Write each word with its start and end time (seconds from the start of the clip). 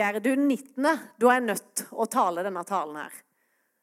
er 0.00 0.18
du 0.20 0.30
den 0.30 0.48
19., 0.48 0.84
da 1.18 1.30
er 1.30 1.38
jeg 1.38 1.46
nødt 1.48 1.72
til 1.80 1.90
å 1.92 2.06
tale 2.10 2.44
denne 2.46 2.64
talen 2.68 3.00
her. 3.00 3.16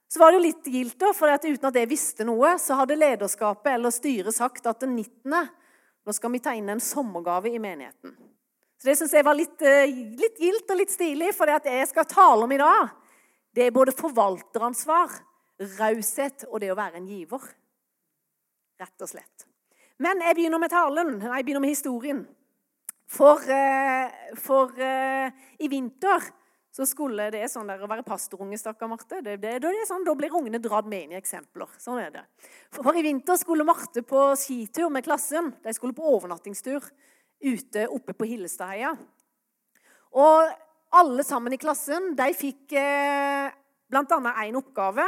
Så 0.08 0.22
var 0.22 0.32
det 0.32 0.40
jo 0.40 0.46
litt 0.46 0.68
gildt, 0.70 1.00
da, 1.02 1.12
for 1.18 1.34
uten 1.34 1.70
at 1.70 1.78
jeg 1.80 1.90
visste 1.90 2.28
noe, 2.28 2.54
så 2.62 2.78
hadde 2.80 2.98
lederskapet 2.98 3.74
eller 3.74 3.94
styret 3.94 4.36
sagt 4.36 4.68
at 4.70 4.84
den 4.86 4.94
19. 4.96 5.50
nå 6.06 6.14
skal 6.14 6.32
vi 6.32 6.42
ta 6.46 6.54
inn 6.56 6.70
en 6.72 6.84
sommergave 6.84 7.50
i 7.50 7.60
menigheten. 7.60 8.14
Så 8.78 8.90
det 8.92 8.98
syns 9.00 9.16
jeg 9.18 9.26
var 9.26 9.38
litt, 9.38 9.62
eh, 9.66 9.90
litt 10.20 10.40
gildt 10.40 10.70
og 10.72 10.78
litt 10.78 10.94
stilig, 10.94 11.34
for 11.34 11.50
det 11.50 11.58
at 11.58 11.70
jeg 11.72 11.90
skal 11.90 12.06
tale 12.06 12.46
om 12.46 12.52
i 12.52 12.62
dag, 12.62 12.94
det 13.56 13.66
er 13.66 13.76
både 13.76 13.96
forvalteransvar, 13.96 15.20
raushet 15.80 16.46
og 16.52 16.60
det 16.62 16.72
å 16.72 16.78
være 16.78 17.00
en 17.00 17.08
giver. 17.08 17.44
Rett 18.80 19.02
og 19.02 19.10
slett. 19.10 19.48
Men 20.04 20.20
jeg 20.20 20.36
begynner 20.36 20.60
med 20.60 20.74
talen. 20.74 21.14
Nei, 21.20 21.38
jeg 21.40 21.46
begynner 21.48 21.64
med 21.64 21.72
historien. 21.72 22.26
For, 23.06 23.42
eh, 23.54 24.34
for 24.42 24.74
uh, 24.82 25.30
i 25.62 25.70
vinter 25.70 26.26
så 26.76 26.84
skulle 26.90 27.30
det 27.32 27.46
sånn 27.48 27.70
der 27.70 27.84
å 27.86 27.88
være 27.88 28.04
pastorunge, 28.04 28.58
stakkar 28.60 28.90
Marte. 28.92 29.22
Det, 29.24 29.38
det, 29.40 29.54
det 29.64 29.86
sånn, 29.88 30.04
da 30.04 30.12
blir 30.18 30.34
ungene 30.36 30.60
dratt 30.60 30.90
med 30.92 31.06
inn 31.06 31.14
i 31.14 31.20
eksempler. 31.20 31.70
Sånn 31.80 32.02
er 32.02 32.10
det. 32.12 32.24
For, 32.76 32.90
i 32.92 33.06
vinter 33.06 33.40
skulle 33.40 33.64
Marte 33.68 34.04
på 34.04 34.26
skitur 34.42 34.92
med 34.92 35.06
klassen. 35.06 35.54
De 35.64 35.72
skulle 35.78 35.96
på 35.96 36.10
overnattingstur 36.18 36.84
ute 37.46 37.88
oppe 37.96 38.16
på 38.18 38.28
Hillestadheia. 38.28 38.92
Og 40.20 40.52
alle 41.00 41.24
sammen 41.28 41.56
i 41.56 41.60
klassen 41.62 42.12
de 42.18 42.28
fikk 42.36 42.76
eh, 42.80 43.56
bl.a. 43.92 44.36
én 44.44 44.60
oppgave. 44.60 45.08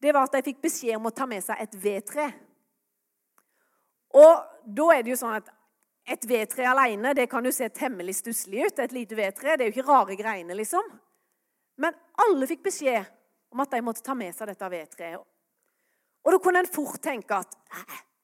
Det 0.00 0.12
var 0.14 0.24
at 0.24 0.38
de 0.38 0.46
fikk 0.48 0.64
beskjed 0.64 0.96
om 0.96 1.10
å 1.10 1.14
ta 1.14 1.28
med 1.28 1.44
seg 1.44 1.60
et 1.62 1.76
vedtre. 1.84 2.30
Og 4.16 4.40
da 4.64 4.88
er 4.94 5.04
det 5.04 5.12
jo 5.14 5.20
sånn 5.20 5.36
at 5.36 5.52
et 6.02 6.24
vedtre 6.26 6.66
alene 6.66 7.12
det 7.14 7.28
kan 7.30 7.44
jo 7.46 7.52
se 7.54 7.68
temmelig 7.70 8.16
stusslig 8.18 8.66
ut. 8.66 8.78
Et 8.78 8.94
lite 8.94 9.16
vedtre. 9.18 9.56
Det 9.56 9.66
er 9.66 9.70
jo 9.70 9.76
ikke 9.76 9.90
rare 9.90 10.16
greiene, 10.18 10.56
liksom. 10.58 10.86
Men 11.82 11.94
alle 12.26 12.48
fikk 12.50 12.64
beskjed 12.66 13.06
om 13.52 13.62
at 13.62 13.70
de 13.72 13.82
måtte 13.84 14.04
ta 14.04 14.16
med 14.18 14.34
seg 14.34 14.50
dette 14.50 14.72
vedtreet. 14.72 15.22
Og 16.22 16.34
da 16.34 16.38
kunne 16.42 16.62
en 16.62 16.70
fort 16.70 17.00
tenke 17.02 17.34
at 17.34 17.56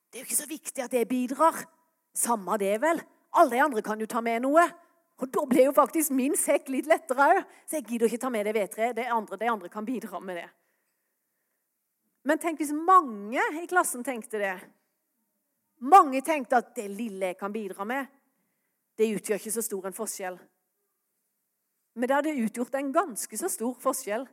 det 0.08 0.20
er 0.20 0.22
jo 0.22 0.28
ikke 0.28 0.38
så 0.38 0.48
viktig 0.48 0.84
at 0.84 0.94
det 0.94 1.08
bidrar. 1.10 1.56
Samme 2.16 2.56
det, 2.60 2.76
vel. 2.82 3.00
Alle 3.38 3.56
de 3.56 3.62
andre 3.62 3.82
kan 3.84 4.00
jo 4.00 4.08
ta 4.10 4.22
med 4.24 4.42
noe. 4.46 4.64
Og 5.18 5.30
da 5.34 5.42
ble 5.50 5.66
jo 5.66 5.74
faktisk 5.74 6.14
min 6.14 6.36
sekk 6.38 6.70
litt 6.70 6.86
lettere 6.88 7.26
òg. 7.34 7.40
Så 7.66 7.78
jeg 7.78 7.88
gidder 7.90 8.08
ikke 8.08 8.22
ta 8.22 8.30
med 8.32 8.46
det 8.46 8.54
vedtreet. 8.54 8.96
De 8.96 9.06
andre, 9.10 9.38
de 9.40 9.50
andre 9.50 9.70
kan 9.72 9.86
bidra 9.86 10.20
med 10.22 10.38
det. 10.40 10.48
Men 12.28 12.40
tenk 12.40 12.60
hvis 12.62 12.74
mange 12.74 13.42
i 13.60 13.66
klassen 13.70 14.04
tenkte 14.06 14.40
det. 14.40 14.56
Mange 15.78 16.22
tenkte 16.26 16.58
at 16.58 16.74
det 16.76 16.88
lille 16.90 17.32
jeg 17.32 17.38
kan 17.38 17.52
bidra 17.52 17.84
med, 17.86 18.06
det 18.98 19.12
utgjør 19.14 19.38
ikke 19.38 19.54
så 19.54 19.62
stor 19.62 19.86
en 19.86 19.94
forskjell. 19.94 20.38
Men 21.94 22.08
det 22.08 22.16
hadde 22.16 22.40
utgjort 22.42 22.74
en 22.78 22.92
ganske 22.94 23.38
så 23.38 23.50
stor 23.50 23.76
forskjell 23.82 24.26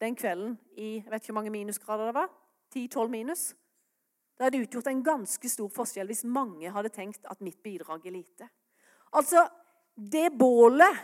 den 0.00 0.16
kvelden 0.16 0.56
i 0.80 0.96
jeg 0.98 1.10
vet 1.10 1.22
ikke 1.22 1.32
hvor 1.32 1.40
mange 1.40 1.52
minusgrader 1.54 2.10
det 2.10 2.16
var. 2.16 2.28
10-12 2.74 3.08
minus. 3.12 3.42
Det 4.38 4.46
hadde 4.46 4.62
utgjort 4.64 4.88
en 4.88 5.02
ganske 5.04 5.48
stor 5.52 5.70
forskjell 5.74 6.08
hvis 6.08 6.24
mange 6.24 6.70
hadde 6.72 6.92
tenkt 6.94 7.26
at 7.28 7.42
mitt 7.44 7.58
bidrag 7.62 8.06
er 8.06 8.14
lite. 8.14 8.48
Altså, 9.12 9.44
det 9.94 10.30
bålet, 10.38 10.96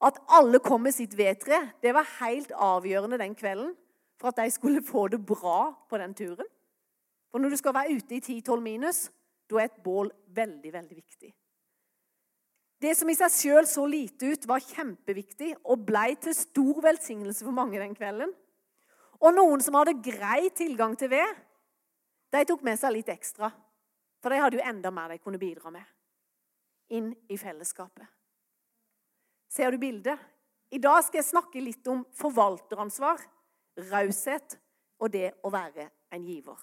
at 0.00 0.20
alle 0.30 0.60
kom 0.62 0.86
med 0.86 0.94
sitt 0.94 1.16
vedtre, 1.18 1.58
det 1.82 1.92
var 1.94 2.06
helt 2.20 2.52
avgjørende 2.54 3.18
den 3.18 3.34
kvelden 3.34 3.74
for 4.18 4.30
at 4.30 4.38
de 4.38 4.50
skulle 4.50 4.82
få 4.82 5.08
det 5.12 5.20
bra 5.26 5.74
på 5.90 5.98
den 5.98 6.14
turen. 6.14 6.46
For 7.30 7.42
når 7.42 7.50
du 7.50 7.56
skal 7.60 7.74
være 7.74 7.98
ute 7.98 8.14
i 8.14 8.40
10-12 8.40 8.60
minus, 8.62 9.00
da 9.48 9.60
er 9.60 9.68
et 9.68 9.82
bål 9.84 10.10
veldig, 10.36 10.72
veldig 10.72 10.96
viktig. 10.96 11.30
Det 12.78 12.92
som 12.94 13.10
i 13.10 13.16
seg 13.18 13.32
sjøl 13.34 13.66
så 13.66 13.84
lite 13.90 14.28
ut, 14.30 14.44
var 14.46 14.62
kjempeviktig 14.62 15.50
og 15.64 15.82
blei 15.88 16.12
til 16.22 16.36
stor 16.36 16.78
velsignelse 16.84 17.42
for 17.42 17.54
mange 17.54 17.80
den 17.80 17.96
kvelden. 17.98 18.30
Og 19.18 19.34
noen 19.34 19.62
som 19.64 19.74
hadde 19.80 19.98
grei 20.04 20.46
tilgang 20.54 20.94
til 20.98 21.10
ved, 21.10 21.32
de 22.30 22.44
tok 22.46 22.62
med 22.62 22.78
seg 22.78 22.94
litt 22.94 23.10
ekstra. 23.10 23.50
For 24.22 24.30
de 24.30 24.42
hadde 24.42 24.60
jo 24.60 24.66
enda 24.66 24.92
mer 24.94 25.10
de 25.10 25.22
kunne 25.22 25.40
bidra 25.40 25.72
med 25.74 25.86
inn 26.94 27.10
i 27.28 27.36
fellesskapet. 27.36 28.06
Ser 29.48 29.72
du 29.72 29.80
bildet? 29.80 30.16
I 30.72 30.80
dag 30.80 31.00
skal 31.04 31.22
jeg 31.22 31.30
snakke 31.30 31.60
litt 31.60 31.86
om 31.88 32.02
forvalteransvar, 32.16 33.20
raushet 33.88 34.58
og 35.00 35.12
det 35.12 35.30
å 35.44 35.52
være 35.52 35.88
en 36.12 36.24
giver. 36.24 36.58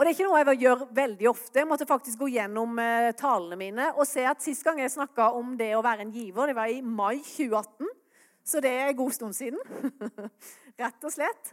Og 0.00 0.06
Det 0.06 0.14
er 0.14 0.16
ikke 0.16 0.28
noe 0.30 0.38
jeg 0.40 0.60
gjør 0.62 0.82
veldig 0.96 1.26
ofte. 1.28 1.58
Jeg 1.60 1.68
måtte 1.68 1.84
faktisk 1.84 2.22
gå 2.22 2.30
gjennom 2.32 2.78
eh, 2.80 3.10
talene 3.20 3.58
mine 3.60 3.90
og 3.90 4.06
se 4.08 4.22
at 4.24 4.40
Sist 4.40 4.64
gang 4.64 4.80
jeg 4.80 4.94
snakka 4.94 5.26
om 5.36 5.50
det 5.60 5.74
å 5.76 5.82
være 5.84 6.06
en 6.06 6.14
giver, 6.14 6.48
det 6.48 6.56
var 6.56 6.72
i 6.72 6.80
mai 6.80 7.18
2018. 7.20 7.90
Så 8.48 8.64
det 8.64 8.72
er 8.72 8.88
en 8.88 8.96
god 8.96 9.12
stund 9.12 9.36
siden. 9.36 9.60
Rett 10.80 11.04
og 11.04 11.12
slett. 11.12 11.52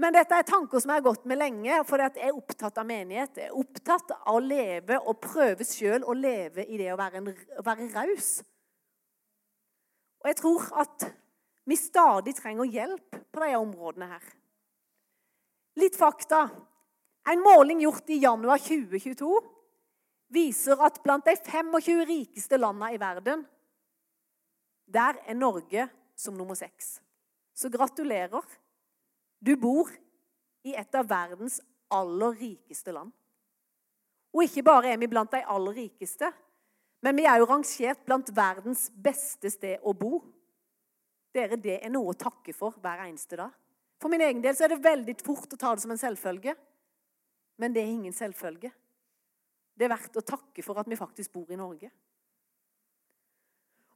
Men 0.00 0.16
dette 0.16 0.32
er 0.32 0.48
tanker 0.48 0.80
som 0.80 0.94
jeg 0.94 1.02
har 1.02 1.06
gått 1.10 1.28
med 1.28 1.42
lenge, 1.42 1.82
for 1.84 2.00
jeg 2.00 2.24
er 2.24 2.40
opptatt 2.40 2.80
av 2.80 2.88
menighet. 2.88 3.36
Jeg 3.36 3.52
er 3.52 3.60
opptatt 3.60 4.16
av 4.16 4.32
å 4.32 4.40
leve 4.40 5.02
og 5.04 5.20
prøve 5.28 5.68
sjøl 5.68 6.08
å 6.08 6.16
leve 6.16 6.64
i 6.64 6.80
det 6.80 6.88
å 6.96 6.98
være, 7.04 7.20
en, 7.20 7.32
å 7.60 7.68
være 7.68 7.92
raus. 7.92 8.34
Og 10.24 10.32
jeg 10.32 10.40
tror 10.40 10.70
at 10.88 11.10
vi 11.68 11.76
stadig 11.76 12.32
trenger 12.40 12.78
hjelp 12.80 13.24
på 13.28 13.44
disse 13.44 13.60
områdene 13.60 14.14
her. 14.16 14.36
Litt 15.84 16.00
fakta. 16.00 16.46
En 17.28 17.40
måling 17.40 17.80
gjort 17.80 18.10
i 18.10 18.20
januar 18.20 18.60
2022 18.60 19.40
viser 20.34 20.80
at 20.84 21.00
blant 21.04 21.24
de 21.24 21.36
25 21.36 22.04
rikeste 22.08 22.58
landene 22.58 22.94
i 22.94 23.00
verden, 23.00 23.44
der 24.84 25.20
er 25.24 25.38
Norge 25.38 25.88
som 26.16 26.36
nummer 26.36 26.54
seks. 26.58 26.98
Så 27.54 27.70
gratulerer. 27.72 28.44
Du 29.40 29.54
bor 29.56 29.90
i 30.64 30.74
et 30.76 30.94
av 30.96 31.08
verdens 31.08 31.60
aller 31.92 32.36
rikeste 32.40 32.92
land. 32.92 33.12
Og 34.34 34.44
ikke 34.44 34.64
bare 34.66 34.90
er 34.92 34.98
vi 34.98 35.08
blant 35.10 35.30
de 35.32 35.44
aller 35.46 35.76
rikeste, 35.84 36.30
men 37.04 37.16
vi 37.16 37.26
er 37.28 37.38
jo 37.38 37.48
rangert 37.48 38.00
blant 38.06 38.30
verdens 38.34 38.88
beste 38.90 39.50
sted 39.52 39.82
å 39.84 39.92
bo. 39.92 40.22
Dere, 41.34 41.56
Det 41.56 41.80
er 41.82 41.90
noe 41.92 42.12
å 42.12 42.18
takke 42.18 42.54
for 42.54 42.74
hver 42.80 43.04
eneste 43.06 43.36
dag. 43.36 43.52
For 44.00 44.08
min 44.08 44.20
egen 44.20 44.42
del 44.42 44.56
så 44.56 44.64
er 44.64 44.74
det 44.74 44.84
veldig 44.84 45.14
fort 45.24 45.52
å 45.52 45.58
ta 45.58 45.74
det 45.74 45.82
som 45.84 45.92
en 45.94 46.00
selvfølge. 46.00 46.54
Men 47.60 47.74
det 47.74 47.82
er 47.82 47.92
ingen 47.92 48.12
selvfølge. 48.12 48.72
Det 49.74 49.86
er 49.86 49.92
verdt 49.92 50.18
å 50.18 50.26
takke 50.26 50.62
for 50.62 50.78
at 50.78 50.88
vi 50.90 50.98
faktisk 50.98 51.32
bor 51.34 51.50
i 51.50 51.58
Norge. 51.58 51.90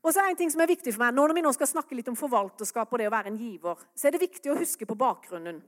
Og 0.02 0.14
så 0.14 0.22
er 0.22 0.32
en 0.32 0.38
ting 0.38 0.50
som 0.50 0.62
er 0.62 0.70
viktig 0.70 0.94
for 0.94 1.02
meg, 1.02 1.14
Når 1.14 1.34
vi 1.34 1.42
nå 1.42 1.52
skal 1.52 1.70
snakke 1.70 1.96
litt 1.98 2.08
om 2.08 2.16
forvalterskap 2.16 2.92
og 2.92 2.98
det 2.98 3.08
å 3.08 3.14
være 3.14 3.32
en 3.32 3.38
giver, 3.38 3.78
så 3.94 4.08
er 4.08 4.14
det 4.14 4.22
viktig 4.22 4.50
å 4.52 4.58
huske 4.58 4.86
på 4.86 4.96
bakgrunnen. 4.98 5.60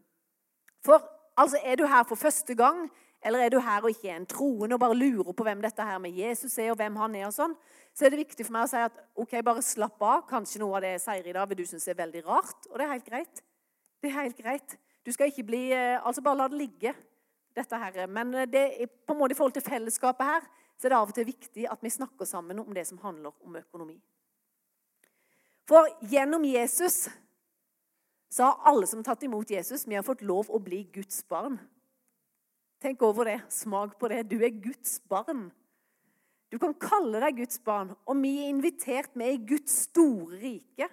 For 0.85 1.03
altså, 1.37 1.59
er 1.65 1.77
du 1.77 1.87
her 1.87 2.05
for 2.09 2.17
første 2.17 2.55
gang, 2.55 2.89
eller 3.23 3.45
er 3.45 3.51
du 3.53 3.59
her 3.61 3.85
og 3.85 3.91
ikke 3.93 4.09
er 4.09 4.17
en 4.17 4.27
troende 4.27 4.79
og 4.79 4.81
bare 4.81 4.97
lurer 4.97 5.35
på 5.37 5.45
hvem 5.45 5.61
dette 5.61 5.85
her 5.85 5.99
med 6.01 6.17
Jesus 6.17 6.57
er, 6.59 6.71
og 6.73 6.79
hvem 6.81 6.97
han 6.97 7.19
er, 7.19 7.27
og 7.29 7.37
sånn, 7.37 7.57
så 7.93 8.07
er 8.07 8.15
det 8.15 8.23
viktig 8.23 8.47
for 8.47 8.55
meg 8.57 8.65
å 8.65 8.71
si 8.71 8.81
at 8.81 8.97
ok, 9.19 9.35
bare 9.45 9.65
slapp 9.67 10.01
av. 10.01 10.25
Kanskje 10.31 10.63
noe 10.63 10.79
av 10.79 10.87
det 10.87 10.95
jeg 10.95 11.05
sier 11.05 11.27
i 11.27 11.35
dag, 11.37 11.49
vil 11.51 11.61
du 11.61 11.67
synes 11.69 11.89
er 11.91 11.99
veldig 11.99 12.25
rart. 12.25 12.71
Og 12.71 12.79
det 12.79 12.87
er 12.87 12.95
helt 12.95 13.11
greit. 13.11 13.43
Det 14.01 14.09
er 14.09 14.17
helt 14.23 14.41
greit. 14.41 14.77
Du 15.05 15.13
skal 15.13 15.29
ikke 15.29 15.45
bli 15.49 15.63
eh, 15.75 15.99
Altså, 16.01 16.23
bare 16.25 16.39
la 16.39 16.49
det 16.49 16.61
ligge 16.61 16.95
dette 17.57 17.81
her. 17.83 18.07
Men 18.07 18.33
det 18.51 18.65
er, 18.77 18.87
på 18.89 19.15
en 19.15 19.21
måte 19.21 19.35
i 19.35 19.39
forhold 19.39 19.57
til 19.57 19.67
fellesskapet 19.67 20.27
her, 20.27 20.47
så 20.79 20.89
er 20.89 20.95
det 20.95 21.01
av 21.01 21.11
og 21.11 21.17
til 21.17 21.29
viktig 21.29 21.67
at 21.69 21.83
vi 21.85 21.93
snakker 21.93 22.29
sammen 22.29 22.63
om 22.63 22.71
det 22.75 22.87
som 22.89 23.01
handler 23.03 23.35
om 23.45 23.59
økonomi. 23.61 23.99
For 25.69 25.87
gjennom 26.11 26.45
Jesus 26.49 27.05
så 28.31 28.47
har 28.47 28.71
alle 28.71 28.87
som 28.87 29.03
har 29.03 29.11
tatt 29.11 29.27
imot 29.27 29.51
Jesus, 29.51 29.87
vi 29.87 29.99
har 29.99 30.07
fått 30.07 30.23
lov 30.23 30.51
å 30.51 30.61
bli 30.63 30.85
Guds 30.95 31.21
barn. 31.29 31.59
Tenk 32.81 33.03
over 33.05 33.29
det. 33.29 33.41
Smak 33.53 33.99
på 34.01 34.09
det. 34.09 34.23
Du 34.31 34.39
er 34.39 34.55
Guds 34.55 35.01
barn. 35.11 35.49
Du 36.51 36.57
kan 36.59 36.73
kalle 36.81 37.21
deg 37.23 37.43
Guds 37.43 37.61
barn, 37.63 37.93
og 38.11 38.17
vi 38.19 38.33
er 38.43 38.49
invitert 38.51 39.13
med 39.19 39.37
i 39.37 39.43
Guds 39.53 39.85
store 39.85 40.39
rike. 40.41 40.89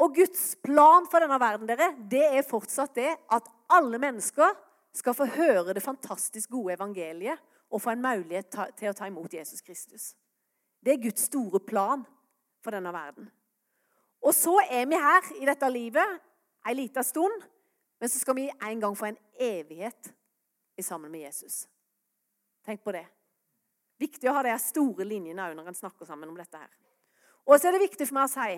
Og 0.00 0.14
Guds 0.16 0.54
plan 0.64 1.08
for 1.10 1.24
denne 1.24 1.36
verden 1.40 1.68
dere, 1.68 1.90
det 2.08 2.24
er 2.38 2.46
fortsatt 2.46 2.94
det 2.96 3.10
at 3.32 3.50
alle 3.72 4.00
mennesker 4.00 4.54
skal 4.96 5.14
få 5.16 5.26
høre 5.28 5.74
det 5.76 5.84
fantastisk 5.84 6.50
gode 6.50 6.74
evangeliet 6.76 7.40
og 7.70 7.82
få 7.82 7.92
en 7.92 8.04
mulighet 8.04 8.56
til 8.78 8.90
å 8.90 8.96
ta 8.96 9.08
imot 9.08 9.34
Jesus 9.34 9.60
Kristus. 9.64 10.14
Det 10.80 10.94
er 10.94 11.02
Guds 11.02 11.26
store 11.28 11.60
plan 11.60 12.04
for 12.64 12.74
denne 12.74 12.92
verden. 12.94 13.28
Og 14.22 14.34
så 14.34 14.56
er 14.70 14.86
vi 14.88 14.98
her 15.00 15.32
i 15.40 15.48
dette 15.48 15.70
livet 15.70 16.22
ei 16.66 16.74
lita 16.74 17.02
stund, 17.06 17.44
men 18.00 18.10
så 18.10 18.20
skal 18.20 18.36
vi 18.38 18.48
en 18.50 18.80
gang 18.80 18.96
få 18.96 19.10
en 19.10 19.20
evighet 19.38 20.12
sammen 20.82 21.10
med 21.10 21.26
Jesus. 21.26 21.64
Tenk 22.66 22.82
på 22.84 22.92
det. 22.92 23.06
Viktig 24.00 24.28
å 24.28 24.34
ha 24.36 24.42
de 24.44 24.56
store 24.60 25.06
linjene 25.08 25.44
òg 25.46 25.54
når 25.56 25.70
en 25.70 25.78
snakker 25.78 26.08
sammen 26.08 26.28
om 26.28 26.36
dette. 26.36 26.58
her. 26.58 26.72
Og 27.46 27.60
så 27.60 27.68
er 27.68 27.76
det 27.76 27.86
viktig 27.86 28.08
for 28.08 28.18
meg 28.18 28.28
å 28.28 28.34
si 28.34 28.56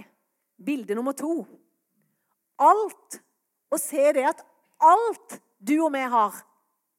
bilde 0.59 0.97
nummer 0.97 1.15
to. 1.15 1.45
Alt, 2.59 3.21
å 3.71 3.79
se 3.79 4.09
det 4.17 4.25
at 4.27 4.43
alt 4.81 5.39
du 5.59 5.77
og 5.83 5.93
vi 5.95 6.05
har, 6.11 6.35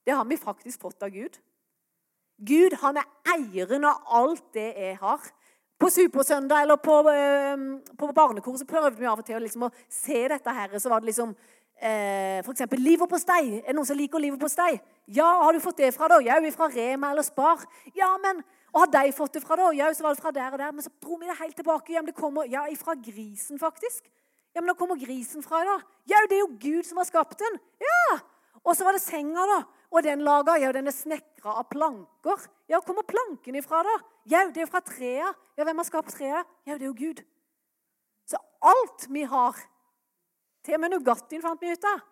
det 0.06 0.16
har 0.16 0.26
vi 0.26 0.38
faktisk 0.40 0.82
fått 0.82 1.04
av 1.04 1.14
Gud. 1.14 1.38
Gud 2.40 2.76
han 2.82 3.00
er 3.00 3.08
eieren 3.36 3.86
av 3.88 4.04
alt 4.20 4.46
det 4.56 4.70
jeg 4.72 4.98
har. 5.02 5.24
På 5.80 5.88
Supersøndag 5.92 6.66
eller 6.66 6.80
på, 6.84 6.96
på 8.00 8.12
barnekor 8.16 8.58
så 8.60 8.68
prøvde 8.68 9.00
vi 9.00 9.08
av 9.08 9.22
og 9.22 9.28
til 9.28 9.40
liksom 9.44 9.68
å 9.68 9.74
se 9.92 10.26
dette 10.32 10.56
her. 10.56 10.76
Så 10.80 10.92
var 10.92 11.04
det 11.04 11.12
liksom 11.12 11.32
eh, 11.80 12.40
f.eks. 12.44 12.66
leverpostei. 12.76 13.62
Er 13.62 13.70
det 13.70 13.76
noen 13.78 13.88
som 13.88 14.00
liker 14.00 14.24
leverpostei? 14.24 14.74
Ja, 15.08 15.28
har 15.44 15.56
du 15.56 15.64
fått 15.64 15.80
det 15.80 15.94
fra 15.96 16.10
da? 16.12 16.20
Ja, 16.24 16.40
fra 16.56 16.68
Rema 16.74 17.14
eller 17.14 17.28
Spar. 17.28 17.64
Ja, 17.96 18.12
men 18.24 18.44
og 18.70 18.84
har 18.84 18.92
de 18.94 19.14
fått 19.16 19.34
det 19.34 19.42
fra 19.42 19.58
da? 19.58 19.72
Ja, 19.74 19.88
så 19.94 20.06
var 20.06 20.14
det 20.14 20.22
fra 20.22 20.34
der 20.36 20.52
og 20.52 20.60
der. 20.62 20.74
Men 20.76 20.86
så 20.86 20.92
dro 21.02 21.18
vi 21.18 21.30
det 21.30 21.38
helt 21.40 21.56
tilbake. 21.58 21.96
Men 21.96 22.12
det 22.12 22.18
kommer 22.18 22.50
ja, 22.50 22.68
fra 22.78 22.94
grisen, 22.96 23.60
faktisk. 23.60 24.06
Ja, 24.60 24.62
men 24.62 24.74
da 24.74 24.76
kommer 24.76 24.98
grisen 25.00 25.40
fra 25.40 25.62
da? 25.64 25.78
Ja, 26.12 26.20
det 26.28 26.36
er 26.36 26.42
jo 26.42 26.56
Gud 26.60 26.84
som 26.84 26.98
har 27.00 27.06
skapt 27.08 27.40
den. 27.40 27.54
Ja! 27.80 28.18
Og 28.60 28.74
så 28.76 28.84
var 28.84 28.92
det 28.92 29.00
senga, 29.00 29.46
da. 29.48 29.60
Og 29.88 30.04
den 30.04 30.20
laga 30.28 30.58
Ja, 30.60 30.74
den 30.76 30.92
er 30.92 30.92
snekra 30.92 31.54
av 31.62 31.70
planker. 31.72 32.44
Ja, 32.68 32.82
hvor 32.82 32.90
kommer 32.90 33.08
planken 33.08 33.56
ifra, 33.56 33.80
da? 33.88 33.94
Ja, 34.28 34.42
det 34.52 34.60
er 34.60 34.66
jo 34.66 34.72
fra 34.74 34.82
trea. 34.84 35.30
Ja, 35.56 35.64
hvem 35.64 35.80
har 35.80 35.88
skapt 35.88 36.12
trea? 36.12 36.44
Ja, 36.68 36.76
det 36.76 36.84
er 36.84 36.90
jo 36.90 36.98
Gud. 36.98 37.24
Så 38.28 38.42
alt 38.60 39.08
vi 39.08 39.24
har, 39.32 39.64
til 40.68 40.76
og 40.76 40.84
med 40.84 40.92
Nugattien 40.98 41.48
fant 41.48 41.64
vi 41.64 41.72
ut 41.72 41.90
av, 41.94 42.04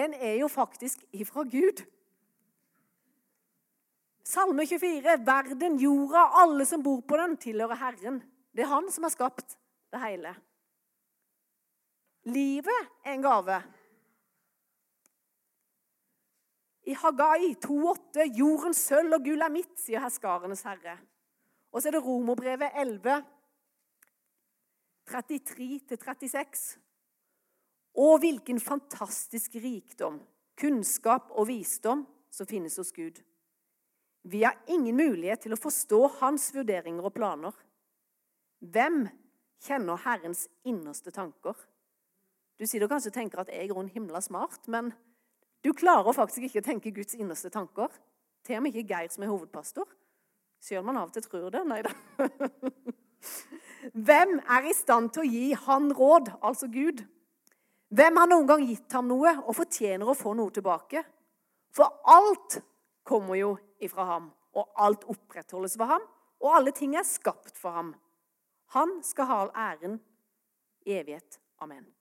den 0.00 0.16
er 0.16 0.40
jo 0.40 0.48
faktisk 0.48 1.04
ifra 1.12 1.44
Gud. 1.44 1.84
Salme 4.24 4.64
24. 4.64 5.20
Verden, 5.28 5.76
jorda, 5.84 6.24
alle 6.40 6.64
som 6.64 6.80
bor 6.80 7.04
på 7.04 7.20
den, 7.20 7.36
tilhører 7.36 7.84
Herren. 7.84 8.22
Det 8.56 8.64
er 8.64 8.72
Han 8.72 8.88
som 8.88 9.04
har 9.04 9.12
skapt 9.12 9.58
det 9.92 10.06
hele. 10.08 10.38
Livet 12.26 12.88
er 13.04 13.14
en 13.14 13.22
gave. 13.22 13.56
I 16.86 16.94
Hagai 16.94 17.52
2,8.: 17.62 18.24
Jordens 18.38 18.80
sølv 18.88 19.14
og 19.14 19.22
gull 19.26 19.42
er 19.42 19.52
mitt, 19.54 19.74
sier 19.78 20.02
herskarenes 20.02 20.64
herre. 20.66 20.96
Og 21.70 21.82
så 21.82 21.90
er 21.90 21.96
det 21.96 22.02
Romerbrevet 22.02 22.74
11, 22.82 23.20
33-36. 25.06 26.64
Å, 27.96 28.08
hvilken 28.22 28.58
fantastisk 28.60 29.54
rikdom, 29.62 30.18
kunnskap 30.58 31.30
og 31.30 31.46
visdom 31.50 32.02
som 32.30 32.48
finnes 32.50 32.76
hos 32.80 32.90
Gud. 32.94 33.22
Vi 34.26 34.42
har 34.42 34.58
ingen 34.66 34.98
mulighet 34.98 35.46
til 35.46 35.54
å 35.54 35.60
forstå 35.60 36.00
hans 36.18 36.50
vurderinger 36.54 37.06
og 37.06 37.14
planer. 37.14 37.54
Hvem 38.58 39.04
kjenner 39.62 40.02
Herrens 40.02 40.48
innerste 40.66 41.14
tanker? 41.14 41.54
Du 42.56 42.64
sitter 42.64 42.88
kanskje 42.88 43.12
og 43.12 43.16
tenker 43.18 43.42
at 43.42 43.52
jeg 43.52 43.68
er 43.68 43.88
himla 43.92 44.20
smart, 44.24 44.62
men 44.68 44.92
du 45.64 45.72
klarer 45.76 46.14
faktisk 46.16 46.46
ikke 46.46 46.62
å 46.62 46.66
tenke 46.66 46.92
Guds 46.94 47.16
innerste 47.18 47.50
tanker. 47.52 47.92
Til 48.46 48.58
og 48.58 48.62
med 48.64 48.76
ikke 48.76 48.94
Geir 48.94 49.10
som 49.12 49.24
er 49.26 49.32
hovedpastor. 49.32 49.88
Selv 50.62 50.84
om 50.84 50.92
han 50.92 51.00
av 51.00 51.10
og 51.10 51.16
til 51.16 51.26
tror 51.26 51.50
det. 51.52 51.64
Nei 51.66 51.82
da. 51.84 51.92
Hvem 54.06 54.38
er 54.40 54.68
i 54.70 54.74
stand 54.76 55.12
til 55.14 55.24
å 55.24 55.28
gi 55.28 55.50
han 55.66 55.90
råd, 55.94 56.30
altså 56.40 56.70
Gud? 56.72 57.02
Hvem 57.96 58.18
har 58.18 58.30
noen 58.30 58.48
gang 58.48 58.64
gitt 58.66 58.96
ham 58.96 59.10
noe 59.10 59.34
og 59.44 59.54
fortjener 59.58 60.08
å 60.10 60.16
få 60.18 60.34
noe 60.38 60.54
tilbake? 60.54 61.04
For 61.74 62.00
alt 62.08 62.60
kommer 63.06 63.38
jo 63.38 63.52
ifra 63.82 64.06
ham, 64.08 64.30
og 64.56 64.72
alt 64.82 65.04
opprettholdes 65.12 65.76
ved 65.78 65.92
ham, 65.92 66.06
og 66.42 66.56
alle 66.58 66.74
ting 66.74 66.96
er 66.98 67.06
skapt 67.06 67.58
for 67.60 67.76
ham. 67.76 67.92
Han 68.74 68.98
skal 69.06 69.30
ha 69.30 69.42
æren 69.70 70.00
i 70.86 70.96
evighet. 70.98 71.38
Amen. 71.62 71.95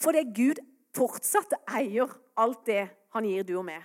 Fordi 0.00 0.24
Gud 0.34 0.60
fortsatt 0.96 1.54
eier 1.68 2.10
alt 2.40 2.64
det 2.66 2.86
han 3.14 3.26
gir 3.26 3.44
du 3.46 3.56
og 3.58 3.66
meg, 3.68 3.84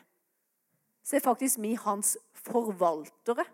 så 1.05 1.17
er 1.17 1.25
faktisk 1.25 1.59
vi 1.61 1.75
hans 1.77 2.15
forvaltere. 2.45 3.45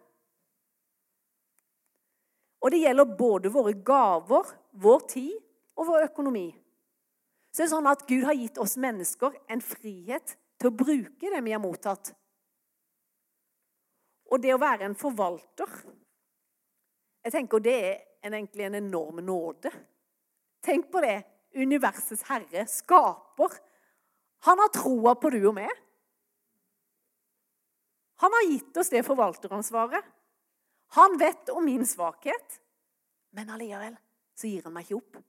Og 2.61 2.71
det 2.71 2.83
gjelder 2.83 3.15
både 3.17 3.51
våre 3.51 3.73
gaver, 3.73 4.51
vår 4.71 5.07
tid 5.09 5.33
og 5.75 5.87
vår 5.89 6.07
økonomi. 6.11 6.47
Så 7.51 7.63
det 7.63 7.67
er 7.67 7.73
sånn 7.73 7.89
at 7.89 8.05
Gud 8.07 8.23
har 8.27 8.37
gitt 8.37 8.59
oss 8.61 8.77
mennesker 8.79 9.35
en 9.51 9.63
frihet 9.65 10.37
til 10.61 10.69
å 10.69 10.77
bruke 10.77 11.31
det 11.33 11.41
vi 11.43 11.55
har 11.55 11.63
mottatt. 11.63 12.13
Og 14.31 14.39
det 14.39 14.53
å 14.55 14.61
være 14.61 14.87
en 14.87 14.95
forvalter 14.95 15.73
Jeg 17.21 17.33
tenker 17.35 17.61
det 17.61 17.73
er 17.85 17.97
egentlig 18.25 18.63
en 18.65 18.77
enorm 18.79 19.19
nåde. 19.21 19.69
Tenk 20.65 20.87
på 20.89 21.03
det 21.03 21.19
universets 21.55 22.23
herre, 22.29 22.65
skaper. 22.69 23.57
Han 24.47 24.61
har 24.61 24.71
troa 24.73 25.15
på 25.19 25.31
du 25.33 25.39
og 25.43 25.55
meg. 25.57 25.71
Han 28.21 28.33
har 28.37 28.49
gitt 28.51 28.77
oss 28.77 28.91
det 28.93 29.01
forvalteransvaret. 29.05 30.05
Han 30.97 31.17
vet 31.17 31.49
om 31.49 31.65
min 31.65 31.85
svakhet, 31.87 32.59
men 33.31 33.49
allikevel 33.49 33.95
så 34.37 34.49
gir 34.49 34.65
han 34.67 34.75
meg 34.75 34.87
ikke 34.87 34.99
opp. 34.99 35.19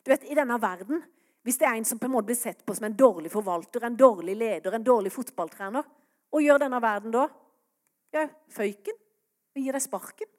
Du 0.00 0.10
vet, 0.10 0.24
I 0.24 0.36
denne 0.38 0.56
verden, 0.60 1.02
hvis 1.44 1.58
det 1.60 1.68
er 1.68 1.76
en 1.76 1.86
som 1.88 2.00
på 2.00 2.08
en 2.08 2.14
måte 2.14 2.30
blir 2.30 2.38
sett 2.38 2.64
på 2.66 2.74
som 2.76 2.88
en 2.88 2.96
dårlig 2.96 3.32
forvalter, 3.32 3.84
en 3.84 3.98
dårlig 3.98 4.36
leder, 4.40 4.74
en 4.74 4.86
dårlig 4.86 5.12
fotballtrener, 5.12 5.86
hva 6.30 6.42
gjør 6.42 6.62
denne 6.62 6.80
verden 6.82 7.14
da? 7.14 7.26
Ja, 8.14 8.26
føyken. 8.54 8.96
Og 9.50 9.62
gir 9.62 9.74
deg 9.74 9.82
sparken. 9.82 10.30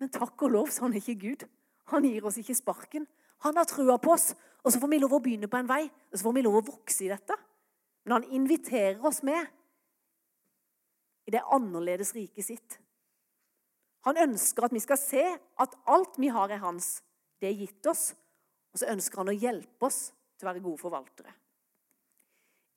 Men 0.00 0.10
takk 0.14 0.42
og 0.46 0.54
lov, 0.54 0.70
sånn 0.74 0.94
er 0.94 1.02
ikke 1.02 1.18
Gud. 1.18 1.44
Han 1.92 2.06
gir 2.06 2.24
oss 2.26 2.38
ikke 2.40 2.56
sparken. 2.56 3.06
Han 3.42 3.58
har 3.58 3.68
trua 3.68 3.98
på 3.98 4.14
oss. 4.14 4.32
Og 4.62 4.70
så 4.70 4.78
får 4.78 4.92
vi 4.92 5.00
lov 5.02 5.16
å 5.16 5.22
begynne 5.22 5.50
på 5.50 5.58
en 5.58 5.66
vei, 5.66 5.82
og 5.90 6.14
så 6.14 6.22
får 6.22 6.34
vi 6.36 6.44
lov 6.46 6.60
å 6.60 6.66
vokse 6.68 7.02
i 7.02 7.10
dette. 7.10 7.34
Men 8.04 8.14
han 8.14 8.28
inviterer 8.38 9.02
oss 9.06 9.22
med 9.26 9.42
i 11.26 11.34
det 11.34 11.42
annerledes 11.54 12.14
riket 12.14 12.46
sitt. 12.46 12.78
Han 14.06 14.18
ønsker 14.18 14.66
at 14.66 14.74
vi 14.74 14.82
skal 14.82 14.98
se 14.98 15.24
at 15.62 15.74
alt 15.90 16.18
vi 16.18 16.30
har, 16.34 16.50
er 16.50 16.62
hans. 16.62 16.96
Det 17.42 17.50
er 17.50 17.58
gitt 17.58 17.86
oss. 17.90 18.12
Og 18.72 18.80
så 18.80 18.90
ønsker 18.90 19.22
han 19.22 19.30
å 19.30 19.36
hjelpe 19.36 19.86
oss 19.86 20.12
til 20.38 20.46
å 20.46 20.50
være 20.50 20.62
gode 20.64 20.82
forvaltere. 20.82 21.34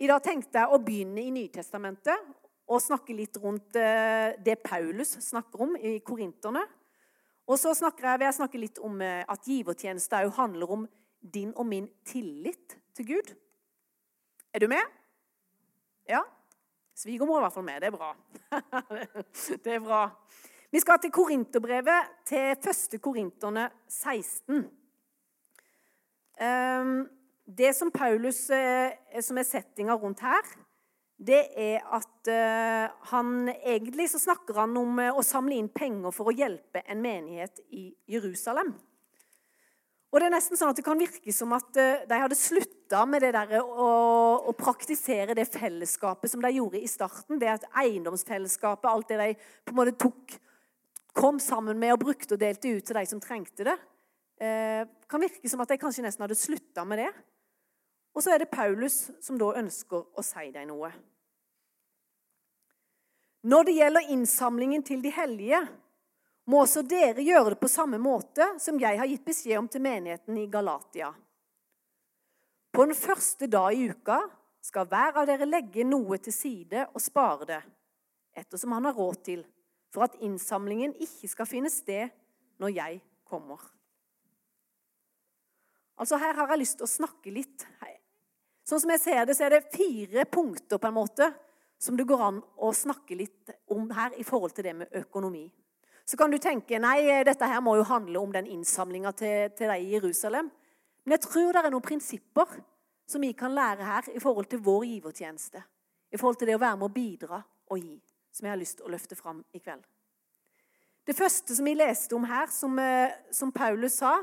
I 0.01 0.09
dag 0.11 0.21
tenkte 0.25 0.59
jeg 0.59 0.73
å 0.75 0.81
begynne 0.83 1.23
i 1.23 1.31
Nytestamentet 1.33 2.33
og 2.65 2.81
snakke 2.83 3.15
litt 3.15 3.37
rundt 3.39 3.77
eh, 3.79 4.33
det 4.43 4.57
Paulus 4.65 5.15
snakker 5.23 5.63
om 5.65 5.77
i 5.77 5.99
Korinterne. 6.05 6.65
Og 7.45 7.59
så 7.61 7.73
snakker 7.77 8.07
jeg, 8.09 8.19
vil 8.19 8.25
jeg 8.25 8.37
snakke 8.39 8.61
litt 8.61 8.79
om 8.81 9.01
eh, 9.05 9.21
at 9.29 9.49
givertjeneste 9.49 10.23
òg 10.25 10.33
handler 10.39 10.71
om 10.77 10.87
din 11.21 11.51
og 11.55 11.67
min 11.69 11.87
tillit 12.05 12.77
til 12.97 13.07
Gud. 13.13 13.35
Er 14.53 14.63
du 14.63 14.67
med? 14.71 14.81
Ja? 16.09 16.23
Svigermor 16.95 17.37
er 17.37 17.43
i 17.43 17.45
hvert 17.45 17.57
fall 17.57 17.67
med. 17.67 17.81
Det 17.81 17.89
er 17.89 17.95
bra. 17.97 18.11
det 19.65 19.73
er 19.75 19.83
bra. 19.83 20.03
Vi 20.71 20.81
skal 20.81 20.99
til 20.99 21.11
Korinterbrevet, 21.13 22.13
til 22.25 22.55
første 22.63 22.97
Korinterne 22.99 23.69
16. 23.87 24.65
Ehm, 26.41 26.97
det 27.45 27.75
som 27.75 27.91
Paulus, 27.91 28.49
eh, 28.49 29.21
som 29.21 29.37
er 29.37 29.47
settinga 29.47 29.93
rundt 29.93 30.19
her, 30.19 30.49
det 31.15 31.45
er 31.55 31.83
at 31.95 32.27
uh, 32.27 32.91
han 33.11 33.47
Egentlig 33.53 34.09
så 34.11 34.19
snakker 34.19 34.57
han 34.59 34.75
om 34.77 34.99
uh, 34.99 35.13
å 35.15 35.23
samle 35.23 35.55
inn 35.55 35.71
penger 35.71 36.11
for 36.15 36.27
å 36.27 36.35
hjelpe 36.35 36.83
en 36.83 37.01
menighet 37.03 37.61
i 37.71 37.87
Jerusalem. 38.11 38.73
Og 40.11 40.19
Det 40.19 40.27
er 40.27 40.33
nesten 40.35 40.59
sånn 40.59 40.71
at 40.71 40.79
det 40.79 40.85
kan 40.85 40.99
virke 40.99 41.31
som 41.35 41.55
at 41.55 41.69
uh, 41.79 42.03
de 42.07 42.19
hadde 42.19 42.39
slutta 42.39 43.05
med 43.07 43.23
det 43.23 43.31
der 43.35 43.61
å, 43.61 43.91
å, 44.43 44.55
praktisere 44.59 45.37
det 45.37 45.47
fellesskapet 45.53 46.31
som 46.31 46.43
de 46.43 46.51
gjorde 46.57 46.83
i 46.83 46.91
starten. 46.91 47.39
Det 47.39 47.53
at 47.53 47.69
eiendomsfellesskapet, 47.83 48.89
alt 48.91 49.13
det 49.13 49.21
de 49.21 49.29
på 49.39 49.71
en 49.75 49.79
måte 49.79 49.95
tok, 49.99 50.35
kom 51.15 51.39
sammen 51.39 51.79
med 51.79 51.95
og 51.95 52.03
brukte 52.03 52.35
og 52.35 52.43
delte 52.43 52.75
ut 52.75 52.83
til 52.83 52.99
de 52.99 53.05
som 53.07 53.23
trengte 53.23 53.63
det. 53.63 53.75
kan 55.07 55.21
virke 55.23 55.47
som 55.47 55.61
at 55.63 55.69
de 55.71 55.77
kanskje 55.79 56.03
nesten 56.03 56.25
hadde 56.25 56.35
slutta 56.35 56.83
med 56.83 56.99
det. 56.99 57.11
Og 58.15 58.23
så 58.23 58.31
er 58.31 58.41
det 58.41 58.51
Paulus 58.51 59.09
som 59.23 59.37
da 59.39 59.51
ønsker 59.59 60.05
å 60.15 60.23
si 60.23 60.47
deg 60.55 60.69
noe. 60.69 60.91
Når 63.45 63.67
det 63.67 63.75
gjelder 63.77 64.13
innsamlingen 64.15 64.83
til 64.87 65.03
de 65.03 65.11
hellige, 65.13 65.59
må 66.49 66.61
også 66.63 66.81
dere 66.85 67.25
gjøre 67.25 67.53
det 67.53 67.59
på 67.61 67.69
samme 67.69 67.99
måte 68.01 68.47
som 68.61 68.79
jeg 68.81 68.97
har 68.97 69.09
gitt 69.09 69.25
beskjed 69.25 69.59
om 69.59 69.67
til 69.69 69.83
menigheten 69.85 70.37
i 70.39 70.47
Galatia. 70.49 71.11
På 72.73 72.85
den 72.85 72.97
første 72.97 73.47
dag 73.51 73.73
i 73.73 73.89
uka 73.89 74.19
skal 74.65 74.87
hver 74.89 75.21
av 75.21 75.27
dere 75.29 75.47
legge 75.47 75.85
noe 75.85 76.17
til 76.21 76.33
side 76.33 76.87
og 76.87 77.03
spare 77.03 77.49
det, 77.49 77.61
ettersom 78.37 78.73
han 78.75 78.89
har 78.89 78.97
råd 78.97 79.21
til, 79.25 79.45
for 79.93 80.07
at 80.07 80.17
innsamlingen 80.25 80.95
ikke 81.01 81.29
skal 81.31 81.49
finne 81.49 81.71
sted 81.71 82.09
når 82.61 82.73
jeg 82.75 83.01
kommer. 83.29 83.61
Altså 85.95 86.17
Her 86.19 86.35
har 86.35 86.51
jeg 86.51 86.63
lyst 86.65 86.79
til 86.81 86.87
å 86.87 86.91
snakke 86.91 87.31
litt 87.31 87.63
Sånn 88.65 88.81
som 88.81 88.91
jeg 88.95 89.01
ser 89.03 89.25
det, 89.27 89.35
så 89.37 89.45
er 89.45 89.53
det 89.53 89.67
fire 89.75 90.25
punkter 90.25 90.81
på 90.81 90.89
en 90.89 90.97
måte 90.97 91.29
som 91.81 91.97
det 91.97 92.07
går 92.09 92.23
an 92.25 92.39
å 92.57 92.71
snakke 92.73 93.17
litt 93.17 93.51
om 93.71 93.85
her 93.93 94.15
i 94.17 94.25
forhold 94.25 94.55
til 94.57 94.65
det 94.65 94.73
med 94.79 94.95
økonomi. 95.03 95.45
Så 96.05 96.17
kan 96.17 96.31
du 96.33 96.37
tenke 96.41 96.79
nei, 96.81 97.23
dette 97.25 97.49
her 97.49 97.61
må 97.65 97.75
jo 97.79 97.85
handle 97.89 98.21
om 98.21 98.33
den 98.33 98.49
innsamlinga 98.49 99.11
til, 99.17 99.51
til 99.57 99.69
deg 99.69 99.83
i 99.83 99.93
Jerusalem. 99.95 100.49
Men 101.03 101.17
jeg 101.17 101.25
tror 101.27 101.53
det 101.53 101.61
er 101.61 101.73
noen 101.73 101.85
prinsipper 101.85 102.57
som 103.09 103.21
vi 103.21 103.31
kan 103.37 103.53
lære 103.53 103.85
her 103.85 104.09
i 104.13 104.21
forhold 104.21 104.49
til 104.49 104.61
vår 104.65 104.85
givertjeneste. 104.95 105.61
I 106.13 106.17
forhold 106.17 106.39
til 106.41 106.49
det 106.49 106.57
å 106.57 106.61
være 106.61 106.79
med 106.79 106.89
å 106.89 106.93
bidra 106.93 107.41
og 107.69 107.81
gi, 107.81 107.99
som 108.33 108.47
jeg 108.47 108.53
har 108.53 108.61
lyst 108.61 108.79
til 108.79 108.87
å 108.87 108.93
løfte 108.93 109.17
fram 109.17 109.43
i 109.53 109.61
kveld. 109.61 109.83
Det 111.05 111.13
første 111.13 111.53
som 111.57 111.67
vi 111.69 111.75
leste 111.77 112.17
om 112.17 112.25
her, 112.25 112.49
som, 112.49 112.79
eh, 112.79 113.13
som 113.31 113.51
Paulus 113.51 113.99
sa, 114.01 114.15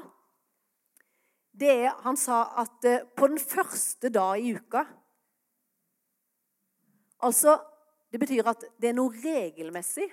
det 1.52 1.71
er 1.71 1.97
Han 2.02 2.16
sa 2.16 2.44
at 2.62 2.85
eh, 2.88 3.04
på 3.16 3.28
den 3.28 3.38
første 3.38 4.09
dag 4.09 4.40
i 4.40 4.54
uka 4.56 4.85
Altså, 7.23 7.54
det 8.11 8.18
betyr 8.18 8.49
at 8.50 8.64
det 8.82 8.88
er 8.90 8.97
noe 8.99 9.14
regelmessig. 9.14 10.09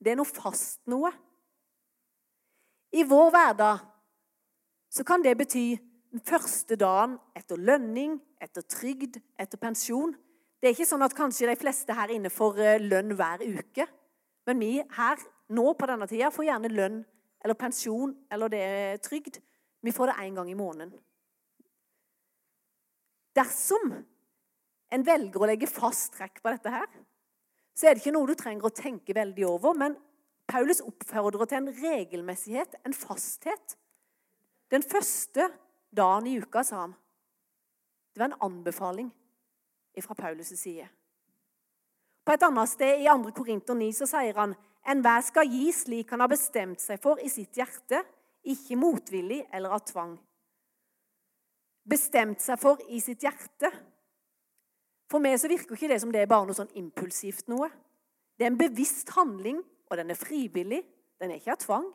Det 0.00 0.14
er 0.14 0.16
noe 0.16 0.24
fast 0.24 0.80
noe. 0.88 1.10
I 2.96 3.04
vår 3.04 3.28
hverdag 3.34 3.82
så 4.88 5.04
kan 5.04 5.20
det 5.20 5.34
bety 5.36 5.66
den 5.76 6.24
første 6.24 6.76
dagen 6.80 7.18
etter 7.36 7.60
lønning, 7.60 8.16
etter 8.40 8.64
trygd, 8.64 9.20
etter 9.36 9.60
pensjon. 9.60 10.16
Det 10.56 10.70
er 10.70 10.74
ikke 10.74 10.88
sånn 10.88 11.04
at 11.04 11.16
kanskje 11.16 11.52
de 11.52 11.60
fleste 11.60 12.00
her 12.00 12.16
inne 12.16 12.32
får 12.32 12.64
eh, 12.64 12.80
lønn 12.80 13.12
hver 13.18 13.44
uke. 13.44 13.86
Men 14.48 14.64
vi 14.64 14.74
her 14.96 15.20
nå 15.52 15.72
på 15.76 15.88
denne 15.88 16.08
tida 16.08 16.32
får 16.32 16.48
gjerne 16.48 16.72
lønn 16.72 17.00
eller 17.44 17.58
pensjon 17.58 18.16
eller 18.32 18.52
det 18.52 18.60
er 18.66 19.00
trygd. 19.04 19.40
Vi 19.82 19.92
får 19.92 20.12
det 20.12 20.20
én 20.22 20.34
gang 20.34 20.50
i 20.50 20.58
måneden. 20.58 20.94
Dersom 23.34 23.94
en 24.92 25.04
velger 25.06 25.40
å 25.42 25.48
legge 25.48 25.70
fast 25.70 26.12
trekk 26.16 26.42
på 26.42 26.52
dette 26.52 26.72
her, 26.72 26.88
så 27.72 27.88
er 27.88 27.94
det 27.94 28.02
ikke 28.02 28.14
noe 28.14 28.28
du 28.28 28.36
trenger 28.36 28.68
å 28.68 28.76
tenke 28.76 29.16
veldig 29.16 29.46
over. 29.48 29.76
Men 29.78 29.96
Paulus 30.48 30.82
oppfordrer 30.84 31.48
til 31.48 31.62
en 31.62 31.72
regelmessighet, 31.80 32.76
en 32.84 32.96
fasthet. 32.96 33.76
Den 34.72 34.84
første 34.84 35.48
dagen 35.92 36.28
i 36.28 36.36
uka, 36.40 36.64
sa 36.64 36.84
han. 36.84 36.96
Det 38.12 38.20
var 38.20 38.30
en 38.30 38.42
anbefaling 38.44 39.08
fra 40.04 40.16
Paulus' 40.16 40.56
side. 40.56 40.86
På 42.22 42.36
et 42.36 42.44
annet 42.46 42.70
sted 42.70 43.00
i 43.02 43.08
2. 43.08 43.32
Korinter 43.34 43.74
9 43.74 43.88
så 43.96 44.06
sier 44.08 44.36
han 44.38 44.54
enhver 44.88 45.24
skal 45.26 45.48
gi 45.48 45.72
slik 45.74 46.12
han 46.12 46.22
har 46.22 46.30
bestemt 46.30 46.80
seg 46.82 47.00
for 47.02 47.20
i 47.22 47.30
sitt 47.32 47.56
hjerte, 47.58 48.02
ikke 48.42 48.78
motvillig 48.78 49.42
eller 49.54 49.74
av 49.76 49.84
tvang. 49.86 50.16
Bestemt 51.88 52.42
seg 52.42 52.60
for 52.62 52.82
i 52.90 53.00
sitt 53.02 53.24
hjerte. 53.24 53.70
For 55.10 55.22
meg 55.22 55.38
så 55.40 55.50
virker 55.50 55.76
ikke 55.76 55.90
det 55.90 56.00
som 56.02 56.12
det 56.14 56.22
er 56.22 56.30
bare 56.30 56.46
noe 56.48 56.56
sånn 56.56 56.72
impulsivt 56.78 57.50
noe. 57.52 57.68
Det 58.38 58.46
er 58.46 58.52
en 58.52 58.60
bevisst 58.60 59.12
handling, 59.16 59.58
og 59.90 59.98
den 59.98 60.10
er 60.10 60.18
frivillig. 60.18 60.80
Den 61.20 61.34
er 61.34 61.40
ikke 61.40 61.54
av 61.54 61.60
tvang. 61.62 61.90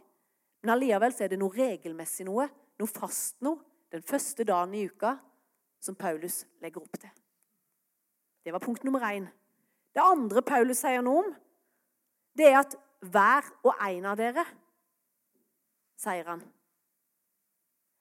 Men 0.61 0.73
allikevel 0.75 1.15
er 1.23 1.31
det 1.31 1.39
noe 1.39 1.55
regelmessig 1.55 2.27
noe, 2.27 2.47
noe 2.77 2.91
fast 2.91 3.41
noe, 3.45 3.59
den 3.93 4.03
første 4.05 4.43
dagen 4.47 4.75
i 4.75 4.83
uka 4.89 5.15
som 5.83 5.95
Paulus 5.95 6.41
legger 6.63 6.83
opp 6.83 6.99
til. 6.99 7.11
Det 8.43 8.53
var 8.53 8.63
punkt 8.63 8.83
nummer 8.87 9.03
én. 9.07 9.27
Det 9.95 10.03
andre 10.03 10.43
Paulus 10.45 10.81
sier 10.83 11.03
noe 11.05 11.23
om, 11.23 11.29
det 12.37 12.49
er 12.51 12.59
at 12.59 12.75
hver 13.01 13.47
og 13.65 13.73
en 13.81 14.07
av 14.11 14.17
dere, 14.19 14.43
sier 15.97 16.29
han. 16.29 16.43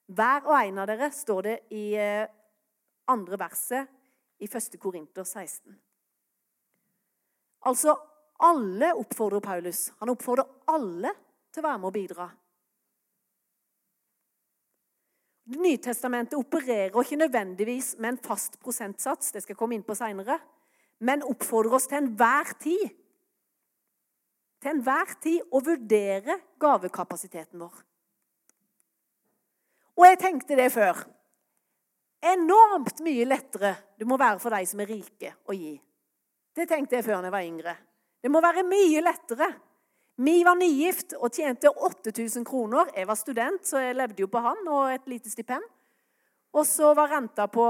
Hver 0.07 0.45
og 0.47 0.55
en 0.55 0.81
av 0.83 0.87
dere, 0.87 1.09
står 1.11 1.47
det 1.47 1.55
i 1.75 1.85
eh, 1.99 2.27
andre 3.11 3.39
verset 3.39 3.89
i 4.39 4.47
1. 4.47 4.77
Korinter 4.79 5.25
16. 5.25 5.75
Altså 7.67 7.95
alle 8.47 8.93
oppfordrer 8.95 9.41
Paulus. 9.43 9.87
Han 9.99 10.13
oppfordrer 10.13 10.47
alle 10.71 11.11
til 11.51 11.63
å 11.63 11.67
være 11.67 11.81
med 11.81 11.89
og 11.89 11.95
bidra. 11.95 12.27
Det 15.47 15.59
Nytestamentet 15.63 16.35
opererer 16.35 16.95
ikke 17.01 17.19
nødvendigvis 17.19 17.95
med 17.97 18.13
en 18.13 18.21
fast 18.23 18.59
prosentsats, 18.59 19.31
det 19.31 19.43
skal 19.43 19.55
jeg 19.55 19.59
komme 19.59 19.77
inn 19.77 19.85
på 19.87 19.95
senere, 19.95 20.41
men 20.99 21.23
oppfordrer 21.23 21.77
oss 21.77 21.87
til 21.87 22.01
enhver 22.01 22.51
tid 22.59 22.89
til 24.61 24.73
enhver 24.73 25.13
tid 25.21 25.43
å 25.53 25.61
vurdere 25.63 26.39
gavekapasiteten 26.61 27.61
vår. 27.61 27.83
Og 29.97 30.05
jeg 30.05 30.19
tenkte 30.21 30.57
det 30.57 30.69
før. 30.73 31.03
Enormt 32.21 32.99
mye 33.05 33.25
lettere 33.29 33.75
det 33.97 34.07
må 34.09 34.17
være 34.17 34.41
for 34.41 34.53
de 34.53 34.65
som 34.69 34.81
er 34.81 34.89
rike, 34.89 35.35
å 35.45 35.53
gi. 35.53 35.75
Det 36.57 36.65
tenkte 36.69 36.97
jeg 36.97 37.05
før 37.05 37.21
da 37.21 37.29
jeg 37.29 37.37
var 37.37 37.45
yngre. 37.45 37.77
Det 38.21 38.31
må 38.33 38.41
være 38.41 38.65
mye 38.65 39.01
lettere 39.05 39.51
vi 40.17 40.39
var 40.43 40.55
nygift 40.57 41.13
og 41.13 41.29
tjente 41.29 41.69
8000 41.69 42.45
kroner. 42.45 42.89
Jeg 42.95 43.05
var 43.05 43.17
student, 43.19 43.61
så 43.61 43.83
jeg 43.83 43.95
levde 43.99 44.23
jo 44.23 44.29
på 44.33 44.41
han 44.41 44.63
og 44.65 44.89
et 44.89 45.05
lite 45.05 45.29
stipend. 45.29 45.61
Og 46.57 46.65
så 46.65 46.89
var 46.97 47.11
renta 47.11 47.45
på 47.53 47.65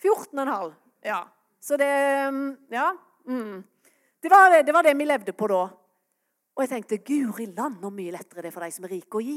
14,5. 0.00 0.72
Ja. 1.04 1.20
Så 1.60 1.76
det 1.76 1.92
mm, 2.32 2.56
Ja. 2.72 2.92
Mm. 3.26 3.64
Det, 4.24 4.30
var 4.32 4.50
det, 4.50 4.62
det 4.64 4.72
var 4.72 4.86
det 4.86 4.94
vi 4.96 5.04
levde 5.04 5.34
på 5.36 5.48
da. 5.52 5.66
Og 6.54 6.62
jeg 6.62 6.70
tenkte 6.70 7.02
guri 7.04 7.44
land, 7.50 7.76
hvor 7.82 7.92
mye 7.92 8.14
lettere 8.14 8.40
det 8.40 8.48
er 8.48 8.54
for 8.54 8.64
de 8.64 8.72
som 8.72 8.86
er 8.86 8.94
rike, 8.94 9.18
å 9.18 9.20
gi. 9.20 9.36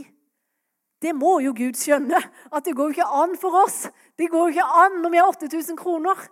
Det 1.04 1.12
må 1.14 1.34
jo 1.44 1.52
Gud 1.58 1.76
skjønne. 1.76 2.22
At 2.56 2.66
det 2.66 2.76
går 2.78 2.90
jo 2.90 2.96
ikke 2.96 3.10
an 3.20 3.36
for 3.42 3.58
oss. 3.66 3.82
Det 4.16 4.30
går 4.32 4.48
jo 4.48 4.56
ikke 4.56 4.84
an 4.86 4.96
når 5.04 5.14
vi 5.14 5.20
har 5.20 5.34
8000 5.34 5.80
kroner. 5.82 6.24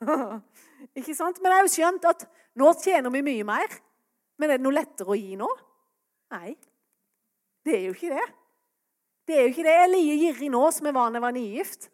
ikke 0.98 1.14
sant? 1.18 1.42
Men 1.42 1.52
jeg 1.52 1.58
har 1.58 1.68
jo 1.68 1.74
skjønt 1.74 2.08
at 2.08 2.24
nå 2.58 2.72
tjener 2.80 3.12
vi 3.12 3.22
mye 3.28 3.46
mer. 3.46 3.76
Men 4.40 4.54
er 4.54 4.58
det 4.58 4.64
noe 4.64 4.78
lettere 4.78 5.12
å 5.12 5.18
gi 5.18 5.36
nå? 5.38 5.50
Nei. 6.32 6.56
Det 7.66 7.76
er 7.76 7.84
jo 7.90 7.94
ikke 7.94 8.14
det. 8.16 8.26
Det 9.28 9.36
er 9.36 9.44
jo 9.44 9.52
ikke 9.52 9.66
det. 9.68 9.76
Jeg 9.76 9.84
er 9.84 9.92
like 9.92 10.18
girig 10.24 10.50
nå 10.56 10.64
som 10.72 10.88
jeg 10.88 10.96
var 10.96 11.12
da 11.12 11.20
jeg 11.20 11.26
var 11.26 11.36
nygift. 11.36 11.90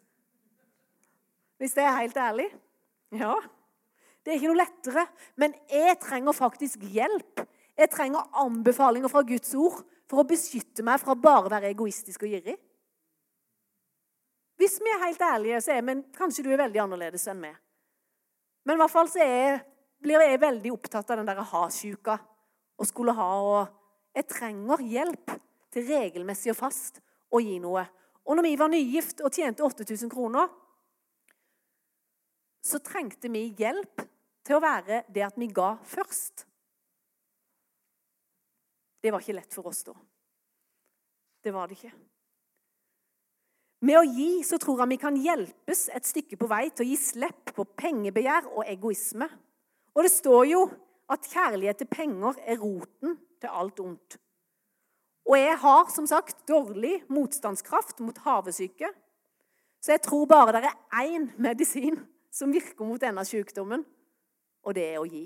Hvis 1.59 1.75
det 1.75 1.83
er 1.83 1.99
helt 1.99 2.17
ærlig. 2.23 2.49
Ja. 3.15 3.35
Det 4.25 4.33
er 4.33 4.39
ikke 4.39 4.49
noe 4.49 4.63
lettere. 4.63 5.03
Men 5.37 5.53
jeg 5.69 5.99
trenger 6.01 6.33
faktisk 6.33 6.81
hjelp. 6.89 7.43
Jeg 7.77 7.91
trenger 7.93 8.31
anbefalinger 8.41 9.11
fra 9.11 9.21
Guds 9.27 9.53
ord 9.59 9.83
for 10.09 10.21
å 10.21 10.27
beskytte 10.27 10.85
meg 10.85 11.01
fra 11.01 11.13
bare 11.17 11.45
å 11.45 11.53
være 11.53 11.69
egoistisk 11.73 12.25
og 12.25 12.33
girig. 12.33 12.55
Hvis 14.57 14.79
vi 14.81 14.89
er 14.89 15.03
helt 15.03 15.21
ærlige, 15.21 15.61
så 15.61 15.75
er 15.75 15.83
vi 15.85 15.97
Kanskje 16.15 16.45
du 16.45 16.51
er 16.53 16.61
veldig 16.63 16.81
annerledes 16.85 17.27
enn 17.29 17.41
meg. 17.43 17.57
Men 18.65 18.79
i 18.79 18.81
hvert 18.81 18.93
fall 18.93 19.09
så 19.11 19.21
er, 19.21 19.59
blir 20.01 20.23
jeg 20.23 20.41
veldig 20.41 20.71
opptatt 20.73 21.11
av 21.11 21.19
den 21.19 21.29
der 21.29 21.43
ha-sjuka 21.51 22.17
og 22.79 22.89
skulle 22.89 23.13
ha. 23.13 23.29
Og 23.45 24.15
jeg 24.15 24.29
trenger 24.31 24.81
hjelp 24.81 25.35
til 25.75 25.85
regelmessig 25.91 26.55
og 26.55 26.59
fast 26.63 27.01
å 27.29 27.43
gi 27.43 27.59
noe. 27.61 27.83
Og 28.25 28.39
når 28.39 28.47
vi 28.47 28.57
var 28.57 28.71
nygift 28.73 29.21
og 29.21 29.35
tjente 29.35 29.61
8000 29.61 30.09
kroner, 30.09 30.49
så 32.65 32.81
trengte 32.81 33.29
vi 33.29 33.51
hjelp 33.59 34.01
til 34.45 34.57
å 34.57 34.63
være 34.63 35.03
det 35.11 35.23
at 35.25 35.37
vi 35.39 35.49
ga 35.51 35.73
først. 35.85 36.45
Det 39.01 39.13
var 39.13 39.21
ikke 39.21 39.37
lett 39.37 39.53
for 39.53 39.69
oss 39.69 39.83
da. 39.85 39.93
Det 41.45 41.53
var 41.53 41.69
det 41.69 41.77
ikke. 41.77 41.93
Med 43.85 43.99
å 43.99 44.05
gi 44.07 44.29
så 44.47 44.57
tror 44.61 44.81
jeg 44.81 44.93
vi 44.95 45.01
kan 45.01 45.17
hjelpes 45.19 45.83
et 45.93 46.07
stykke 46.07 46.39
på 46.41 46.47
vei 46.49 46.63
til 46.71 46.85
å 46.85 46.89
gi 46.89 46.97
slipp 46.97 47.51
på 47.53 47.67
pengebegjær 47.77 48.47
og 48.55 48.65
egoisme. 48.65 49.27
Og 49.93 50.07
det 50.07 50.13
står 50.13 50.45
jo 50.49 50.61
at 51.11 51.27
kjærlighet 51.29 51.83
til 51.83 51.91
penger 51.91 52.39
er 52.49 52.61
roten 52.61 53.17
til 53.41 53.51
alt 53.51 53.81
ondt. 53.83 54.17
Og 55.25 55.37
jeg 55.37 55.57
har 55.61 55.89
som 55.93 56.07
sagt 56.09 56.45
dårlig 56.49 56.99
motstandskraft 57.13 58.01
mot 58.01 58.17
havesyke. 58.25 58.89
Så 59.81 59.93
jeg 59.93 60.01
tror 60.05 60.25
bare 60.29 60.55
det 60.55 60.69
er 60.69 61.05
én 61.05 61.29
medisin 61.41 61.99
som 62.33 62.53
virker 62.53 62.85
mot 62.85 63.01
denne 63.01 63.21
sykdommen, 63.25 63.85
og 64.65 64.75
det 64.77 64.85
er 64.91 64.99
å 65.01 65.07
gi. 65.07 65.25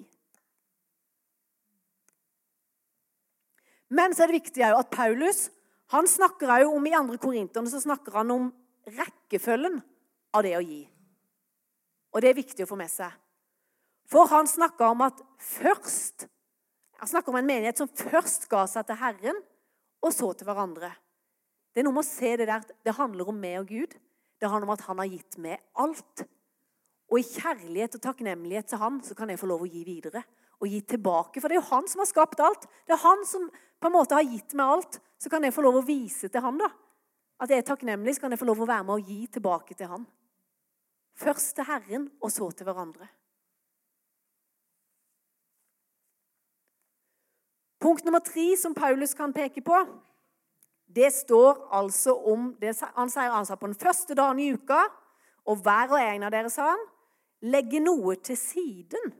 Men 3.89 4.13
så 4.13 4.23
er 4.23 4.29
det 4.29 4.41
viktig 4.43 4.65
at 4.67 4.91
Paulus 4.93 5.47
han 5.89 6.05
snakker 6.05 6.51
også 6.53 6.75
om 6.77 6.85
i 6.85 6.93
andre 6.93 7.17
korinterne 7.17 7.69
så 7.71 7.81
snakker 7.81 8.19
han 8.19 8.31
om 8.35 8.49
rekkefølgen 8.85 9.79
av 10.37 10.45
det 10.45 10.53
å 10.59 10.61
gi. 10.61 10.83
Og 12.13 12.21
det 12.21 12.29
er 12.29 12.37
viktig 12.37 12.65
å 12.65 12.69
få 12.69 12.77
med 12.77 12.91
seg. 12.93 13.09
For 14.09 14.29
han 14.29 14.49
snakker 14.49 14.89
om 14.89 15.05
at 15.05 15.23
først 15.37 16.27
Han 16.99 17.07
snakker 17.07 17.31
om 17.31 17.37
en 17.39 17.45
menighet 17.47 17.77
som 17.79 17.87
først 17.87 18.49
ga 18.51 18.65
seg 18.67 18.83
til 18.89 18.97
Herren, 18.99 19.37
og 20.03 20.11
så 20.11 20.33
til 20.35 20.49
hverandre. 20.49 20.89
Det 21.71 21.79
er 21.79 21.85
noe 21.87 21.95
med 21.95 22.03
å 22.03 22.09
se 22.09 22.33
det 22.35 22.47
der 22.49 22.65
det 22.83 22.93
handler 22.97 23.29
om 23.31 23.37
meg 23.39 23.61
og 23.61 23.69
Gud. 23.71 23.93
Det 24.35 24.49
handler 24.51 24.67
om 24.67 24.73
at 24.73 24.83
han 24.83 24.99
har 24.99 25.07
gitt 25.07 25.37
meg 25.39 25.63
alt. 25.79 26.25
Og 27.09 27.21
i 27.21 27.25
kjærlighet 27.25 27.97
og 27.97 28.03
takknemlighet 28.03 28.69
til 28.69 28.81
han 28.81 28.99
så 29.05 29.15
kan 29.17 29.31
jeg 29.31 29.41
få 29.41 29.49
lov 29.49 29.65
å 29.65 29.69
gi 29.69 29.81
videre. 29.87 30.21
Og 30.59 30.69
gi 30.69 30.81
tilbake. 30.93 31.41
For 31.41 31.49
det 31.49 31.57
er 31.57 31.61
jo 31.61 31.69
han 31.71 31.87
som 31.89 32.03
har 32.03 32.09
skapt 32.09 32.41
alt. 32.43 32.67
Det 32.85 32.93
er 32.93 33.01
han 33.05 33.23
som 33.25 33.47
på 33.49 33.89
en 33.89 33.95
måte 33.95 34.17
har 34.17 34.27
gitt 34.27 34.53
meg 34.59 34.75
alt. 34.75 34.99
Så 35.19 35.31
kan 35.31 35.43
jeg 35.43 35.55
få 35.55 35.63
lov 35.65 35.79
å 35.79 35.85
vise 35.87 36.29
til 36.29 36.43
han 36.43 36.59
da. 36.59 36.69
At 37.39 37.51
jeg 37.51 37.63
er 37.63 37.67
takknemlig, 37.69 38.15
så 38.15 38.25
kan 38.25 38.35
jeg 38.35 38.41
få 38.41 38.49
lov 38.49 38.61
å 38.61 38.67
være 38.67 38.85
med 38.85 38.99
og 38.99 39.09
gi 39.09 39.23
tilbake 39.31 39.77
til 39.79 39.89
han. 39.89 40.03
Først 41.19 41.55
til 41.55 41.67
Herren, 41.67 42.09
og 42.21 42.31
så 42.31 42.51
til 42.51 42.67
hverandre. 42.67 43.07
Punkt 47.79 48.03
nummer 48.03 48.19
tre 48.19 48.51
som 48.59 48.75
Paulus 48.75 49.15
kan 49.15 49.33
peke 49.33 49.63
på, 49.63 49.75
det 50.95 51.13
står 51.15 51.67
altså 51.71 52.15
om 52.27 52.53
det, 52.59 52.73
Han 52.95 53.09
sier 53.09 53.31
altså 53.31 53.55
på 53.55 53.67
den 53.67 53.75
første 53.75 54.15
dagen 54.15 54.39
i 54.39 54.51
uka, 54.51 54.81
og 55.45 55.61
hver 55.63 55.93
og 55.93 56.01
en 56.01 56.23
av 56.27 56.33
dere, 56.33 56.49
sa 56.51 56.73
han, 56.73 56.81
legge 57.45 57.79
noe 57.83 58.17
til 58.23 58.37
siden. 58.39 59.13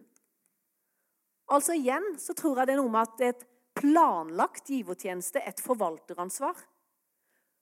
Altså 1.49 1.77
igjen 1.77 2.11
så 2.21 2.35
tror 2.37 2.59
jeg 2.59 2.69
det 2.69 2.75
er 2.75 2.81
noe 2.81 2.93
med 2.93 3.07
at 3.07 3.15
det 3.19 3.29
er 3.29 3.37
et 3.37 3.47
planlagt 3.79 4.69
givertjeneste, 4.69 5.41
et 5.41 5.61
forvalteransvar. 5.63 6.57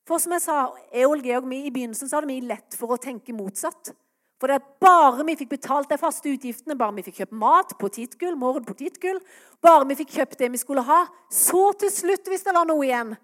For 0.07 0.23
som 0.23 0.33
jeg 0.33 0.43
sa, 0.45 0.57
Eol 0.95 1.21
og 1.21 1.47
vi, 1.51 1.65
i 1.67 1.71
begynnelsen 1.73 2.09
så 2.09 2.17
hadde 2.17 2.31
vi 2.31 2.41
lett 2.47 2.75
for 2.79 2.95
å 2.95 3.01
tenke 3.01 3.35
motsatt. 3.35 3.91
For 4.37 4.49
det 4.49 4.59
er 4.59 4.67
bare 4.81 5.25
vi 5.25 5.35
fikk 5.39 5.55
betalt 5.55 5.89
de 5.89 5.97
faste 5.99 6.29
utgiftene, 6.29 6.77
bare 6.77 6.95
vi 6.99 7.05
fikk 7.07 7.23
kjøpt 7.23 7.37
mat, 7.41 7.73
potetgull, 7.81 8.37
morgen 8.37 8.65
potetgull, 8.67 9.19
bare 9.65 9.87
vi 9.89 9.97
fikk 9.97 10.13
kjøpt 10.19 10.37
det 10.43 10.51
vi 10.53 10.61
skulle 10.61 10.85
ha, 10.85 10.99
så 11.33 11.71
til 11.81 11.91
slutt, 11.91 12.29
hvis 12.29 12.45
det 12.45 12.53
var 12.55 12.67
noe 12.69 12.85
igjen, 12.85 13.15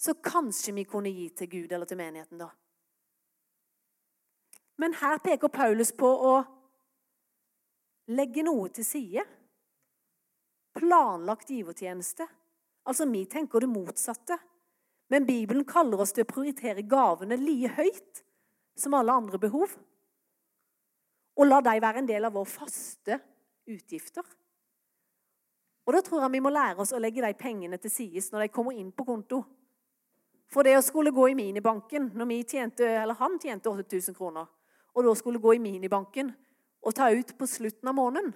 så 0.00 0.16
kanskje 0.24 0.74
vi 0.78 0.86
kunne 0.88 1.12
gi 1.12 1.28
til 1.36 1.50
Gud 1.52 1.72
eller 1.72 1.88
til 1.88 2.00
menigheten, 2.00 2.40
da. 2.40 2.48
Men 4.80 4.96
her 4.98 5.20
peker 5.22 5.52
Paulus 5.52 5.92
på 5.94 6.08
å 6.08 6.34
legge 8.12 8.44
noe 8.44 8.68
til 8.74 8.86
side. 8.86 9.24
Planlagt 10.74 11.50
givertjeneste. 11.50 12.26
Altså, 12.84 13.06
vi 13.08 13.24
tenker 13.30 13.62
det 13.62 13.70
motsatte. 13.70 14.38
Men 15.12 15.26
Bibelen 15.26 15.64
kaller 15.68 16.00
oss 16.00 16.14
til 16.16 16.24
å 16.24 16.28
prioritere 16.28 16.84
gavene 16.88 17.36
like 17.38 17.74
høyt 17.76 18.22
som 18.76 18.96
alle 18.96 19.12
andre 19.12 19.38
behov. 19.38 19.76
Og 21.34 21.46
la 21.46 21.60
dem 21.64 21.82
være 21.82 22.02
en 22.02 22.08
del 22.08 22.24
av 22.26 22.34
våre 22.34 22.50
faste 22.50 23.18
utgifter. 23.70 24.24
Og 25.84 25.92
Da 25.92 26.00
tror 26.00 26.22
jeg 26.22 26.32
vi 26.32 26.40
må 26.40 26.50
lære 26.50 26.80
oss 26.80 26.94
å 26.96 27.00
legge 27.00 27.20
de 27.20 27.34
pengene 27.36 27.78
til 27.78 27.92
side 27.92 28.22
når 28.32 28.46
de 28.46 28.52
kommer 28.54 28.72
inn 28.72 28.92
på 28.92 29.04
konto. 29.04 29.42
For 30.48 30.64
det 30.64 30.76
å 30.78 30.84
skulle 30.84 31.12
gå 31.12 31.28
i 31.28 31.36
minibanken 31.36 32.10
når 32.14 32.28
vi 32.30 32.44
tjente, 32.44 32.86
eller 32.86 33.18
han 33.18 33.38
tjente 33.40 33.68
8000 33.68 34.16
kroner, 34.16 34.46
og 34.94 35.04
da 35.04 35.14
skulle 35.14 35.42
gå 35.42 35.54
i 35.54 35.60
minibanken 35.60 36.32
og 36.84 36.94
ta 36.96 37.10
ut 37.10 37.32
på 37.38 37.48
slutten 37.48 37.88
av 37.90 37.96
måneden 37.96 38.32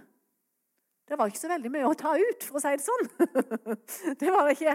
Det 1.09 1.17
var 1.17 1.31
ikke 1.31 1.41
så 1.41 1.51
veldig 1.51 1.73
mye 1.73 1.89
å 1.89 1.97
ta 1.97 2.15
ut, 2.17 2.45
for 2.45 2.59
å 2.59 2.63
si 2.63 2.73
det 2.77 2.85
sånn. 2.85 3.07
det 4.21 4.33
var 4.33 4.45
det 4.45 4.57
ikke. 4.59 4.75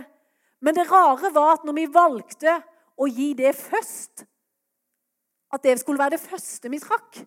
Men 0.65 0.77
det 0.77 0.87
rare 0.89 1.29
var 1.35 1.51
at 1.57 1.65
når 1.67 1.75
vi 1.77 1.89
valgte 1.93 2.55
å 2.97 3.05
gi 3.09 3.33
det 3.37 3.51
først, 3.57 4.23
at 5.53 5.61
det 5.61 5.75
skulle 5.81 6.01
være 6.01 6.15
det 6.15 6.23
første 6.23 6.71
vi 6.73 6.79
trakk 6.81 7.19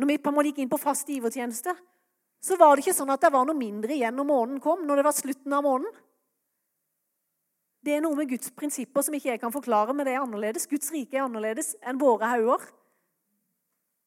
Når 0.00 0.08
vi 0.08 0.16
på 0.16 0.30
en 0.30 0.36
måte 0.38 0.48
gikk 0.48 0.62
inn 0.62 0.70
på 0.72 0.80
fast 0.80 1.10
givertjeneste, 1.12 1.74
så 2.40 2.56
var 2.56 2.72
det 2.72 2.86
ikke 2.86 2.96
sånn 2.96 3.12
at 3.12 3.20
det 3.20 3.32
var 3.34 3.44
noe 3.44 3.58
mindre 3.58 3.92
igjen 3.92 4.16
når 4.16 4.28
måneden 4.30 4.62
kom, 4.64 4.86
når 4.88 5.00
det 5.00 5.04
var 5.04 5.16
slutten 5.18 5.52
av 5.52 5.66
måneden. 5.66 5.92
Det 7.84 7.96
er 7.96 8.02
noe 8.04 8.16
med 8.16 8.30
Guds 8.30 8.48
prinsipper 8.56 9.04
som 9.04 9.16
ikke 9.16 9.34
jeg 9.34 9.40
kan 9.42 9.52
forklare, 9.52 9.92
men 9.92 10.08
det 10.08 10.14
er 10.14 10.22
annerledes. 10.22 10.68
Guds 10.68 10.88
rike 10.92 11.18
er 11.18 11.26
annerledes 11.26 11.74
enn 11.84 12.00
våre 12.00 12.28
hauger. 12.32 12.64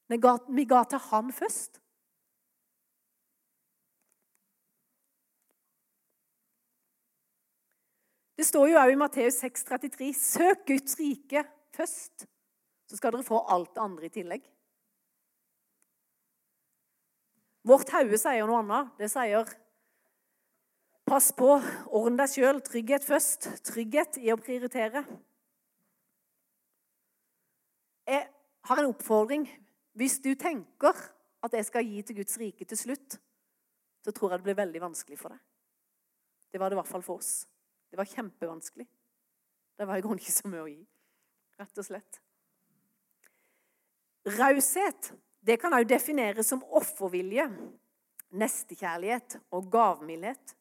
Ga, 0.10 0.38
vi 0.50 0.66
ga 0.66 0.84
til 0.84 1.00
Han 1.10 1.32
først. 1.34 1.80
Det 8.38 8.46
står 8.48 8.68
jo 8.68 8.80
òg 8.82 8.92
i 8.92 8.98
Matteus 9.00 9.38
6,33.: 9.44 10.10
Søk 10.18 10.66
Guds 10.68 10.98
rike 11.00 11.46
først, 11.72 12.26
så 12.90 12.98
skal 12.98 13.14
dere 13.14 13.24
få 13.24 13.40
alt 13.48 13.72
det 13.76 13.82
andre 13.82 14.10
i 14.10 14.14
tillegg. 14.14 14.48
Vårt 17.64 17.94
hode 17.96 18.20
sier 18.20 18.50
noe 18.50 18.60
annet. 18.60 18.92
Det 19.00 19.08
sier 19.14 19.48
pass 21.08 21.30
på, 21.38 21.54
ordn 21.96 22.18
deg 22.20 22.32
sjøl, 22.34 22.60
trygghet 22.66 23.06
først. 23.08 23.48
Trygghet 23.70 24.20
i 24.20 24.34
å 24.34 24.40
prioritere. 24.40 25.06
Jeg 28.10 28.28
har 28.68 28.82
en 28.82 28.92
oppfordring. 28.92 29.48
Hvis 29.94 30.18
du 30.24 30.34
tenker 30.40 30.98
at 31.44 31.54
jeg 31.54 31.66
skal 31.66 31.86
gi 31.86 32.02
til 32.02 32.18
Guds 32.22 32.38
rike 32.42 32.66
til 32.66 32.80
slutt, 32.80 33.18
så 34.04 34.12
tror 34.12 34.34
jeg 34.34 34.42
det 34.42 34.48
blir 34.48 34.62
veldig 34.62 34.82
vanskelig 34.82 35.20
for 35.20 35.34
deg. 35.34 35.42
Det 36.52 36.62
var 36.62 36.70
det 36.70 36.78
i 36.78 36.82
hvert 36.82 36.92
fall 36.92 37.06
for 37.06 37.22
oss. 37.22 37.46
Det 37.90 37.98
var 37.98 38.10
kjempevanskelig. 38.10 38.88
Det 39.78 39.88
var 39.88 39.98
i 39.98 40.04
grunnen 40.06 40.22
ikke 40.22 40.36
så 40.36 40.50
mye 40.50 40.64
å 40.64 40.70
gi, 40.70 40.82
rett 41.62 41.82
og 41.82 41.88
slett. 41.88 42.20
Raushet 44.38 45.14
det 45.44 45.58
kan 45.60 45.74
også 45.76 45.90
defineres 45.90 46.48
som 46.48 46.62
offervilje, 46.72 47.50
nestekjærlighet 48.32 49.36
og 49.52 49.68
gavmildhet. 49.72 50.54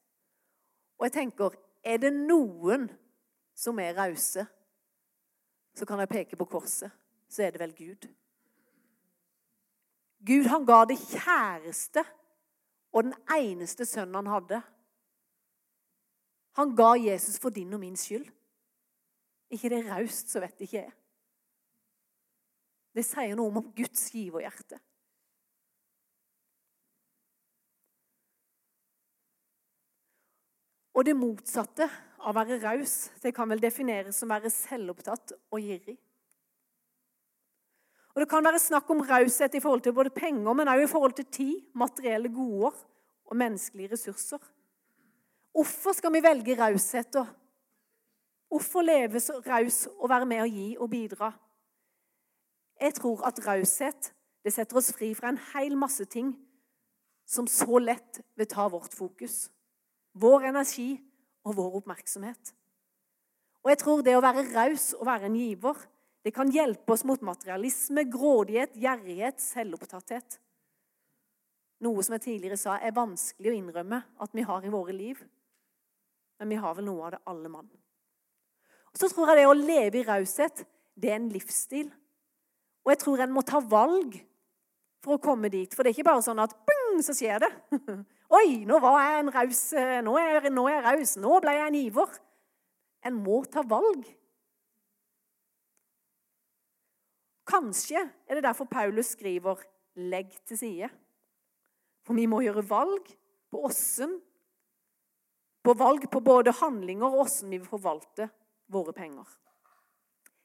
Og 0.98 1.06
jeg 1.06 1.14
tenker, 1.14 1.54
er 1.84 2.00
det 2.02 2.10
noen 2.14 2.88
som 3.54 3.78
er 3.78 3.94
rause, 3.94 4.44
så 5.72 5.86
kan 5.86 6.02
jeg 6.02 6.10
peke 6.10 6.38
på 6.38 6.48
korset. 6.50 6.90
Så 7.30 7.46
er 7.46 7.54
det 7.54 7.62
vel 7.62 7.76
Gud. 7.76 8.08
Gud 10.26 10.46
han 10.50 10.66
ga 10.66 10.84
det 10.86 10.98
kjæreste 11.00 12.04
og 12.92 13.08
den 13.08 13.14
eneste 13.34 13.86
sønnen 13.88 14.20
han 14.20 14.30
hadde. 14.30 14.60
Han 16.60 16.76
ga 16.76 16.92
Jesus 17.00 17.40
for 17.40 17.50
din 17.50 17.72
og 17.72 17.80
min 17.80 17.96
skyld. 17.96 18.28
ikke 19.52 19.68
det 19.68 19.84
raust, 19.84 20.30
så 20.30 20.40
vet 20.40 20.60
ikke 20.64 20.78
jeg. 20.78 20.92
Det 22.96 23.04
sier 23.04 23.36
noe 23.36 23.52
om 23.52 23.66
Guds 23.76 24.06
giverhjerte. 24.12 24.78
Og 30.92 31.04
det 31.08 31.16
motsatte 31.16 31.88
av 32.22 32.30
å 32.32 32.36
være 32.36 32.60
raus 32.62 33.10
det 33.22 33.32
kan 33.36 33.48
vel 33.48 33.60
defineres 33.60 34.16
som 34.20 34.28
å 34.30 34.36
være 34.36 34.52
selvopptatt 34.52 35.32
og 35.50 35.60
girig. 35.60 35.96
Og 38.14 38.20
Det 38.20 38.28
kan 38.28 38.44
være 38.44 38.58
snakk 38.58 38.90
om 38.90 39.00
raushet 39.00 39.54
i 39.54 39.60
forhold 39.60 39.80
til 39.80 39.92
både 39.92 40.10
penger, 40.10 40.52
men 40.52 40.68
også 40.68 40.84
i 40.84 40.86
forhold 40.86 41.12
til 41.12 41.24
tid, 41.24 41.54
materielle 41.74 42.28
goder 42.28 42.74
og 43.24 43.36
menneskelige 43.36 43.92
ressurser. 43.92 44.38
Hvorfor 45.52 45.92
skal 45.92 46.12
vi 46.12 46.22
velge 46.22 46.56
raushet, 46.64 47.14
da? 47.14 47.24
Hvorfor 48.48 48.82
leve 48.82 49.20
så 49.20 49.40
raus 49.46 49.86
og 49.98 50.08
være 50.08 50.26
med 50.28 50.42
å 50.44 50.48
gi 50.48 50.66
og 50.76 50.90
bidra? 50.90 51.32
Jeg 52.80 52.94
tror 52.94 53.22
at 53.24 53.40
raushet 53.46 54.12
det 54.44 54.52
setter 54.52 54.76
oss 54.76 54.90
fri 54.92 55.12
fra 55.14 55.30
en 55.32 55.40
hel 55.54 55.76
masse 55.78 56.04
ting 56.04 56.34
som 57.28 57.46
så 57.48 57.78
lett 57.78 58.20
vil 58.36 58.48
ta 58.50 58.66
vårt 58.68 58.94
fokus, 58.94 59.46
vår 60.12 60.50
energi 60.50 60.98
og 61.46 61.56
vår 61.56 61.78
oppmerksomhet. 61.80 62.52
Og 63.62 63.70
jeg 63.70 63.78
tror 63.78 64.02
det 64.02 64.16
å 64.18 64.24
være 64.24 64.48
raus 64.50 64.90
og 64.98 65.06
være 65.06 65.30
en 65.30 65.38
giver 65.38 65.78
det 66.22 66.30
kan 66.30 66.50
hjelpe 66.54 66.94
oss 66.94 67.04
mot 67.04 67.20
materialisme, 67.20 68.04
grådighet, 68.10 68.76
gjerrighet, 68.78 69.40
selvopptatthet. 69.42 70.38
Noe 71.82 72.02
som 72.06 72.14
jeg 72.14 72.26
tidligere 72.28 72.58
sa 72.60 72.76
er 72.78 72.94
vanskelig 72.94 73.50
å 73.50 73.56
innrømme 73.58 73.98
at 74.22 74.36
vi 74.36 74.44
har 74.46 74.62
i 74.62 74.70
våre 74.70 74.94
liv. 74.94 75.18
Men 76.38 76.52
vi 76.54 76.60
har 76.62 76.76
vel 76.78 76.86
noe 76.86 77.08
av 77.08 77.16
det 77.16 77.22
alle 77.30 77.50
mann. 77.50 77.70
Og 78.92 79.00
Så 79.00 79.08
tror 79.10 79.32
jeg 79.32 79.40
det 79.40 79.48
å 79.50 79.56
leve 79.56 79.98
i 79.98 80.06
raushet, 80.06 80.62
det 80.94 81.10
er 81.10 81.18
en 81.18 81.30
livsstil. 81.32 81.90
Og 82.84 82.92
jeg 82.92 83.02
tror 83.02 83.22
en 83.24 83.34
må 83.34 83.42
ta 83.46 83.58
valg 83.58 84.14
for 85.02 85.16
å 85.16 85.22
komme 85.22 85.50
dit. 85.50 85.74
For 85.74 85.82
det 85.82 85.90
er 85.90 85.98
ikke 85.98 86.10
bare 86.12 86.22
sånn 86.22 86.42
at 86.42 86.54
bing, 86.68 87.02
så 87.02 87.14
skjer 87.16 87.42
det. 87.42 87.50
Oi, 88.38 88.62
nå 88.68 88.78
var 88.82 89.00
jeg 89.02 89.22
en 89.22 89.32
raus. 89.34 89.62
Nå 90.06 90.16
er 90.20 90.50
nå 90.54 90.68
jeg 90.70 90.84
raus. 90.86 91.16
Nå 91.20 91.38
ble 91.42 91.56
jeg 91.56 91.66
en 91.66 91.78
iver. 91.82 92.18
En 93.10 93.18
må 93.18 93.42
ta 93.50 93.64
valg. 93.66 94.06
Kanskje 97.48 98.00
er 98.26 98.34
det 98.34 98.44
derfor 98.44 98.64
Paulus 98.70 99.14
skriver 99.16 99.56
'legg 99.94 100.30
til 100.46 100.56
side'. 100.56 100.90
For 102.06 102.14
vi 102.14 102.26
må 102.26 102.40
gjøre 102.42 102.68
valg 102.68 103.06
på 103.50 103.64
åssen 103.64 104.20
På 105.62 105.74
valg 105.78 106.10
på 106.10 106.20
både 106.20 106.50
handlinger 106.50 107.06
og 107.06 107.20
åssen 107.20 107.50
vi 107.50 107.58
vil 107.58 107.68
forvalte 107.68 108.28
våre 108.66 108.92
penger. 108.92 109.28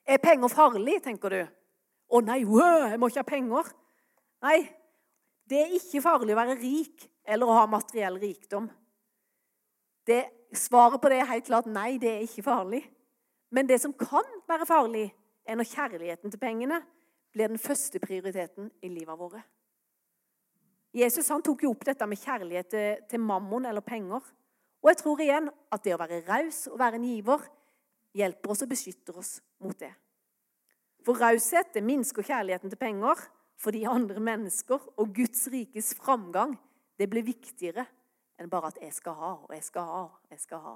Er 0.05 0.17
penger 0.21 0.47
farlig, 0.47 1.01
tenker 1.03 1.29
du? 1.33 1.39
Å 2.07 2.21
nei, 2.21 2.43
wow, 2.45 2.85
jeg 2.91 2.99
må 2.99 3.09
ikke 3.09 3.23
ha 3.23 3.27
penger. 3.27 3.71
Nei, 4.45 4.59
det 5.49 5.63
er 5.63 5.73
ikke 5.73 6.03
farlig 6.05 6.35
å 6.35 6.37
være 6.37 6.59
rik 6.61 7.07
eller 7.25 7.49
å 7.49 7.57
ha 7.57 7.65
materiell 7.65 8.19
rikdom. 8.21 8.69
Det, 10.07 10.21
svaret 10.53 11.01
på 11.01 11.09
det 11.09 11.17
er 11.23 11.31
helt 11.31 11.49
klart 11.49 11.65
nei, 11.65 11.97
det 11.97 12.13
er 12.13 12.23
ikke 12.27 12.45
farlig. 12.45 12.83
Men 13.51 13.67
det 13.67 13.81
som 13.81 13.95
kan 13.97 14.27
være 14.47 14.67
farlig, 14.69 15.07
er 15.47 15.55
når 15.55 15.69
kjærligheten 15.71 16.33
til 16.33 16.41
pengene 16.41 16.81
blir 17.33 17.51
den 17.51 17.61
første 17.61 17.99
prioriteten 18.03 18.69
i 18.83 18.91
livet 18.91 19.19
våre. 19.19 19.41
Jesus 20.97 21.29
han 21.29 21.43
tok 21.45 21.63
jo 21.63 21.71
opp 21.73 21.85
dette 21.85 22.07
med 22.09 22.19
kjærlighet 22.19 22.69
til, 22.71 23.05
til 23.09 23.21
mammon 23.21 23.67
eller 23.69 23.85
penger. 23.85 24.23
Og 24.81 24.91
jeg 24.91 24.99
tror 25.01 25.21
igjen 25.21 25.49
at 25.73 25.83
det 25.83 25.93
å 25.95 26.01
være 26.01 26.23
raus 26.27 26.65
og 26.71 26.79
være 26.79 26.99
en 26.99 27.07
giver 27.07 27.45
hjelper 28.17 28.53
oss 28.53 28.63
og 28.65 28.71
beskytter 28.71 29.17
oss 29.19 29.33
mot 29.63 29.77
det. 29.79 29.91
For 31.05 31.19
raushet 31.21 31.73
det 31.75 31.85
minsker 31.85 32.25
kjærligheten 32.25 32.73
til 32.73 32.81
penger 32.81 33.27
fordi 33.61 33.87
andre 33.89 34.21
mennesker 34.21 34.83
og 35.01 35.13
Guds 35.17 35.47
rikes 35.49 35.93
framgang 35.97 36.55
det 36.97 37.07
blir 37.09 37.25
viktigere 37.25 37.85
enn 38.37 38.51
bare 38.51 38.71
at 38.71 38.81
jeg 38.81 38.93
skal 38.93 39.17
ha 39.17 39.31
og 39.39 39.53
jeg 39.53 39.65
skal 39.65 39.87
ha 39.89 40.03
og 40.09 40.33
jeg 40.33 40.43
skal 40.43 40.63
ha. 40.65 40.75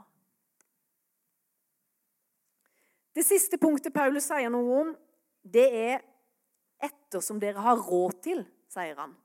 Det 3.16 3.24
siste 3.28 3.60
punktet 3.60 3.94
Paulus 3.94 4.30
sier 4.30 4.52
noe 4.52 4.78
om, 4.82 4.92
det 5.44 5.68
er 5.76 6.04
ettersom 6.82 7.40
dere 7.42 7.64
har 7.64 7.80
råd 7.82 8.20
til, 8.24 8.44
sier 8.72 8.98
han. 9.00 9.16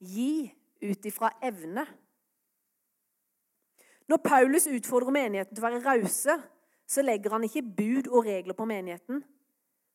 Gi 0.00 0.48
ut 0.80 1.06
ifra 1.06 1.30
evne. 1.44 1.84
Når 4.10 4.22
Paulus 4.24 4.66
utfordrer 4.66 5.14
menigheten 5.14 5.54
til 5.54 5.62
å 5.62 5.68
være 5.68 5.84
rause, 5.84 6.38
så 6.90 7.04
legger 7.04 7.36
han 7.36 7.44
ikke 7.46 7.62
bud 7.62 8.08
og 8.10 8.26
regler 8.26 8.56
på 8.58 8.66
menigheten, 8.66 9.20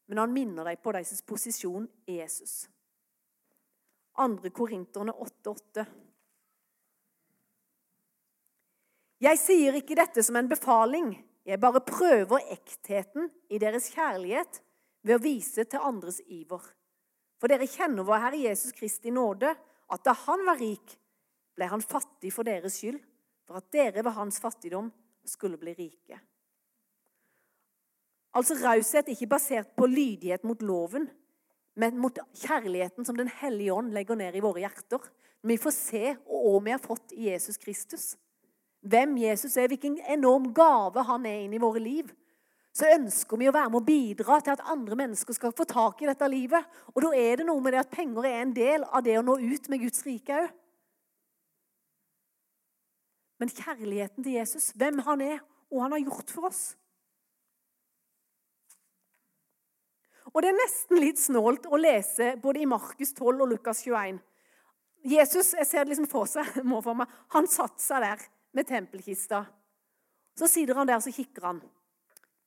men 0.07 0.21
han 0.21 0.31
minner 0.31 0.69
dem 0.69 0.79
på 0.79 0.93
deres 0.95 1.19
posisjon 1.27 1.89
i 2.07 2.21
Jesus. 2.21 2.69
2. 4.15 4.53
Korinterne 4.55 5.11
8,8. 5.11 5.83
Jeg 9.25 9.39
sier 9.41 9.77
ikke 9.79 9.97
dette 9.97 10.21
som 10.25 10.37
en 10.37 10.49
befaling. 10.49 11.13
Jeg 11.45 11.61
bare 11.61 11.81
prøver 11.85 12.43
ektheten 12.53 13.29
i 13.49 13.57
deres 13.61 13.87
kjærlighet 13.93 14.59
ved 15.05 15.17
å 15.17 15.23
vise 15.23 15.65
til 15.65 15.81
andres 15.81 16.19
iver. 16.27 16.61
For 17.41 17.49
dere 17.49 17.69
kjenner 17.69 18.05
vår 18.05 18.21
Herre 18.21 18.41
Jesus 18.43 18.75
Kristi 18.75 19.13
nåde, 19.13 19.53
at 19.93 20.05
da 20.05 20.13
han 20.25 20.43
var 20.45 20.59
rik, 20.61 20.95
ble 21.55 21.69
han 21.71 21.83
fattig 21.83 22.33
for 22.33 22.45
deres 22.47 22.79
skyld 22.81 22.99
for 23.45 23.61
at 23.61 23.69
dere 23.73 24.01
ved 24.03 24.15
hans 24.17 24.39
fattigdom 24.41 24.89
skulle 25.25 25.59
bli 25.61 25.75
rike. 25.77 26.17
Altså 28.35 28.57
raushet 28.59 29.13
ikke 29.13 29.29
basert 29.31 29.71
på 29.77 29.87
lydighet 29.87 30.43
mot 30.43 30.61
loven, 30.65 31.07
men 31.79 31.97
mot 32.01 32.17
kjærligheten 32.41 33.05
som 33.07 33.17
Den 33.17 33.31
hellige 33.31 33.73
ånd 33.73 33.93
legger 33.93 34.17
ned 34.19 34.35
i 34.35 34.43
våre 34.43 34.63
hjerter. 34.63 34.99
Vi 35.45 35.57
får 35.61 35.75
se 35.75 36.03
hva 36.25 36.59
vi 36.63 36.73
har 36.73 36.83
fått 36.83 37.13
i 37.13 37.29
Jesus 37.29 37.57
Kristus. 37.61 38.15
Hvem 38.85 39.15
Jesus 39.17 39.57
er, 39.57 39.69
hvilken 39.71 39.97
enorm 40.13 40.51
gave 40.53 41.03
han 41.07 41.25
er 41.25 41.45
inn 41.45 41.55
i 41.57 41.61
våre 41.61 41.81
liv. 41.81 42.11
Så 42.75 42.89
ønsker 42.91 43.39
vi 43.39 43.47
å 43.49 43.55
være 43.55 43.71
med 43.71 43.79
og 43.79 43.87
bidra 43.87 44.37
til 44.43 44.53
at 44.53 44.65
andre 44.69 44.97
mennesker 44.99 45.33
skal 45.33 45.55
få 45.55 45.65
tak 45.69 46.03
i 46.03 46.09
dette 46.09 46.27
livet. 46.29 46.67
Og 46.93 47.01
da 47.05 47.13
er 47.17 47.39
det 47.39 47.47
noe 47.47 47.63
med 47.63 47.73
det 47.73 47.85
at 47.85 47.93
penger 47.93 48.27
er 48.27 48.43
en 48.43 48.53
del 48.55 48.85
av 48.85 49.05
det 49.05 49.15
å 49.17 49.23
nå 49.25 49.39
ut 49.39 49.71
med 49.71 49.83
Guds 49.87 50.05
rike 50.05 50.43
òg 50.43 50.53
men 53.39 53.51
kjærligheten 53.51 54.23
til 54.23 54.37
Jesus, 54.37 54.71
hvem 54.79 55.01
han 55.05 55.21
er, 55.21 55.39
og 55.71 55.81
han 55.83 55.95
har 55.95 56.03
gjort 56.05 56.31
for 56.31 56.49
oss. 56.49 56.63
Og 60.33 60.41
Det 60.43 60.49
er 60.51 60.57
nesten 60.57 60.99
litt 60.99 61.19
snålt 61.21 61.67
å 61.71 61.79
lese 61.79 62.33
både 62.41 62.63
i 62.63 62.67
Markus 62.67 63.13
12 63.15 63.43
og 63.43 63.51
Lukas 63.53 63.83
21. 63.85 64.17
Jesus 65.05 65.53
jeg 65.53 65.67
ser 65.69 65.85
det 65.85 65.93
liksom 65.93 66.09
for 66.11 66.27
seg, 66.27 66.49
må 66.69 66.81
for 66.83 66.97
meg, 66.97 67.11
han 67.35 67.47
satte 67.47 67.83
seg 67.83 68.03
der 68.03 68.25
med 68.55 68.67
tempelkista. 68.67 69.43
Så 70.35 70.47
sitter 70.51 70.79
han 70.79 70.87
der 70.87 71.03
så 71.03 71.13
kikker 71.13 71.49
han. 71.49 71.61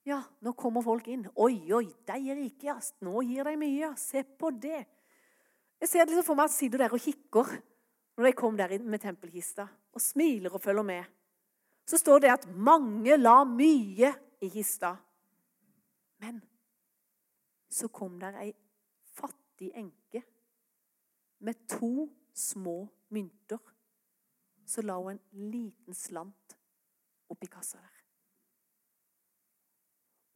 Ja, 0.09 0.23
nå 0.41 0.55
kommer 0.57 0.85
folk 0.85 1.09
inn. 1.13 1.27
Oi, 1.37 1.69
oi, 1.75 1.87
de 2.09 2.19
er 2.19 2.39
rike. 2.39 2.71
ass. 2.73 2.95
Nå 3.05 3.21
gir 3.29 3.45
de 3.45 3.57
mye. 3.61 3.93
Se 4.01 4.23
på 4.25 4.51
det. 4.57 4.87
Jeg 5.79 5.89
ser 5.89 6.05
det 6.05 6.15
liksom 6.15 6.27
for 6.27 6.39
meg 6.39 6.49
at 6.49 6.55
han 6.55 6.59
sitter 6.59 6.85
der 6.85 6.97
og 6.97 7.03
kikker 7.03 7.59
når 8.19 8.27
de 8.27 8.35
kom 8.35 8.57
der 8.59 8.73
inn 8.75 8.89
med 8.91 8.99
tempelkista, 8.99 9.69
og 9.95 10.03
smiler 10.03 10.51
og 10.51 10.63
følger 10.63 10.83
med, 10.83 11.05
så 11.87 12.01
står 12.01 12.25
det 12.25 12.33
at 12.33 12.49
mange 12.51 13.15
la 13.15 13.45
mye 13.47 14.11
i 14.43 14.49
kista. 14.51 14.91
Men 16.19 16.41
så 17.71 17.87
kom 17.95 18.17
der 18.19 18.41
ei 18.43 18.51
fattig 19.15 19.71
enke 19.79 20.25
med 21.47 21.63
to 21.71 22.09
små 22.35 22.81
mynter. 23.15 23.63
Så 24.69 24.85
la 24.85 24.99
hun 25.01 25.17
en 25.17 25.51
liten 25.51 25.97
slant 25.97 26.57
oppi 27.33 27.49
kassa 27.49 27.81
der. 27.81 27.95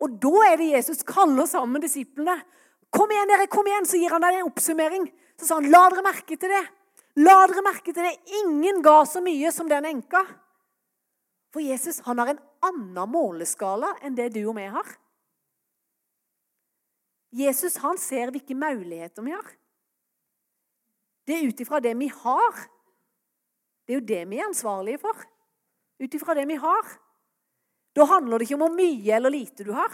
Og 0.03 0.17
da 0.23 0.33
er 0.49 0.57
det 0.59 0.73
Jesus 0.73 1.05
kaller 1.07 1.47
sammen 1.47 1.83
disiplene. 1.83 2.41
'Kom 2.93 3.11
igjen, 3.11 3.29
dere! 3.29 3.47
kom 3.49 3.67
igjen!' 3.67 3.87
Så 3.89 3.97
gir 3.97 4.13
han 4.13 4.21
deg 4.21 4.41
en 4.41 4.49
oppsummering. 4.51 5.05
Så 5.39 5.47
sa 5.47 5.55
han, 5.61 5.71
'La 5.71 5.89
dere 5.91 6.03
merke 6.03 6.37
til 6.37 6.51
det.' 6.51 6.69
La 7.17 7.47
dere 7.47 7.63
merke 7.63 7.93
til 7.93 8.05
det. 8.05 8.17
Ingen 8.41 8.83
ga 8.83 9.05
så 9.05 9.21
mye 9.21 9.53
som 9.53 9.69
den 9.69 9.85
enka. 9.85 10.25
For 11.53 11.61
Jesus 11.61 12.01
han 12.07 12.19
har 12.19 12.33
en 12.33 12.41
annen 12.65 13.11
måleskala 13.13 13.99
enn 14.01 14.17
det 14.17 14.31
du 14.33 14.47
og 14.47 14.57
vi 14.57 14.69
har. 14.73 14.89
Jesus 17.33 17.77
han 17.85 17.99
ser 18.01 18.33
hvilke 18.33 18.57
muligheter 18.57 19.25
vi 19.25 19.33
har. 19.33 19.51
Det 21.27 21.37
er 21.37 21.49
ut 21.49 21.61
ifra 21.61 21.81
det 21.81 21.93
vi 22.01 22.09
har. 22.09 22.65
Det 23.87 23.95
er 23.95 24.01
jo 24.01 24.09
det 24.13 24.23
vi 24.31 24.39
er 24.39 24.49
ansvarlige 24.49 25.01
for. 25.03 25.25
Ut 26.03 26.15
ifra 26.15 26.37
det 26.39 26.47
vi 26.49 26.59
har. 26.61 26.95
Da 27.97 28.07
handler 28.09 28.39
det 28.39 28.49
ikke 28.49 28.59
om 28.59 28.67
hvor 28.67 28.77
mye 28.77 29.17
eller 29.17 29.33
lite 29.35 29.67
du 29.67 29.73
har, 29.77 29.93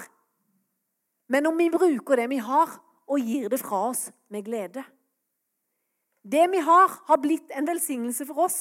men 1.29 1.46
om 1.46 1.59
vi 1.59 1.68
bruker 1.70 2.16
det 2.16 2.29
vi 2.31 2.38
har, 2.40 2.70
og 3.09 3.20
gir 3.20 3.48
det 3.48 3.61
fra 3.61 3.88
oss 3.88 4.09
med 4.33 4.44
glede. 4.44 4.85
Det 6.22 6.44
vi 6.53 6.61
har, 6.61 6.92
har 7.09 7.20
blitt 7.20 7.53
en 7.57 7.68
velsignelse 7.68 8.27
for 8.29 8.44
oss. 8.44 8.59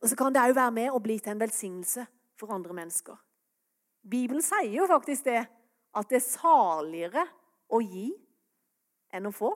Og 0.00 0.08
så 0.08 0.16
kan 0.16 0.32
det 0.32 0.42
òg 0.42 0.54
være 0.56 0.74
med 0.74 0.94
og 0.94 1.02
bli 1.04 1.18
til 1.18 1.34
en 1.34 1.40
velsignelse 1.42 2.06
for 2.38 2.54
andre 2.54 2.74
mennesker. 2.74 3.16
Bibelen 4.10 4.42
sier 4.42 4.78
jo 4.78 4.86
faktisk 4.88 5.26
det, 5.26 5.42
at 5.94 6.08
det 6.08 6.20
er 6.20 6.24
saligere 6.24 7.24
å 7.68 7.82
gi 7.82 8.08
enn 9.12 9.26
å 9.28 9.34
få. 9.34 9.50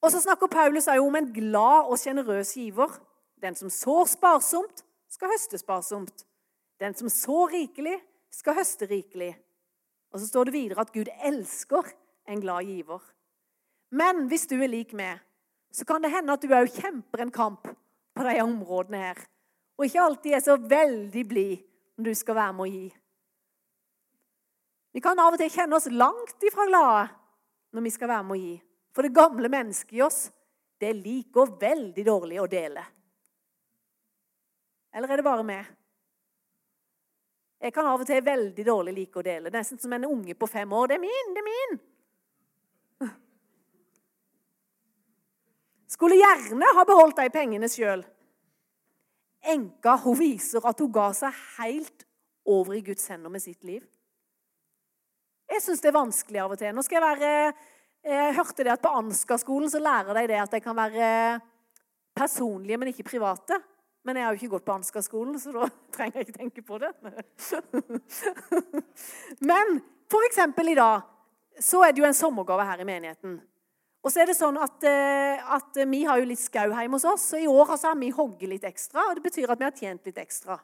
Og 0.00 0.12
så 0.12 0.20
snakker 0.22 0.48
Paulus 0.48 0.88
òg 0.88 1.02
om 1.04 1.16
en 1.18 1.32
glad 1.32 1.90
og 1.92 1.98
sjenerøs 2.00 2.54
giver. 2.56 2.92
Den 3.40 3.56
som 3.56 3.70
sår 3.72 4.06
sparsomt, 4.14 4.84
skal 5.10 5.32
høste 5.32 5.58
sparsomt. 5.60 6.24
Den 6.80 6.94
som 6.96 7.10
sår 7.12 7.52
rikelig, 7.56 7.98
skal 8.32 8.56
høste 8.56 8.86
rikelig. 8.88 9.34
Og 10.12 10.20
så 10.20 10.28
står 10.28 10.48
det 10.48 10.54
videre 10.54 10.84
at 10.84 10.92
Gud 10.94 11.10
elsker 11.24 11.90
en 12.28 12.40
glad 12.40 12.64
giver. 12.68 13.02
Men 13.90 14.26
hvis 14.30 14.46
du 14.46 14.56
er 14.60 14.70
lik 14.70 14.94
meg, 14.96 15.18
så 15.72 15.84
kan 15.84 16.02
det 16.02 16.12
hende 16.14 16.32
at 16.34 16.42
du 16.42 16.54
òg 16.54 16.70
kjemper 16.74 17.24
en 17.24 17.34
kamp 17.34 17.68
på 18.14 18.26
de 18.26 18.40
områdene 18.42 19.02
her. 19.02 19.20
Og 19.78 19.86
ikke 19.86 20.02
alltid 20.02 20.36
er 20.36 20.44
så 20.44 20.56
veldig 20.56 21.26
blid 21.28 21.60
når 21.96 22.10
du 22.10 22.14
skal 22.18 22.38
være 22.38 22.56
med 22.56 22.64
å 22.64 22.70
gi. 22.70 22.88
Vi 24.90 25.02
kan 25.04 25.20
av 25.22 25.36
og 25.36 25.38
til 25.40 25.52
kjenne 25.52 25.76
oss 25.78 25.86
langt 25.92 26.46
ifra 26.46 26.66
glade 26.66 27.06
når 27.74 27.86
vi 27.86 27.92
skal 27.94 28.10
være 28.10 28.26
med 28.26 28.36
å 28.36 28.40
gi. 28.40 28.56
For 28.94 29.06
det 29.06 29.14
gamle 29.14 29.48
mennesket 29.48 29.98
i 29.98 30.02
oss, 30.02 30.24
det 30.80 30.92
liker 30.96 31.52
veldig 31.60 32.04
dårlig 32.06 32.40
å 32.40 32.48
dele. 32.50 32.84
Eller 34.94 35.12
er 35.12 35.20
det 35.20 35.26
bare 35.26 35.46
meg? 35.46 35.68
Jeg 37.60 37.74
kan 37.76 37.86
av 37.86 38.00
og 38.00 38.08
til 38.08 38.24
veldig 38.24 38.64
dårlig 38.66 38.96
like 38.96 39.20
å 39.20 39.24
dele. 39.24 39.52
Nesten 39.52 39.78
som 39.78 39.92
en 39.92 40.08
unge 40.08 40.34
på 40.34 40.48
fem 40.48 40.72
år. 40.72 40.88
'Det 40.88 40.96
er 40.96 41.04
min! 41.04 41.34
Det 41.34 41.42
er 41.44 41.48
min!' 41.50 41.80
skulle 46.00 46.16
gjerne 46.16 46.68
ha 46.76 46.84
beholdt 46.88 47.18
de 47.18 47.28
pengene 47.28 47.68
sjøl. 47.68 48.00
Enka 49.52 49.98
hun 50.04 50.16
viser 50.16 50.64
at 50.64 50.78
hun 50.80 50.92
ga 50.94 51.10
seg 51.16 51.34
helt 51.58 52.06
over 52.48 52.78
i 52.78 52.84
Guds 52.84 53.04
hender 53.12 53.32
med 53.32 53.42
sitt 53.44 53.64
liv. 53.68 53.82
Jeg 55.50 55.60
syns 55.64 55.82
det 55.82 55.90
er 55.90 55.98
vanskelig 55.98 56.40
av 56.40 56.54
og 56.54 56.60
til. 56.60 56.72
Nå 56.72 56.84
skal 56.86 57.00
Jeg 57.00 57.04
være, 57.04 57.52
jeg 58.04 58.36
hørte 58.36 58.64
det 58.64 58.72
at 58.72 58.82
på 58.82 58.92
Ansgar-skolen 59.00 59.70
så 59.70 59.80
lærer 59.82 60.16
de 60.16 60.26
det 60.30 60.40
at 60.40 60.54
de 60.54 60.60
kan 60.64 60.76
være 60.76 61.40
personlige, 62.16 62.78
men 62.80 62.88
ikke 62.88 63.10
private. 63.10 63.60
Men 64.04 64.16
jeg 64.16 64.24
har 64.24 64.32
jo 64.32 64.40
ikke 64.40 64.54
gått 64.54 64.64
på 64.64 64.74
Ansgar-skolen, 64.78 65.36
så 65.40 65.52
da 65.52 65.68
trenger 65.94 66.20
jeg 66.20 66.28
ikke 66.28 66.38
tenke 66.38 66.64
på 66.64 66.78
det. 66.80 66.92
Men 69.50 69.80
eksempel 70.26 70.72
i 70.72 70.78
dag 70.78 71.04
så 71.60 71.82
er 71.84 71.92
det 71.92 72.00
jo 72.00 72.08
en 72.08 72.16
sommergave 72.16 72.64
her 72.64 72.80
i 72.80 72.88
menigheten. 72.88 73.36
Og 74.00 74.12
så 74.12 74.22
er 74.22 74.30
det 74.30 74.38
sånn 74.38 74.56
at, 74.56 74.80
eh, 74.88 75.52
at 75.56 75.76
Vi 75.90 76.04
har 76.08 76.16
jo 76.18 76.28
litt 76.30 76.40
skau 76.40 76.70
hjemme 76.72 76.96
hos 76.96 77.04
oss, 77.04 77.26
så 77.32 77.36
i 77.36 77.48
år 77.50 77.74
har 77.74 77.76
vi 78.00 78.08
hogget 78.16 78.48
litt 78.48 78.64
ekstra. 78.64 79.10
og 79.10 79.14
Det 79.18 79.26
betyr 79.28 79.50
at 79.50 79.60
vi 79.60 79.68
har 79.68 79.76
tjent 79.76 80.06
litt 80.06 80.18
ekstra. 80.18 80.56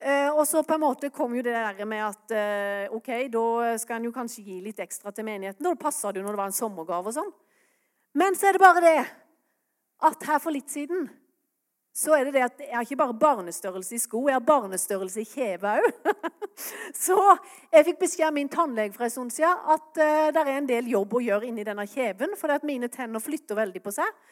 Eh, 0.00 0.30
og 0.32 0.46
så 0.48 0.62
på 0.64 0.76
en 0.76 0.80
måte 0.80 1.10
kom 1.12 1.34
jo 1.36 1.44
det 1.44 1.52
der 1.52 1.84
med 1.84 2.02
at 2.06 2.32
eh, 2.32 2.92
ok, 2.96 3.10
da 3.32 3.76
skal 3.80 3.98
en 3.98 4.08
jo 4.08 4.14
kanskje 4.14 4.46
gi 4.46 4.60
litt 4.64 4.80
ekstra 4.80 5.12
til 5.12 5.26
menigheten. 5.28 5.66
Da 5.66 5.76
passa 5.76 6.12
det 6.12 6.22
jo 6.22 6.26
når 6.26 6.36
det 6.36 6.42
var 6.42 6.52
en 6.52 6.56
sommergave 6.56 7.12
og 7.12 7.16
sånn. 7.18 7.32
Men 8.16 8.36
så 8.38 8.48
er 8.48 8.56
det 8.56 8.64
bare 8.64 8.84
det 8.84 9.00
at 10.00 10.24
her 10.24 10.40
for 10.40 10.56
litt 10.56 10.72
siden 10.72 11.10
så 12.00 12.14
er 12.14 12.28
det 12.28 12.36
det 12.38 12.44
at 12.46 12.60
jeg 12.62 12.72
har 12.72 12.86
ikke 12.86 13.00
bare 13.00 13.16
barnestørrelse 13.18 13.96
i 13.96 14.00
sko, 14.00 14.22
jeg 14.30 14.38
har 14.38 14.44
barnestørrelse 14.46 15.20
i 15.20 15.28
kjeve 15.28 15.72
òg. 15.80 16.12
så 17.04 17.16
jeg 17.72 17.88
fikk 17.88 17.98
beskjed 18.04 18.28
av 18.28 18.36
min 18.36 18.50
tannlege 18.52 18.94
for 18.94 19.04
en 19.04 19.12
stund 19.12 19.34
siden 19.34 19.64
at 19.74 19.98
uh, 19.98 20.28
det 20.32 20.44
er 20.44 20.52
en 20.54 20.68
del 20.70 20.90
jobb 20.92 21.18
å 21.18 21.22
gjøre 21.24 21.50
inni 21.50 21.66
denne 21.66 21.84
kjeven, 21.90 22.36
fordi 22.38 22.56
at 22.56 22.68
mine 22.68 22.88
tenner 22.94 23.22
flytter 23.22 23.58
veldig 23.58 23.82
på 23.82 23.94
seg. 23.98 24.22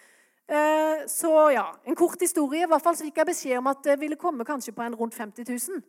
Uh, 0.48 1.04
så 1.10 1.30
ja, 1.52 1.66
en 1.84 1.96
kort 1.96 2.20
historie. 2.24 2.64
I 2.64 2.70
hvert 2.70 2.84
fall 2.84 2.96
så 2.96 3.04
fikk 3.04 3.20
jeg 3.20 3.28
beskjed 3.28 3.60
om 3.60 3.68
at 3.68 3.82
det 3.84 3.98
ville 4.00 4.16
komme 4.16 4.46
kanskje 4.48 4.72
på 4.72 4.84
en 4.84 4.96
rundt 4.96 5.16
50 5.16 5.44
000. 5.44 5.82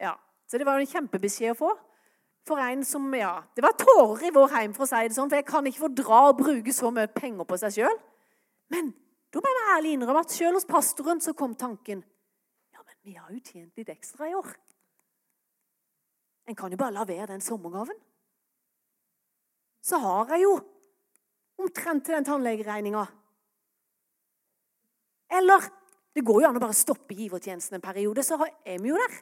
Ja, 0.00 0.14
Så 0.46 0.58
det 0.58 0.66
var 0.66 0.80
en 0.80 0.88
kjempebeskjed 0.88 1.52
å 1.52 1.58
få. 1.58 1.72
For 2.48 2.60
en 2.64 2.84
som, 2.84 3.04
ja, 3.14 3.42
Det 3.56 3.62
var 3.64 3.76
tårer 3.76 4.28
i 4.28 4.32
vår 4.32 4.52
heim, 4.54 4.74
for 4.76 4.84
å 4.84 4.88
si 4.88 5.08
det 5.08 5.16
sånn, 5.16 5.28
for 5.28 5.36
jeg 5.36 5.48
kan 5.48 5.66
ikke 5.66 5.84
fordra 5.84 6.20
å 6.28 6.36
bruke 6.36 6.72
så 6.72 6.92
mye 6.92 7.10
penger 7.12 7.44
på 7.44 7.58
seg 7.60 7.74
sjøl. 7.76 7.98
Men 8.72 8.92
da 9.32 9.42
må 9.44 9.52
jeg 9.52 9.66
ærlig 9.74 9.92
innrømme 9.96 10.24
at 10.24 10.32
selv 10.32 10.56
hos 10.56 10.68
pastoren 10.68 11.20
så 11.20 11.34
kom 11.36 11.54
tanken 11.58 12.00
ja, 12.72 12.80
men 12.80 12.96
vi 13.04 13.16
har 13.18 13.28
jo 13.32 13.40
tjent 13.44 13.76
litt 13.76 13.90
ekstra 13.92 14.28
i 14.30 14.36
år. 14.36 14.48
En 16.48 16.56
kan 16.56 16.72
jo 16.72 16.80
bare 16.80 16.96
la 16.96 17.04
være 17.04 17.26
den 17.32 17.44
sommergaven. 17.44 17.96
Så 19.84 20.00
har 20.00 20.32
jeg 20.32 20.46
jo 20.46 20.54
omtrent 21.60 22.06
til 22.06 22.16
den 22.16 22.24
tannlegeregninga. 22.24 23.04
Eller 25.28 25.64
det 26.14 26.24
går 26.26 26.42
jo 26.42 26.48
an 26.48 26.58
å 26.58 26.62
bare 26.62 26.76
stoppe 26.76 27.16
givertjenesten 27.16 27.78
en 27.78 27.84
periode, 27.84 28.24
så 28.26 28.38
er 28.40 28.78
vi 28.82 28.90
jo 28.90 28.98
der. 28.98 29.18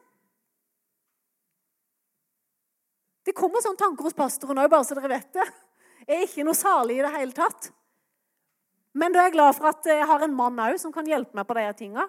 Det 3.27 3.35
kommer 3.35 3.62
sånne 3.62 3.81
tanker 3.81 4.07
hos 4.07 4.14
pastoren 4.16 4.62
òg, 4.62 4.71
bare 4.71 4.87
så 4.87 4.95
dere 4.95 5.11
vet 5.16 5.33
det. 5.35 5.47
Jeg 6.07 6.14
er 6.14 6.29
ikke 6.29 6.45
noe 6.47 6.57
salig 6.57 7.01
i 7.01 7.03
det 7.03 7.11
hele 7.16 7.35
tatt. 7.35 7.73
Men 8.97 9.12
da 9.12 9.21
er 9.21 9.29
jeg 9.29 9.35
glad 9.35 9.57
for 9.59 9.69
at 9.73 9.88
jeg 9.90 10.07
har 10.09 10.23
en 10.25 10.37
mann 10.37 10.62
òg 10.62 10.79
som 10.81 10.95
kan 10.95 11.09
hjelpe 11.09 11.37
meg 11.37 11.49
på 11.49 11.57
de 11.59 11.66
tinga. 11.77 12.07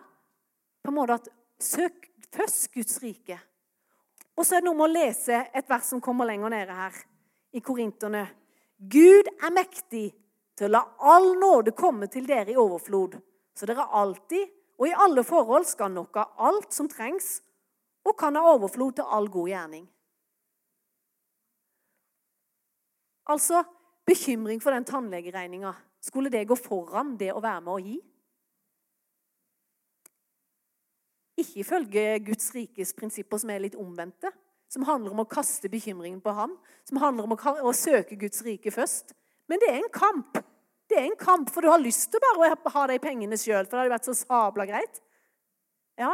På 0.85 0.93
en 0.93 0.97
måte 0.99 1.17
at 1.17 1.29
Søk 1.59 2.05
først 2.31 2.69
Guds 2.71 2.99
rike. 3.01 3.39
Og 4.37 4.45
så 4.45 4.55
er 4.55 4.61
det 4.61 4.69
noe 4.69 4.77
med 4.77 4.91
å 4.91 4.93
lese 4.93 5.41
et 5.49 5.69
vers 5.69 5.89
som 5.89 6.01
kommer 6.03 6.29
lenger 6.29 6.53
nede 6.53 6.75
her, 6.77 6.93
i 7.57 7.63
Korinterne. 7.65 8.27
Gud 8.77 9.25
er 9.41 9.55
mektig 9.55 10.11
til 10.57 10.69
å 10.69 10.73
la 10.75 10.83
all 11.15 11.31
nåde 11.41 11.73
komme 11.77 12.05
til 12.13 12.27
dere 12.29 12.53
i 12.53 12.59
overflod, 12.61 13.17
så 13.57 13.65
dere 13.69 13.89
alltid 13.97 14.45
og 14.77 14.87
i 14.87 14.95
alle 14.95 15.23
forhold 15.25 15.65
skal 15.65 15.91
nok 15.93 16.19
ha 16.19 16.25
alt 16.49 16.73
som 16.73 16.89
trengs, 16.89 17.39
og 18.05 18.15
kan 18.19 18.37
ha 18.37 18.53
overflod 18.53 18.99
til 18.99 19.09
all 19.11 19.27
god 19.29 19.49
gjerning. 19.49 19.87
Altså 23.27 23.63
bekymring 24.07 24.61
for 24.63 24.71
den 24.71 24.85
tannlegeregninga. 24.85 25.73
Skulle 26.01 26.31
det 26.31 26.47
gå 26.47 26.55
foran 26.55 27.17
det 27.19 27.33
å 27.33 27.41
være 27.43 27.63
med 27.65 27.73
å 27.73 27.81
gi? 27.83 27.97
Ikke 31.37 31.59
ifølge 31.65 32.05
Guds 32.29 32.53
rikes 32.55 32.93
prinsipper, 32.97 33.41
som 33.41 33.51
er 33.51 33.65
litt 33.65 33.75
omvendte. 33.75 34.31
Som 34.71 34.85
handler 34.87 35.13
om 35.13 35.23
å 35.23 35.29
kaste 35.29 35.69
bekymringen 35.71 36.21
på 36.23 36.31
ham, 36.35 36.55
som 36.87 36.99
handler 36.99 37.27
om 37.27 37.35
å, 37.35 37.73
søke 37.75 38.17
Guds 38.19 38.41
rike 38.43 38.71
først. 38.71 39.13
Men 39.47 39.61
det 39.63 39.69
er 39.71 39.77
en 39.79 39.93
kamp. 39.93 40.39
Det 40.87 40.97
er 40.97 41.09
en 41.09 41.19
kamp, 41.19 41.49
for 41.51 41.63
du 41.63 41.69
har 41.71 41.81
lyst 41.83 42.09
til 42.13 42.23
bare 42.23 42.53
å 42.55 42.71
ha 42.73 42.85
de 42.87 42.97
pengene 43.03 43.37
sjøl, 43.39 43.65
for 43.67 43.75
det 43.75 43.83
hadde 43.83 43.95
vært 43.97 44.07
så 44.07 44.15
sabla 44.15 44.67
greit. 44.69 45.01
Ja, 45.99 46.13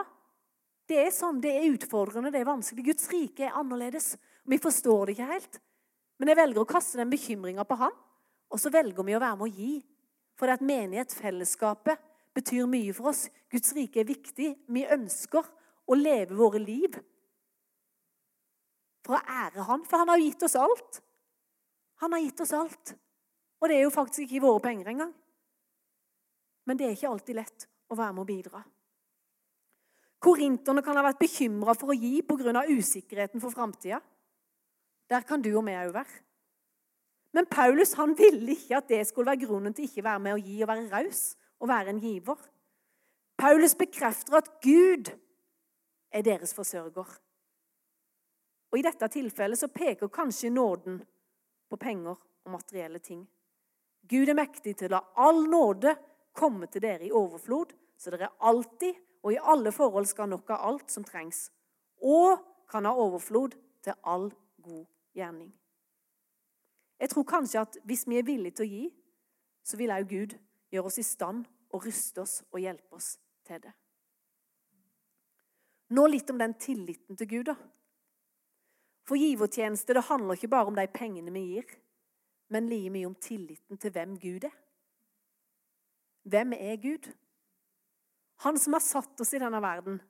det 0.89 0.99
er 0.99 1.11
sånn. 1.13 1.41
Det 1.43 1.51
er 1.53 1.69
utfordrende, 1.71 2.31
det 2.33 2.41
er 2.41 2.49
vanskelig. 2.49 2.87
Guds 2.89 3.05
rike 3.11 3.47
er 3.47 3.59
annerledes. 3.59 4.15
Vi 4.49 4.59
forstår 4.61 5.05
det 5.05 5.17
ikke 5.17 5.29
helt. 5.29 5.59
Men 6.19 6.31
jeg 6.31 6.39
velger 6.39 6.63
å 6.63 6.69
kaste 6.69 6.99
den 6.99 7.11
bekymringa 7.11 7.65
på 7.67 7.77
han, 7.79 7.93
og 8.53 8.61
så 8.61 8.71
velger 8.73 9.05
vi 9.05 9.15
å 9.17 9.21
være 9.21 9.39
med 9.39 9.47
å 9.47 9.61
gi. 9.61 9.73
For 10.39 10.49
det 10.49 10.57
at 10.57 10.65
menighet, 10.65 11.13
fellesskapet, 11.13 12.01
betyr 12.33 12.65
mye 12.69 12.93
for 12.97 13.11
oss. 13.11 13.27
Guds 13.53 13.73
rike 13.77 14.01
er 14.01 14.09
viktig. 14.09 14.49
Vi 14.65 14.85
ønsker 14.95 15.45
å 15.85 15.97
leve 15.97 16.37
våre 16.37 16.61
liv 16.61 16.97
for 19.03 19.17
å 19.17 19.23
ære 19.27 19.65
Han, 19.67 19.83
for 19.83 19.99
han 19.99 20.13
har 20.13 20.21
gitt 20.21 20.45
oss 20.47 20.55
alt. 20.55 21.01
Han 22.01 22.15
har 22.15 22.23
gitt 22.23 22.43
oss 22.43 22.53
alt. 22.55 22.93
Og 23.63 23.69
det 23.71 23.77
er 23.77 23.85
jo 23.85 23.93
faktisk 23.95 24.25
ikke 24.25 24.43
våre 24.43 24.59
penger 24.59 24.91
engang. 24.91 25.13
Men 26.67 26.79
det 26.79 26.87
er 26.87 26.97
ikke 26.97 27.11
alltid 27.13 27.37
lett 27.37 27.67
å 27.87 27.95
være 27.95 28.15
med 28.15 28.23
å 28.25 28.27
bidra. 28.27 28.63
Korinterne 30.23 30.83
kan 30.83 30.99
ha 30.99 31.03
vært 31.05 31.21
bekymra 31.23 31.75
for 31.75 31.91
å 31.91 31.95
gi 31.95 32.21
pga. 32.27 32.63
usikkerheten 32.67 33.39
for 33.39 33.51
framtida. 33.51 34.01
Der 35.09 35.21
kan 35.21 35.41
du 35.41 35.55
og 35.55 35.65
vi 35.65 35.71
òg 35.71 35.93
være. 35.93 36.21
Men 37.33 37.45
Paulus 37.45 37.93
han 37.93 38.13
ville 38.15 38.51
ikke 38.51 38.77
at 38.77 38.87
det 38.87 39.07
skulle 39.07 39.31
være 39.31 39.45
grunnen 39.45 39.73
til 39.73 39.85
ikke 39.85 40.03
å 40.03 40.09
være 40.11 40.19
med 40.19 40.33
å 40.33 40.43
gi 40.43 40.61
og 40.61 40.67
være 40.67 40.89
raus 40.91 41.35
og 41.59 41.67
være 41.67 41.89
en 41.89 41.99
giver. 41.99 42.37
Paulus 43.37 43.75
bekrefter 43.75 44.37
at 44.37 44.49
Gud 44.61 45.09
er 46.11 46.21
deres 46.21 46.53
forsørger. 46.53 47.07
Og 48.71 48.79
I 48.79 48.85
dette 48.85 49.07
tilfellet 49.07 49.59
så 49.59 49.67
peker 49.67 50.11
kanskje 50.13 50.49
nåden 50.53 51.01
på 51.69 51.77
penger 51.77 52.15
og 52.17 52.51
materielle 52.51 52.99
ting. 52.99 53.25
Gud 54.09 54.29
er 54.29 54.37
mektig 54.37 54.75
til 54.77 54.91
å 54.91 54.97
la 54.97 55.01
all 55.25 55.45
nåde 55.49 55.95
komme 56.35 56.67
til 56.71 56.83
dere 56.83 57.07
i 57.07 57.13
overflod, 57.13 57.73
så 57.97 58.11
dere 58.11 58.33
alltid 58.43 58.97
og 59.23 59.31
i 59.31 59.39
alle 59.39 59.71
forhold 59.71 60.07
skal 60.09 60.27
ha 60.27 60.33
nok 60.35 60.49
av 60.51 60.65
alt 60.69 60.91
som 60.91 61.05
trengs, 61.07 61.47
og 62.03 62.41
kan 62.69 62.85
ha 62.85 62.91
overflod 62.99 63.55
til 63.83 63.95
all 64.03 64.29
god 64.63 64.85
gjerning. 65.15 65.53
Jeg 66.99 67.11
tror 67.11 67.27
kanskje 67.27 67.61
at 67.63 67.77
hvis 67.87 68.05
vi 68.07 68.19
er 68.19 68.27
villige 68.27 68.59
til 68.59 68.65
å 68.65 68.73
gi, 68.73 68.83
så 69.63 69.79
vil 69.79 69.93
òg 69.95 70.09
Gud 70.09 70.35
gjøre 70.73 70.89
oss 70.89 70.99
i 70.99 71.07
stand 71.07 71.47
og 71.73 71.85
ruste 71.87 72.23
oss 72.23 72.41
og 72.51 72.59
hjelpe 72.63 72.99
oss 72.99 73.15
til 73.47 73.61
det. 73.63 73.71
Nå 75.93 76.05
litt 76.09 76.29
om 76.31 76.39
den 76.39 76.55
tilliten 76.57 77.17
til 77.19 77.29
Gud. 77.29 77.45
da. 77.51 77.55
For 79.03 79.19
givertjeneste 79.19 79.93
det 79.93 80.07
handler 80.07 80.39
ikke 80.39 80.51
bare 80.51 80.71
om 80.71 80.75
de 80.75 80.87
pengene 80.87 81.31
vi 81.35 81.43
gir, 81.53 81.75
men 82.53 82.69
like 82.69 82.91
mye 82.93 83.09
om 83.09 83.17
tilliten 83.17 83.79
til 83.81 83.93
hvem 83.93 84.17
Gud 84.21 84.45
er. 84.45 84.55
Hvem 86.29 86.53
er 86.55 86.75
Gud? 86.81 87.09
Han 88.45 88.57
som 88.59 88.77
har 88.77 88.83
satt 88.83 89.21
oss 89.21 89.33
i 89.33 89.41
denne 89.41 89.61
verden. 89.61 90.01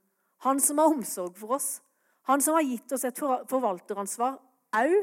Han 0.44 0.60
som 0.60 0.82
har 0.82 0.92
omsorg 0.92 1.38
for 1.40 1.56
oss. 1.58 1.78
Han 2.30 2.42
som 2.42 2.58
har 2.58 2.66
gitt 2.68 2.92
oss 2.96 3.06
et 3.08 3.20
forvalteransvar 3.20 4.38
òg 4.76 4.98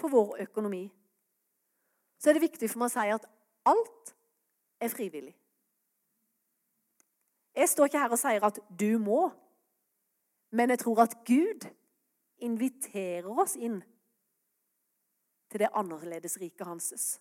for 0.00 0.12
vår 0.12 0.40
økonomi. 0.46 0.86
Så 2.20 2.30
er 2.30 2.36
det 2.36 2.48
viktig 2.48 2.68
for 2.70 2.82
meg 2.82 2.90
å 2.90 2.94
si 2.94 3.12
at 3.12 3.28
alt 3.68 4.14
er 4.80 4.92
frivillig. 4.92 5.34
Jeg 7.56 7.68
står 7.68 7.90
ikke 7.90 8.02
her 8.02 8.14
og 8.14 8.20
sier 8.20 8.44
at 8.46 8.60
du 8.80 8.98
må, 9.02 9.22
men 10.54 10.72
jeg 10.72 10.82
tror 10.84 11.02
at 11.04 11.16
Gud 11.26 11.66
inviterer 12.40 13.28
oss 13.28 13.56
inn 13.56 13.80
til 15.50 15.64
det 15.64 15.72
annerledes 15.74 16.38
riket 16.40 16.66
hanses. 16.66 17.18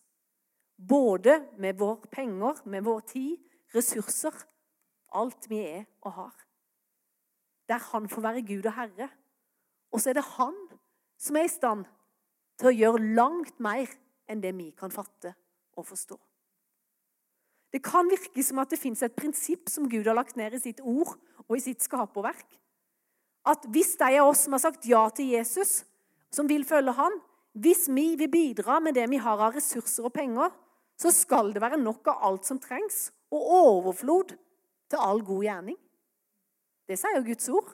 Både 0.77 1.41
med 1.57 1.79
våre 1.79 2.07
penger, 2.11 2.61
med 2.65 2.85
vår 2.85 2.99
tid, 3.09 3.37
ressurser, 3.75 4.35
alt 5.13 5.49
vi 5.49 5.59
er 5.65 5.83
og 6.05 6.13
har. 6.13 6.35
Der 7.69 7.81
han 7.91 8.09
får 8.09 8.21
være 8.21 8.45
Gud 8.45 8.65
og 8.65 8.73
Herre. 8.73 9.09
Og 9.91 10.01
så 10.01 10.11
er 10.11 10.19
det 10.19 10.29
han 10.37 10.55
som 11.19 11.35
er 11.35 11.49
i 11.49 11.51
stand 11.51 11.85
til 12.59 12.69
å 12.69 12.75
gjøre 12.75 13.11
langt 13.17 13.59
mer 13.59 13.89
enn 14.29 14.41
det 14.43 14.53
vi 14.57 14.69
kan 14.77 14.93
fatte 14.93 15.33
og 15.77 15.87
forstå. 15.89 16.17
Det 17.69 17.81
kan 17.85 18.09
virke 18.09 18.43
som 18.43 18.61
at 18.61 18.71
det 18.73 18.81
fins 18.81 19.03
et 19.05 19.15
prinsipp 19.15 19.69
som 19.69 19.89
Gud 19.89 20.07
har 20.09 20.17
lagt 20.17 20.37
ned 20.39 20.55
i 20.57 20.61
sitt 20.61 20.79
ord 20.81 21.13
og 21.45 21.57
i 21.57 21.61
sitt 21.61 21.83
skaperverk. 21.85 22.57
At 23.45 23.65
hvis 23.71 23.93
de 23.99 24.15
av 24.17 24.31
oss 24.31 24.45
som 24.45 24.55
har 24.55 24.63
sagt 24.63 24.87
ja 24.89 25.03
til 25.13 25.29
Jesus, 25.35 25.83
som 26.33 26.49
vil 26.49 26.65
følge 26.65 26.95
han, 26.97 27.13
hvis 27.59 27.87
vi 27.91 28.13
vil 28.19 28.31
bidra 28.31 28.79
med 28.79 28.95
det 28.95 29.07
vi 29.11 29.19
har 29.19 29.41
av 29.41 29.55
ressurser 29.57 30.07
og 30.07 30.13
penger, 30.15 30.51
så 30.99 31.11
skal 31.15 31.53
det 31.53 31.63
være 31.63 31.79
nok 31.79 32.07
av 32.11 32.23
alt 32.29 32.47
som 32.47 32.59
trengs, 32.61 33.09
og 33.31 33.51
overflod 33.59 34.33
til 34.89 35.03
all 35.03 35.21
god 35.25 35.43
gjerning. 35.45 35.77
Det 36.89 36.97
sier 36.97 37.19
jo 37.19 37.27
Guds 37.27 37.49
ord. 37.53 37.73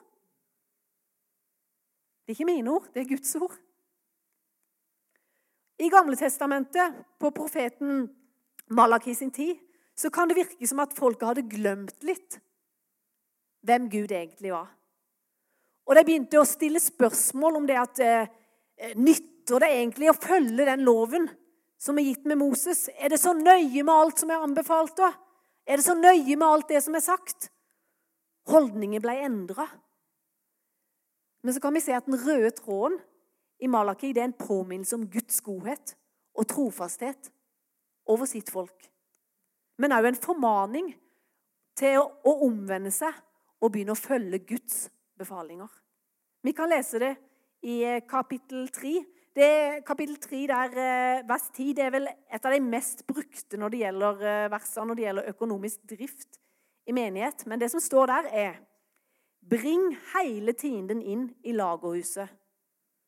Det 2.26 2.34
er 2.34 2.38
ikke 2.38 2.50
mine 2.50 2.74
ord, 2.74 2.90
det 2.94 3.04
er 3.04 3.12
Guds 3.14 3.36
ord. 3.40 3.54
I 5.80 5.90
Gamle 5.92 6.18
Testamentet, 6.20 6.96
på 7.20 7.32
profeten 7.36 8.08
Malaki 8.74 9.14
sin 9.16 9.32
tid, 9.32 9.60
så 9.96 10.10
kan 10.10 10.28
det 10.28 10.40
virke 10.40 10.68
som 10.68 10.82
at 10.84 10.96
folket 10.96 11.30
hadde 11.30 11.50
glemt 11.52 12.04
litt 12.04 12.40
hvem 13.66 13.88
Gud 13.90 14.12
egentlig 14.12 14.52
var. 14.54 14.68
Og 15.86 15.96
de 15.96 16.04
begynte 16.06 16.42
å 16.42 16.48
stille 16.48 16.82
spørsmål 16.82 17.60
om 17.62 17.68
det 17.70 17.78
at 17.80 18.02
eh, 18.02 18.96
nytter 19.46 19.62
det 19.62 19.74
egentlig 19.78 20.10
å 20.10 20.18
følge 20.18 20.66
den 20.66 20.86
loven 20.86 21.28
som 21.78 21.98
er 22.00 22.08
gitt 22.08 22.26
med 22.26 22.40
Moses? 22.42 22.90
Er 22.98 23.10
det 23.10 23.20
så 23.22 23.34
nøye 23.34 23.84
med 23.84 23.94
alt 23.94 24.20
som 24.20 24.32
er 24.32 24.42
anbefalt? 24.42 24.98
da? 24.98 25.12
Er 25.66 25.78
det 25.78 25.86
så 25.86 25.94
nøye 25.94 26.36
med 26.36 26.48
alt 26.48 26.70
det 26.70 26.82
som 26.84 26.96
er 26.96 27.04
sagt? 27.06 27.52
Holdningen 28.50 29.02
ble 29.02 29.14
endra. 29.26 29.68
Men 31.44 31.54
så 31.54 31.62
kan 31.62 31.74
vi 31.74 31.82
se 31.82 31.94
at 31.94 32.06
den 32.06 32.18
røde 32.18 32.52
tråden 32.58 32.98
i 33.62 33.68
Malaki 33.68 34.14
det 34.14 34.22
er 34.22 34.32
en 34.32 34.40
påminnelse 34.40 34.98
om 34.98 35.08
Guds 35.08 35.42
godhet 35.42 35.96
og 36.36 36.50
trofasthet 36.50 37.32
over 38.10 38.26
sitt 38.26 38.50
folk 38.50 38.90
men 39.78 39.96
òg 39.96 40.10
en 40.10 40.20
formaning 40.20 40.92
til 41.76 42.00
å, 42.00 42.06
å 42.24 42.48
omvende 42.48 42.92
seg 42.94 43.16
og 43.60 43.72
begynne 43.74 43.96
å 43.96 44.00
følge 44.00 44.40
Guds 44.48 44.86
befalinger. 45.20 45.70
Vi 46.46 46.54
kan 46.56 46.72
lese 46.72 47.02
det 47.02 47.14
i 47.66 47.82
eh, 47.84 48.04
kapittel 48.08 48.68
3. 48.72 48.94
Det, 49.36 49.84
kapittel 49.84 50.16
3 50.24 50.48
der, 50.48 50.78
eh, 50.80 51.28
vers 51.28 51.50
10 51.52 51.74
det 51.76 51.84
er 51.84 51.92
vel 51.92 52.08
et 52.08 52.46
av 52.46 52.54
de 52.54 52.62
mest 52.64 53.04
brukte 53.08 53.58
når 53.60 53.70
det 53.74 53.82
gjelder 53.82 54.22
eh, 54.24 54.52
versene 54.54 54.88
når 54.88 54.96
det 54.96 55.04
gjelder 55.04 55.32
økonomisk 55.34 55.82
drift 55.90 56.40
i 56.88 56.96
menighet. 56.96 57.44
Men 57.46 57.60
det 57.60 57.72
som 57.72 57.84
står 57.84 58.06
der, 58.06 58.30
er 58.32 58.56
Bring 59.46 59.92
hele 60.16 60.56
tienden 60.58 61.04
inn 61.06 61.28
i 61.46 61.52
lagerhuset, 61.54 62.32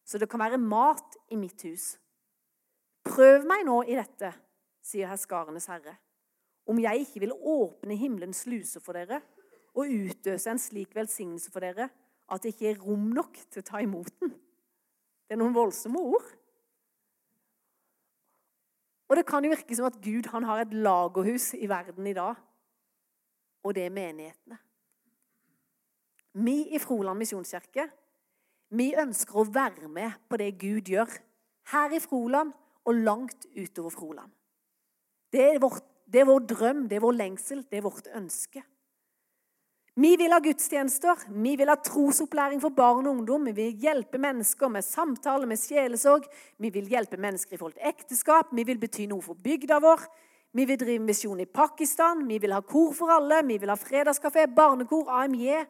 så 0.05 0.19
det 0.21 0.27
kan 0.29 0.39
være 0.39 0.59
mat 0.61 1.15
i 1.33 1.35
mitt 1.35 1.63
hus. 1.65 1.95
Prøv 3.07 3.47
meg 3.49 3.63
nå 3.65 3.79
i 3.89 3.95
dette, 3.97 4.29
sier 4.85 5.09
herskarenes 5.09 5.65
herre 5.65 5.95
om 6.67 6.79
jeg 6.83 7.05
ikke 7.05 7.23
vil 7.23 7.33
åpne 7.33 7.95
himmelens 7.95 8.43
sluser 8.45 8.83
for 8.83 8.97
dere 8.99 9.21
og 9.77 9.87
utøse 9.87 10.51
en 10.51 10.59
slik 10.59 10.95
velsignelse 10.97 11.51
for 11.53 11.63
dere 11.63 11.87
at 12.27 12.43
det 12.43 12.53
ikke 12.53 12.71
er 12.73 12.81
rom 12.83 13.07
nok 13.15 13.39
til 13.47 13.63
å 13.63 13.67
ta 13.67 13.81
imot 13.81 14.11
den. 14.19 14.33
Det 15.27 15.35
er 15.35 15.41
noen 15.41 15.55
voldsomme 15.55 15.99
ord. 15.99 16.27
Og 19.07 19.15
det 19.19 19.25
kan 19.27 19.43
jo 19.43 19.51
virke 19.51 19.75
som 19.75 19.87
at 19.87 19.99
Gud 20.03 20.27
han 20.31 20.47
har 20.47 20.63
et 20.63 20.73
lagerhus 20.73 21.53
i 21.55 21.67
verden 21.69 22.07
i 22.07 22.15
dag. 22.15 22.35
Og 23.63 23.75
det 23.75 23.85
er 23.85 23.93
menighetene. 23.93 24.59
Vi 26.37 26.57
i 26.75 26.79
Froland 26.79 27.19
misjonskirke 27.19 27.87
vi 28.75 28.91
ønsker 28.99 29.39
å 29.39 29.47
være 29.47 29.87
med 29.87 30.17
på 30.27 30.39
det 30.39 30.49
Gud 30.59 30.89
gjør 30.91 31.11
her 31.71 31.93
i 31.95 32.01
Froland 32.03 32.51
og 32.87 32.99
langt 32.99 33.47
utover 33.55 33.93
Froland. 33.93 34.31
Det 35.31 35.43
er, 35.43 35.59
vårt, 35.59 35.83
det 36.07 36.21
er 36.21 36.27
vår 36.27 36.43
drøm, 36.47 36.81
det 36.87 36.97
er 36.99 37.03
vår 37.03 37.15
lengsel, 37.15 37.63
det 37.67 37.79
er 37.79 37.85
vårt 37.85 38.07
ønske. 38.15 38.63
Vi 39.97 40.11
vil 40.13 40.29
ha 40.29 40.37
gudstjenester, 40.37 41.23
vi 41.41 41.55
vil 41.57 41.71
ha 41.71 41.75
trosopplæring 41.81 42.59
for 42.61 42.69
barn 42.69 43.07
og 43.09 43.15
ungdom. 43.15 43.47
Vi 43.49 43.53
vil 43.57 43.79
hjelpe 43.81 44.19
mennesker 44.21 44.69
med 44.69 44.85
samtale, 44.85 45.47
med 45.49 45.57
sjelesorg. 45.57 46.27
Vi 46.61 46.69
vil 46.69 46.85
hjelpe 46.91 47.17
mennesker 47.17 47.55
i 47.55 47.57
forhold 47.57 47.79
til 47.79 47.89
ekteskap. 47.89 48.51
Vi 48.53 48.67
vil 48.67 48.77
bety 48.77 49.07
noe 49.09 49.25
for 49.25 49.41
bygda 49.41 49.79
vår. 49.81 50.05
Vi 50.53 50.67
vil 50.69 50.77
drive 50.77 51.01
misjon 51.01 51.41
i 51.41 51.49
Pakistan. 51.49 52.21
Vi 52.29 52.37
vil 52.37 52.53
ha 52.53 52.61
kor 52.61 52.93
for 52.93 53.09
alle. 53.15 53.41
Vi 53.49 53.57
vil 53.57 53.73
ha 53.73 53.79
fredagskafé, 53.81 54.45
barnekor, 54.53 55.09
AMJ. 55.09 55.65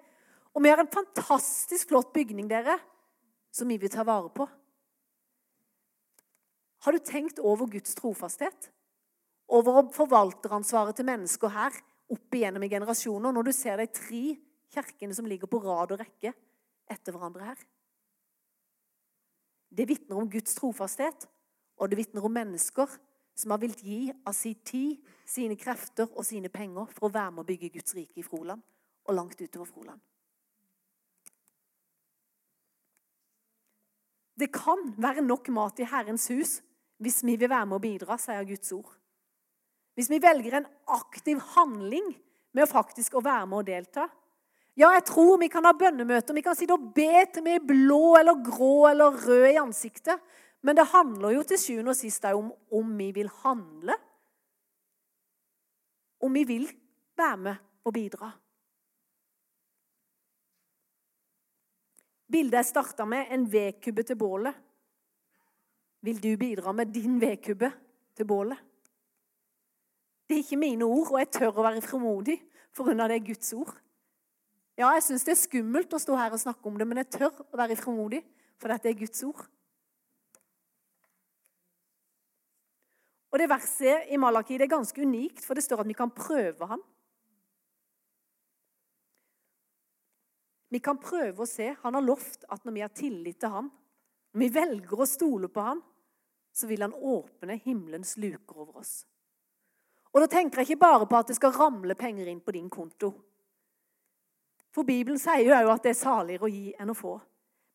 Og 0.51 0.65
vi 0.65 0.75
har 0.75 0.83
en 0.83 0.91
fantastisk 0.91 1.95
flott 1.95 2.11
bygning, 2.11 2.51
dere, 2.51 2.75
som 3.47 3.71
vi 3.71 3.79
vil 3.79 3.95
ta 3.95 4.03
vare 4.03 4.27
på. 4.35 4.51
Har 6.83 6.91
du 6.91 6.99
tenkt 6.99 7.39
over 7.39 7.71
Guds 7.71 7.95
trofasthet? 7.95 8.73
Over 9.47 9.85
forvalteransvaret 9.95 10.99
til 10.99 11.07
mennesker 11.07 11.55
her 11.55 11.79
opp 12.13 12.35
igjennom 12.35 12.63
i 12.63 12.71
generasjoner, 12.71 13.33
når 13.33 13.47
du 13.47 13.53
ser 13.55 13.79
de 13.81 13.87
tre 13.91 14.23
kirkene 14.73 15.15
som 15.15 15.27
ligger 15.27 15.49
på 15.51 15.59
rad 15.63 15.93
og 15.95 16.01
rekke 16.01 16.33
etter 16.87 17.15
hverandre 17.15 17.49
her. 17.49 17.65
Det 19.67 19.87
vitner 19.89 20.19
om 20.19 20.29
Guds 20.31 20.55
trofasthet, 20.55 21.27
og 21.77 21.91
det 21.91 21.99
vitner 21.99 22.25
om 22.25 22.33
mennesker 22.33 22.89
som 23.37 23.53
har 23.53 23.61
villet 23.61 23.83
gi 23.85 23.99
av 24.25 24.33
sin 24.33 24.57
tid, 24.65 24.97
sine 25.27 25.57
krefter 25.59 26.09
og 26.15 26.25
sine 26.25 26.49
penger 26.49 26.87
for 26.95 27.09
å 27.09 27.13
være 27.13 27.35
med 27.35 27.43
å 27.43 27.49
bygge 27.51 27.73
Guds 27.75 27.93
rike 27.97 28.21
i 28.21 28.25
Froland 28.25 28.63
og 29.07 29.15
langt 29.15 29.41
utover 29.41 29.67
Froland. 29.69 29.99
Det 34.37 34.49
kan 34.53 34.93
være 35.01 35.25
nok 35.25 35.49
mat 35.53 35.79
i 35.81 35.89
Herrens 35.89 36.27
hus 36.29 36.59
hvis 37.01 37.23
vi 37.25 37.35
vil 37.37 37.49
være 37.49 37.65
med 37.69 37.77
å 37.77 37.83
bidra, 37.83 38.17
sier 38.21 38.45
Guds 38.45 38.71
ord. 38.73 38.89
Hvis 39.97 40.11
vi 40.13 40.21
velger 40.21 40.59
en 40.59 40.67
aktiv 40.93 41.39
handling 41.55 42.11
med 42.53 42.67
å 42.67 42.69
faktisk 42.69 43.17
å 43.17 43.23
være 43.25 43.47
med 43.49 43.63
og 43.63 43.65
delta. 43.65 44.05
Ja, 44.77 44.91
jeg 44.93 45.07
tror 45.09 45.39
vi 45.41 45.49
kan 45.49 45.65
ha 45.65 45.73
bønnemøter, 45.73 46.35
vi 46.37 46.43
kan 46.45 46.57
sitte 46.57 46.75
og 46.77 46.91
be 46.93 47.23
til 47.33 47.45
vi 47.47 47.55
er 47.57 47.63
blå 47.65 48.13
eller 48.19 48.43
grå 48.45 48.91
eller 48.91 49.17
røde 49.25 49.55
i 49.55 49.57
ansiktet. 49.57 50.21
Men 50.61 50.77
det 50.77 50.89
handler 50.91 51.33
jo 51.33 51.45
til 51.49 51.61
sjuende 51.61 51.93
og 51.93 51.97
sist 51.97 52.25
om 52.29 52.51
om 52.77 52.91
vi 52.99 53.09
vil 53.15 53.31
handle. 53.41 53.97
Om 56.21 56.37
vi 56.37 56.45
vil 56.49 56.69
være 57.17 57.41
med 57.47 57.65
og 57.85 57.93
bidra. 57.97 58.29
Bildet 62.27 62.59
jeg 62.59 62.69
starta 62.73 63.05
med, 63.07 63.29
en 63.31 63.45
vedkubbe 63.49 64.03
til 64.03 64.17
bålet. 64.19 64.53
Vil 66.03 66.19
du 66.21 66.33
bidra 66.37 66.73
med 66.75 66.91
din 66.93 67.21
vedkubbe 67.21 67.71
til 68.17 68.27
bålet? 68.27 68.66
Det 70.27 70.35
er 70.35 70.43
ikke 70.43 70.59
mine 70.59 70.85
ord, 70.85 71.13
og 71.13 71.19
jeg 71.21 71.31
tør 71.31 71.55
å 71.55 71.65
være 71.65 71.81
frimodig 71.85 72.41
unna 72.85 73.07
det 73.09 73.15
er 73.17 73.27
Guds 73.31 73.53
ord. 73.57 73.75
Ja, 74.77 74.91
jeg 74.93 75.05
syns 75.07 75.25
det 75.25 75.33
er 75.33 75.39
skummelt 75.39 75.93
å 75.93 76.01
stå 76.01 76.17
her 76.19 76.33
og 76.35 76.41
snakke 76.41 76.69
om 76.69 76.75
det, 76.77 76.85
men 76.85 77.01
jeg 77.01 77.09
tør 77.15 77.39
å 77.47 77.57
være 77.57 77.77
frimodig, 77.79 78.21
for 78.61 78.69
dette 78.69 78.91
er 78.91 78.99
Guds 78.99 79.23
ord. 79.25 79.47
Og 83.33 83.41
Det 83.41 83.49
verset 83.49 84.11
i 84.13 84.17
Malaki 84.17 84.57
det 84.57 84.67
er 84.67 84.75
ganske 84.77 85.01
unikt, 85.01 85.43
for 85.45 85.57
det 85.57 85.65
står 85.65 85.83
at 85.83 85.89
vi 85.89 85.97
kan 85.97 86.13
prøve 86.13 86.69
han. 86.69 86.83
Vi 90.73 90.79
kan 90.83 90.99
prøve 90.99 91.43
å 91.43 91.49
se. 91.49 91.69
Han 91.83 91.95
har 91.95 92.03
lovt 92.03 92.47
at 92.51 92.65
når 92.65 92.75
vi 92.75 92.83
har 92.83 92.95
tillit 92.95 93.39
til 93.39 93.53
han, 93.53 93.69
når 94.33 94.41
vi 94.41 94.49
velger 94.55 95.03
å 95.03 95.07
stole 95.07 95.49
på 95.51 95.63
han, 95.63 95.83
så 96.55 96.67
vil 96.67 96.83
han 96.83 96.95
åpne 96.95 97.59
himmelens 97.63 98.15
luker 98.19 98.63
over 98.63 98.81
oss. 98.81 99.01
Og 100.13 100.23
da 100.23 100.27
tenker 100.31 100.61
jeg 100.61 100.71
ikke 100.71 100.85
bare 100.85 101.07
på 101.09 101.17
at 101.19 101.31
det 101.31 101.37
skal 101.37 101.55
ramle 101.55 101.95
penger 101.99 102.29
inn 102.29 102.41
på 102.43 102.55
din 102.55 102.69
konto. 102.69 103.11
For 104.73 104.87
Bibelen 104.87 105.19
sier 105.19 105.45
jo 105.47 105.73
at 105.73 105.83
det 105.83 105.95
er 105.95 105.99
saligere 105.99 106.47
å 106.47 106.51
gi 106.51 106.73
enn 106.77 106.93
å 106.93 106.97
få. 106.97 107.17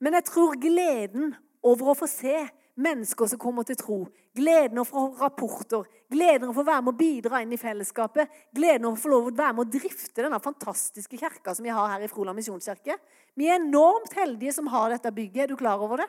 Men 0.02 0.18
jeg 0.18 0.28
tror 0.30 0.58
gleden 0.60 1.32
over 1.62 1.92
å 1.92 1.98
få 1.98 2.08
se 2.10 2.36
mennesker 2.82 3.28
som 3.28 3.40
kommer 3.40 3.66
til 3.68 3.76
tro, 3.78 3.98
gleden 4.34 4.80
over 4.80 4.88
å 4.88 4.92
få 4.92 5.20
rapporter, 5.20 5.88
gleden 6.10 6.48
over 6.48 6.54
å 6.54 6.60
få 6.60 6.66
være 6.68 6.84
med 6.84 6.92
å 6.94 6.98
bidra 6.98 7.42
inn 7.44 7.52
i 7.52 7.60
fellesskapet, 7.60 8.30
gleden 8.54 8.88
over 8.88 8.96
å 8.96 9.02
få 9.02 9.12
lov 9.12 9.28
å 9.28 9.34
være 9.36 9.56
med 9.58 9.66
å 9.66 9.74
drifte 9.76 10.24
denne 10.24 10.40
fantastiske 10.42 11.20
kirka 11.20 11.54
som 11.54 11.66
vi 11.66 11.74
har 11.74 11.90
her 11.92 12.06
i 12.06 12.10
Froland 12.10 12.38
misjonskirke 12.40 12.96
Vi 13.38 13.48
er 13.48 13.60
enormt 13.60 14.12
heldige 14.16 14.52
som 14.52 14.68
har 14.72 14.90
dette 14.92 15.12
bygget. 15.12 15.44
Er 15.44 15.52
du 15.52 15.56
klar 15.56 15.80
over 15.80 16.02
det? 16.02 16.08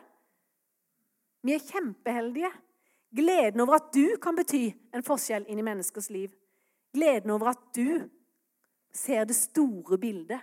Vi 1.43 1.53
er 1.55 1.63
kjempeheldige. 1.63 2.51
Gleden 3.15 3.61
over 3.61 3.77
at 3.77 3.91
du 3.93 4.15
kan 4.21 4.35
bety 4.35 4.71
en 4.93 5.05
forskjell 5.05 5.45
inn 5.47 5.61
i 5.61 5.65
menneskers 5.65 6.09
liv. 6.09 6.31
Gleden 6.93 7.33
over 7.33 7.51
at 7.53 7.61
du 7.75 8.09
ser 8.93 9.27
det 9.29 9.37
store 9.37 9.99
bildet. 10.01 10.41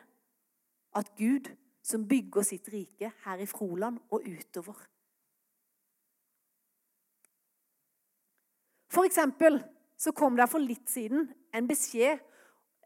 At 0.94 1.11
Gud 1.18 1.50
som 1.83 2.06
bygger 2.09 2.46
sitt 2.46 2.68
rike 2.72 3.11
her 3.24 3.42
i 3.42 3.48
Froland 3.48 3.98
og 4.11 4.26
utover. 4.26 4.78
For 8.90 9.06
eksempel 9.06 9.61
så 10.00 10.12
kom 10.16 10.37
det 10.37 10.48
for 10.50 10.62
litt 10.62 10.90
siden 10.90 11.28
en 11.54 11.68
beskjed. 11.68 12.18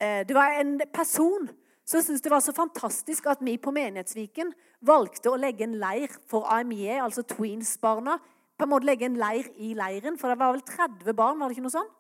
Eh, 0.00 0.22
det 0.26 0.36
var 0.36 0.58
en 0.60 0.76
person 0.92 1.48
som 1.84 2.02
syntes 2.02 2.24
det 2.24 2.32
var 2.32 2.40
så 2.44 2.52
fantastisk 2.56 3.26
at 3.28 3.42
vi 3.44 3.56
på 3.60 3.72
Menighetsviken 3.72 4.52
valgte 4.84 5.32
å 5.32 5.40
legge 5.40 5.66
en 5.66 5.76
leir 5.80 6.12
for 6.28 6.48
AMJ, 6.52 6.98
altså 7.04 7.24
Tweens-barna, 7.28 8.18
på 8.58 8.66
en 8.66 8.70
måte 8.70 8.88
legge 8.88 9.08
en 9.08 9.18
leir 9.18 9.50
i 9.56 9.74
leiren. 9.78 10.18
For 10.20 10.30
det 10.30 10.38
var 10.40 10.54
vel 10.54 10.64
30 10.68 11.16
barn 11.16 11.40
var 11.40 11.50
det 11.50 11.58
ikke 11.58 11.66
noe 11.66 11.74
sånn? 11.74 11.92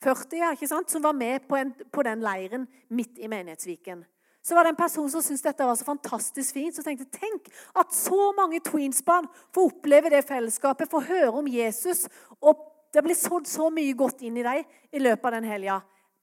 40 0.00 0.40
ja, 0.40 0.54
ikke 0.56 0.70
sant, 0.70 0.88
som 0.88 1.04
var 1.04 1.16
med 1.16 1.44
på, 1.48 1.58
en, 1.60 1.74
på 1.92 2.04
den 2.06 2.22
leiren 2.24 2.64
midt 2.88 3.18
i 3.20 3.28
Menighetsviken. 3.28 4.04
Så 4.40 4.56
var 4.56 4.64
det 4.64 4.72
en 4.72 4.80
person 4.80 5.10
som 5.12 5.20
syntes 5.20 5.44
dette 5.44 5.66
var 5.68 5.76
så 5.76 5.84
fantastisk 5.84 6.56
fint, 6.56 6.72
som 6.72 6.84
tenkte 6.86 7.04
tenk 7.12 7.50
at 7.76 7.92
så 7.92 8.30
mange 8.36 8.62
tweensbarn 8.64 9.28
får 9.52 9.68
oppleve 9.68 10.12
det 10.14 10.22
fellesskapet, 10.24 10.88
får 10.88 11.08
høre 11.10 11.34
om 11.42 11.50
Jesus, 11.50 12.06
og 12.40 12.62
det 12.94 13.04
blir 13.04 13.18
sådd 13.18 13.46
så 13.46 13.68
mye 13.70 13.92
godt 13.94 14.24
inn 14.24 14.38
i 14.40 14.46
dem 14.46 14.64
i 14.96 15.02
løpet 15.02 15.28
av 15.28 15.36
den 15.36 15.50
helga. 15.50 15.76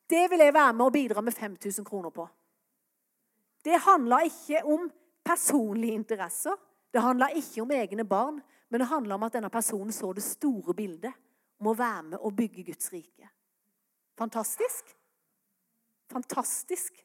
Det 0.10 0.26
vil 0.32 0.42
jeg 0.42 0.56
være 0.56 0.74
med 0.74 0.86
og 0.88 0.96
bidra 0.96 1.22
med 1.22 1.36
5000 1.38 1.86
kroner 1.86 2.10
på. 2.16 2.26
Det 3.64 3.78
handla 3.86 4.24
ikke 4.26 4.64
om 4.66 4.90
personlige 5.28 5.94
interesser. 6.00 6.56
Det 6.94 7.04
handla 7.04 7.30
ikke 7.36 7.62
om 7.62 7.72
egne 7.76 8.06
barn. 8.08 8.40
Men 8.70 8.84
det 8.84 8.90
handler 8.92 9.16
om 9.16 9.26
at 9.28 9.38
denne 9.38 9.50
personen 9.50 9.94
så 9.96 10.12
det 10.14 10.26
store 10.26 10.76
bildet 10.76 11.14
om 11.62 11.72
å 11.72 11.78
være 11.78 12.04
med 12.12 12.20
og 12.20 12.36
bygge 12.38 12.66
Guds 12.68 12.92
rike. 12.94 13.30
Fantastisk? 14.18 14.96
Fantastisk. 16.12 17.04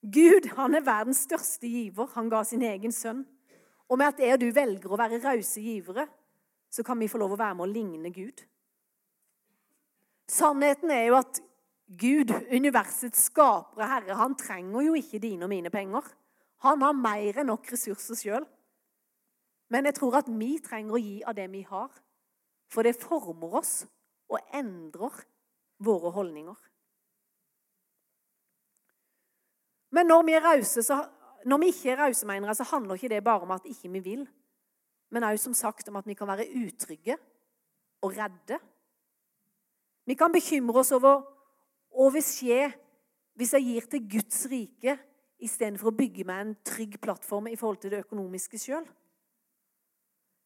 Gud 0.00 0.48
han 0.56 0.74
er 0.74 0.86
verdens 0.86 1.24
største 1.26 1.68
giver. 1.68 2.08
Han 2.14 2.30
ga 2.32 2.40
sin 2.44 2.62
egen 2.64 2.92
sønn. 2.94 3.26
Og 3.90 3.98
med 3.98 4.14
at 4.14 4.22
jeg 4.22 4.36
og 4.36 4.40
du 4.40 4.48
velger 4.54 4.92
å 4.92 4.98
være 4.98 5.20
rause 5.24 5.60
givere, 5.60 6.06
så 6.70 6.84
kan 6.86 6.98
vi 7.00 7.10
få 7.10 7.18
lov 7.18 7.34
å 7.34 7.40
være 7.40 7.58
med 7.58 7.66
å 7.66 7.72
ligne 7.72 8.12
Gud. 8.14 8.44
Sannheten 10.30 10.92
er 10.94 11.08
jo 11.08 11.18
at 11.18 11.40
Gud, 11.98 12.30
universets 12.54 13.24
skapere 13.26 13.88
herre, 13.90 14.14
han 14.14 14.36
trenger 14.38 14.84
jo 14.86 14.94
ikke 14.94 15.18
dine 15.18 15.42
og 15.42 15.50
mine 15.50 15.72
penger. 15.74 16.06
Han 16.62 16.84
har 16.86 16.94
mer 16.94 17.40
enn 17.42 17.50
nok 17.50 17.66
ressurser 17.72 18.18
sjøl. 18.20 18.46
Men 19.70 19.86
jeg 19.86 19.96
tror 19.96 20.18
at 20.18 20.30
vi 20.30 20.56
trenger 20.62 20.96
å 20.96 21.00
gi 21.00 21.20
av 21.22 21.36
det 21.38 21.46
vi 21.52 21.62
har. 21.68 21.90
For 22.70 22.86
det 22.86 22.98
former 22.98 23.60
oss 23.60 23.84
og 24.30 24.54
endrer 24.54 25.22
våre 25.82 26.12
holdninger. 26.14 26.58
Men 29.90 30.06
når 30.06 30.26
vi, 30.26 30.36
rause, 30.38 30.82
så, 30.86 31.00
når 31.50 31.62
vi 31.62 31.70
ikke 31.72 31.90
er 31.94 32.02
rause, 32.04 32.26
mener 32.26 32.50
jeg, 32.50 32.60
så 32.60 32.68
handler 32.70 32.98
ikke 32.98 33.10
det 33.10 33.24
bare 33.26 33.46
om 33.46 33.54
at 33.56 33.66
ikke 33.66 33.90
vi 33.96 34.02
vil. 34.04 34.26
Men 35.10 35.26
òg 35.26 35.38
som 35.42 35.54
sagt 35.54 35.88
om 35.90 35.98
at 35.98 36.06
vi 36.06 36.14
kan 36.14 36.30
være 36.30 36.46
utrygge 36.60 37.16
og 38.06 38.14
redde. 38.14 38.60
Vi 40.06 40.14
kan 40.14 40.32
bekymre 40.32 40.82
oss 40.82 40.92
over 40.94 41.24
hva 41.90 42.06
vil 42.14 42.22
skje 42.24 42.70
hvis 43.38 43.54
jeg 43.56 43.66
gir 43.66 43.86
til 43.90 44.06
Guds 44.14 44.44
rike 44.50 44.94
istedenfor 45.40 45.90
å 45.90 45.96
bygge 45.96 46.26
meg 46.28 46.42
en 46.42 46.56
trygg 46.66 46.98
plattform 47.02 47.48
i 47.50 47.56
forhold 47.58 47.80
til 47.82 47.94
det 47.94 48.02
økonomiske 48.04 48.58
sjøl. 48.60 48.86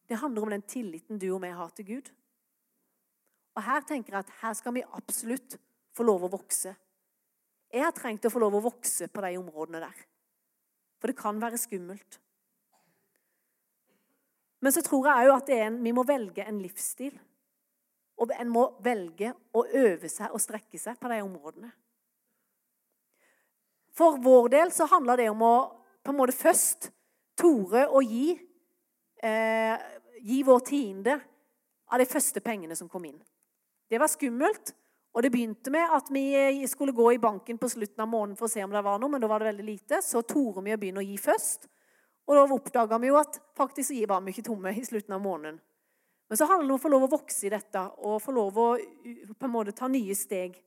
Det 0.07 0.19
handler 0.21 0.45
om 0.45 0.53
den 0.53 0.65
tilliten 0.69 1.19
du 1.19 1.29
og 1.33 1.43
jeg 1.45 1.57
har 1.57 1.69
til 1.75 1.85
Gud. 1.85 2.11
Og 3.55 3.63
Her 3.63 3.85
tenker 3.87 4.13
jeg 4.13 4.25
at 4.25 4.33
her 4.41 4.53
skal 4.53 4.75
vi 4.75 4.83
absolutt 4.97 5.57
få 5.95 6.03
lov 6.03 6.27
å 6.27 6.33
vokse. 6.33 6.75
Jeg 7.71 7.83
har 7.83 7.95
trengt 7.95 8.27
å 8.27 8.31
få 8.31 8.41
lov 8.43 8.57
å 8.57 8.65
vokse 8.67 9.07
på 9.11 9.23
de 9.23 9.37
områdene 9.39 9.81
der. 9.83 10.03
For 10.99 11.11
det 11.11 11.17
kan 11.19 11.39
være 11.41 11.59
skummelt. 11.59 12.19
Men 14.63 14.73
så 14.73 14.81
tror 14.85 15.07
jeg 15.09 15.29
òg 15.29 15.35
at 15.35 15.49
en, 15.55 15.79
vi 15.83 15.93
må 15.93 16.05
velge 16.07 16.41
en 16.47 16.61
livsstil 16.63 17.13
Og 18.17 18.31
en 18.31 18.47
må 18.49 18.61
velge 18.79 19.33
å 19.51 19.65
øve 19.75 20.07
seg 20.09 20.31
og 20.31 20.39
strekke 20.39 20.79
seg 20.79 20.95
på 20.97 21.09
de 21.11 21.17
områdene. 21.19 21.67
For 23.91 24.15
vår 24.23 24.47
del 24.53 24.71
så 24.71 24.87
handler 24.87 25.19
det 25.19 25.27
om 25.33 25.43
å 25.43 25.55
på 26.05 26.13
en 26.13 26.19
måte 26.21 26.35
først 26.37 26.89
tore 27.35 27.83
å 27.91 27.99
gi, 28.05 28.37
eh, 29.25 29.85
gi 30.21 30.41
vår 30.45 30.65
tiende 30.67 31.19
av 31.91 32.01
de 32.01 32.07
første 32.09 32.41
pengene 32.45 32.77
som 32.77 32.89
kom 32.89 33.05
inn. 33.09 33.21
Det 33.89 34.01
var 34.01 34.11
skummelt. 34.11 34.73
Og 35.15 35.23
det 35.23 35.31
begynte 35.31 35.71
med 35.71 35.93
at 35.95 36.09
vi 36.11 36.67
skulle 36.67 36.91
gå 36.91 37.13
i 37.13 37.19
banken 37.23 37.55
på 37.57 37.69
slutten 37.71 38.01
av 38.03 38.09
måneden 38.11 38.35
for 38.35 38.49
å 38.49 38.51
se 38.51 38.63
om 38.65 38.73
det 38.73 38.81
var 38.83 38.99
noe, 38.99 39.13
men 39.13 39.21
da 39.23 39.29
var 39.31 39.39
det 39.39 39.53
veldig 39.53 39.63
lite. 39.63 40.01
Så 40.03 40.25
torde 40.27 40.65
vi 40.65 40.73
å 40.75 40.79
begynne 40.81 40.99
å 40.99 41.05
gi 41.07 41.15
først. 41.15 41.69
Og 42.27 42.35
da 42.35 42.43
oppdaga 42.51 42.99
vi 42.99 43.13
jo 43.13 43.19
at 43.21 43.39
faktisk 43.55 43.95
var 44.09 44.25
vi 44.25 44.33
ikke 44.33 44.43
tomme 44.49 44.73
i 44.75 44.83
slutten 44.83 45.15
av 45.15 45.23
måneden. 45.23 45.61
Men 46.27 46.39
så 46.39 46.49
handler 46.49 46.67
det 46.67 46.73
om 46.73 46.79
å 46.79 46.83
få 46.83 46.91
lov 46.91 47.05
å 47.05 47.11
vokse 47.13 47.45
i 47.47 47.53
dette 47.53 47.85
og 48.01 48.21
få 48.25 48.33
lov 48.35 48.59
å 48.59 48.67
på 48.75 49.47
en 49.47 49.53
måte 49.53 49.75
ta 49.77 49.87
nye 49.87 50.15
steg. 50.17 50.57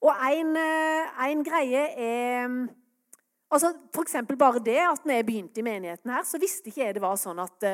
Og 0.00 0.24
en, 0.24 0.56
en 0.56 1.44
greie 1.44 1.82
er 2.00 2.58
altså 3.52 3.72
F.eks. 3.94 4.16
bare 4.38 4.62
det 4.64 4.80
at 4.82 5.06
når 5.06 5.20
jeg 5.20 5.26
begynte 5.26 5.62
i 5.62 5.66
menigheten 5.66 6.12
her, 6.12 6.26
så 6.26 6.40
visste 6.42 6.70
ikke 6.70 6.84
jeg 6.84 6.96
det 6.98 7.04
var 7.04 7.18
sånn 7.20 7.40
at 7.42 7.66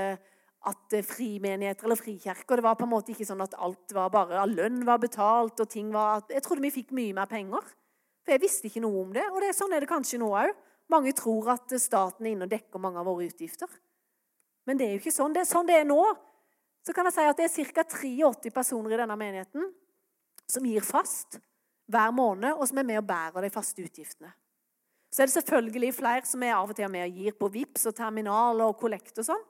at 0.69 0.95
eh, 0.95 1.03
frimenigheter 1.03 1.87
eller 1.87 1.99
frikirker 1.99 2.57
Det 2.57 2.65
var 2.65 2.77
på 2.79 2.87
en 2.87 2.93
måte 2.93 3.13
ikke 3.15 3.27
sånn 3.27 3.43
at 3.43 3.57
alt 3.59 3.95
var 3.97 4.13
bare 4.15 4.45
lønn 4.47 4.85
var 4.87 5.01
betalt 5.03 5.61
og 5.61 5.71
ting 5.71 5.91
var 5.95 6.23
Jeg 6.31 6.45
trodde 6.45 6.63
vi 6.63 6.75
fikk 6.75 6.93
mye 6.95 7.15
mer 7.17 7.31
penger. 7.31 7.65
For 8.23 8.35
jeg 8.35 8.43
visste 8.45 8.69
ikke 8.69 8.85
noe 8.85 9.01
om 9.03 9.15
det. 9.15 9.25
Og 9.33 9.41
det, 9.43 9.51
sånn 9.59 9.73
er 9.75 9.83
det 9.83 9.91
kanskje 9.91 10.21
nå 10.23 10.29
òg. 10.31 10.53
Mange 10.93 11.15
tror 11.19 11.55
at 11.57 11.73
staten 11.81 12.27
er 12.27 12.37
inne 12.37 12.47
og 12.47 12.53
dekker 12.53 12.83
mange 12.83 13.01
av 13.01 13.09
våre 13.09 13.27
utgifter. 13.27 13.71
Men 14.69 14.79
det 14.79 14.87
er 14.87 14.93
jo 14.95 15.01
ikke 15.03 15.15
sånn. 15.15 15.35
Det 15.35 15.43
er 15.43 15.49
sånn 15.51 15.67
det 15.67 15.81
er 15.81 15.89
nå. 15.89 16.03
Så 16.87 16.95
kan 16.95 17.09
jeg 17.09 17.17
si 17.17 17.25
at 17.27 17.41
det 17.41 17.49
er 17.49 17.73
ca. 17.73 17.85
83 17.97 18.55
personer 18.55 18.95
i 18.95 19.01
denne 19.01 19.17
menigheten 19.19 19.67
som 20.51 20.67
gir 20.67 20.85
fast 20.87 21.41
hver 21.91 22.15
måned, 22.15 22.55
og 22.55 22.67
som 22.69 22.79
er 22.79 22.87
med 22.87 23.01
og 23.01 23.09
bærer 23.09 23.45
de 23.45 23.51
faste 23.53 23.83
utgiftene. 23.83 24.31
Så 25.13 25.23
er 25.23 25.29
det 25.29 25.37
selvfølgelig 25.37 25.95
flere 25.95 26.25
som 26.25 26.43
er 26.43 26.55
av 26.57 26.71
og 26.73 26.77
til 26.77 26.89
med 26.91 27.05
og 27.05 27.19
gir 27.21 27.35
på 27.37 27.51
VIPS 27.53 27.91
og 27.91 27.97
terminaler 27.99 28.65
og 28.65 28.79
kollekt 28.81 29.19
og 29.21 29.27
sånn. 29.29 29.43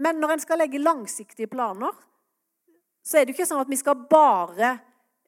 Men 0.00 0.20
når 0.22 0.36
en 0.36 0.44
skal 0.44 0.62
legge 0.62 0.80
langsiktige 0.80 1.50
planer, 1.50 1.96
så 3.02 3.18
er 3.18 3.26
det 3.26 3.34
jo 3.34 3.40
ikke 3.40 3.48
sånn 3.50 3.64
at 3.64 3.72
vi 3.72 3.80
skal 3.80 4.04
bare 4.10 4.70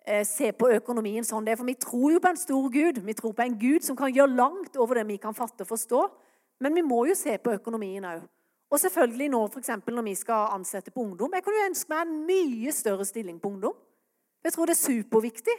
eh, 0.06 0.22
se 0.28 0.52
på 0.54 0.70
økonomien 0.76 1.26
sånn 1.26 1.44
det 1.44 1.56
er. 1.56 1.58
For 1.60 1.68
vi 1.68 1.74
tror 1.80 2.14
jo 2.14 2.20
på 2.22 2.30
en 2.30 2.38
stor 2.38 2.68
Gud. 2.72 3.00
Vi 3.02 3.16
tror 3.18 3.34
på 3.36 3.44
en 3.44 3.58
Gud 3.58 3.82
som 3.84 3.98
kan 3.98 4.14
gjøre 4.14 4.36
langt 4.38 4.78
over 4.78 5.00
det 5.00 5.08
vi 5.10 5.18
kan 5.20 5.34
fatte 5.36 5.66
og 5.66 5.72
forstå. 5.72 6.04
Men 6.62 6.78
vi 6.78 6.86
må 6.86 7.02
jo 7.10 7.18
se 7.18 7.34
på 7.42 7.56
økonomien 7.58 8.06
òg. 8.06 8.22
Og 8.72 8.80
selvfølgelig 8.80 9.28
nå, 9.34 9.42
for 9.52 9.60
eksempel, 9.60 9.96
når 9.98 10.06
vi 10.06 10.14
skal 10.16 10.54
ansette 10.54 10.94
på 10.94 11.02
ungdom. 11.02 11.34
Jeg 11.34 11.44
kunne 11.44 11.58
jo 11.58 11.68
ønske 11.72 11.92
meg 11.92 12.06
en 12.06 12.14
mye 12.30 12.72
større 12.72 13.04
stilling 13.04 13.42
på 13.42 13.50
ungdom. 13.50 13.74
Jeg 14.46 14.54
tror 14.54 14.70
det 14.70 14.78
er 14.78 14.86
superviktig 14.86 15.58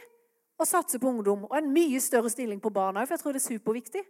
å 0.60 0.66
satse 0.68 1.00
på 1.02 1.10
ungdom. 1.10 1.46
Og 1.48 1.56
en 1.58 1.72
mye 1.74 2.00
større 2.02 2.30
stilling 2.32 2.60
på 2.62 2.72
barna 2.74 3.02
òg, 3.02 3.08
for 3.08 3.16
jeg 3.16 3.24
tror 3.24 3.36
det 3.36 3.42
er 3.42 3.48
superviktig. 3.48 4.04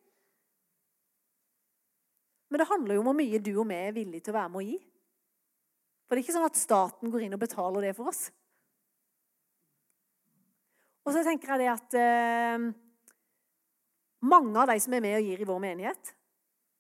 Men 2.52 2.62
det 2.62 2.70
handler 2.70 2.96
jo 2.96 3.02
om 3.02 3.10
hvor 3.10 3.18
mye 3.18 3.40
du 3.42 3.52
og 3.56 3.68
vi 3.70 3.78
er 3.80 3.96
villige 3.96 4.26
til 4.26 4.34
å 4.34 4.38
være 4.38 4.52
med 4.52 4.60
å 4.60 4.66
gi. 4.68 4.78
For 6.04 6.14
det 6.14 6.20
er 6.20 6.26
ikke 6.26 6.36
sånn 6.36 6.50
at 6.50 6.60
staten 6.60 7.12
går 7.12 7.24
inn 7.26 7.36
og 7.36 7.42
betaler 7.42 7.88
det 7.88 7.94
for 7.96 8.12
oss. 8.12 8.26
Og 11.04 11.12
så 11.12 11.24
tenker 11.24 11.52
jeg 11.52 11.64
det 11.64 11.70
at 11.72 11.96
eh, 12.00 12.68
mange 14.24 14.60
av 14.60 14.70
de 14.70 14.76
som 14.80 14.94
er 14.96 15.02
med 15.04 15.18
og 15.18 15.26
gir 15.26 15.42
i 15.42 15.48
vår 15.48 15.58
menighet, 15.64 16.14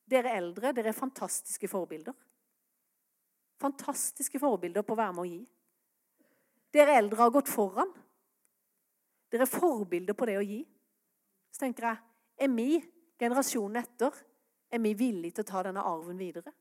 dere 0.08 0.36
eldre, 0.36 0.72
dere 0.76 0.92
er 0.92 0.96
fantastiske 0.96 1.68
forbilder. 1.68 2.14
Fantastiske 3.60 4.40
forbilder 4.40 4.84
på 4.84 4.96
å 4.96 5.00
være 5.00 5.16
med 5.16 5.24
å 5.24 5.28
gi. 5.28 5.42
Dere 6.74 6.96
eldre 7.00 7.20
har 7.22 7.32
gått 7.34 7.52
foran. 7.52 7.92
Dere 9.34 9.48
er 9.48 9.50
forbilder 9.50 10.14
på 10.14 10.28
det 10.30 10.36
å 10.38 10.46
gi. 10.46 10.60
Så 11.50 11.64
tenker 11.64 11.88
jeg 11.88 12.46
er 12.46 12.50
vi, 12.54 12.78
generasjonen 13.18 13.80
etter, 13.80 14.14
er 14.70 14.82
vi 14.82 14.92
villige 14.98 15.40
til 15.40 15.42
å 15.42 15.48
ta 15.48 15.62
denne 15.66 15.82
arven 15.82 16.18
videre? 16.18 16.52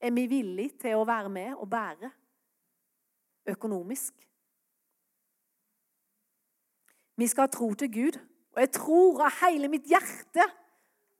Er 0.00 0.12
vi 0.16 0.24
villige 0.28 0.78
til 0.80 0.96
å 0.96 1.04
være 1.08 1.28
med 1.32 1.52
og 1.58 1.68
bære 1.68 2.08
økonomisk? 3.52 4.16
Vi 7.20 7.28
skal 7.28 7.46
ha 7.46 7.52
tro 7.52 7.68
til 7.78 7.92
Gud. 7.92 8.18
Og 8.54 8.62
jeg 8.62 8.72
tror 8.76 9.24
av 9.26 9.40
hele 9.42 9.68
mitt 9.68 9.88
hjerte 9.90 10.44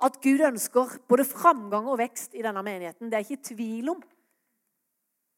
at 0.05 0.21
Gud 0.25 0.41
ønsker 0.49 0.99
både 1.09 1.27
framgang 1.29 1.89
og 1.91 2.01
vekst 2.01 2.35
i 2.37 2.45
denne 2.45 2.65
menigheten. 2.65 3.11
Det 3.13 3.21
er 3.21 3.27
ikke 3.27 3.51
tvil 3.53 3.93
om. 3.95 4.01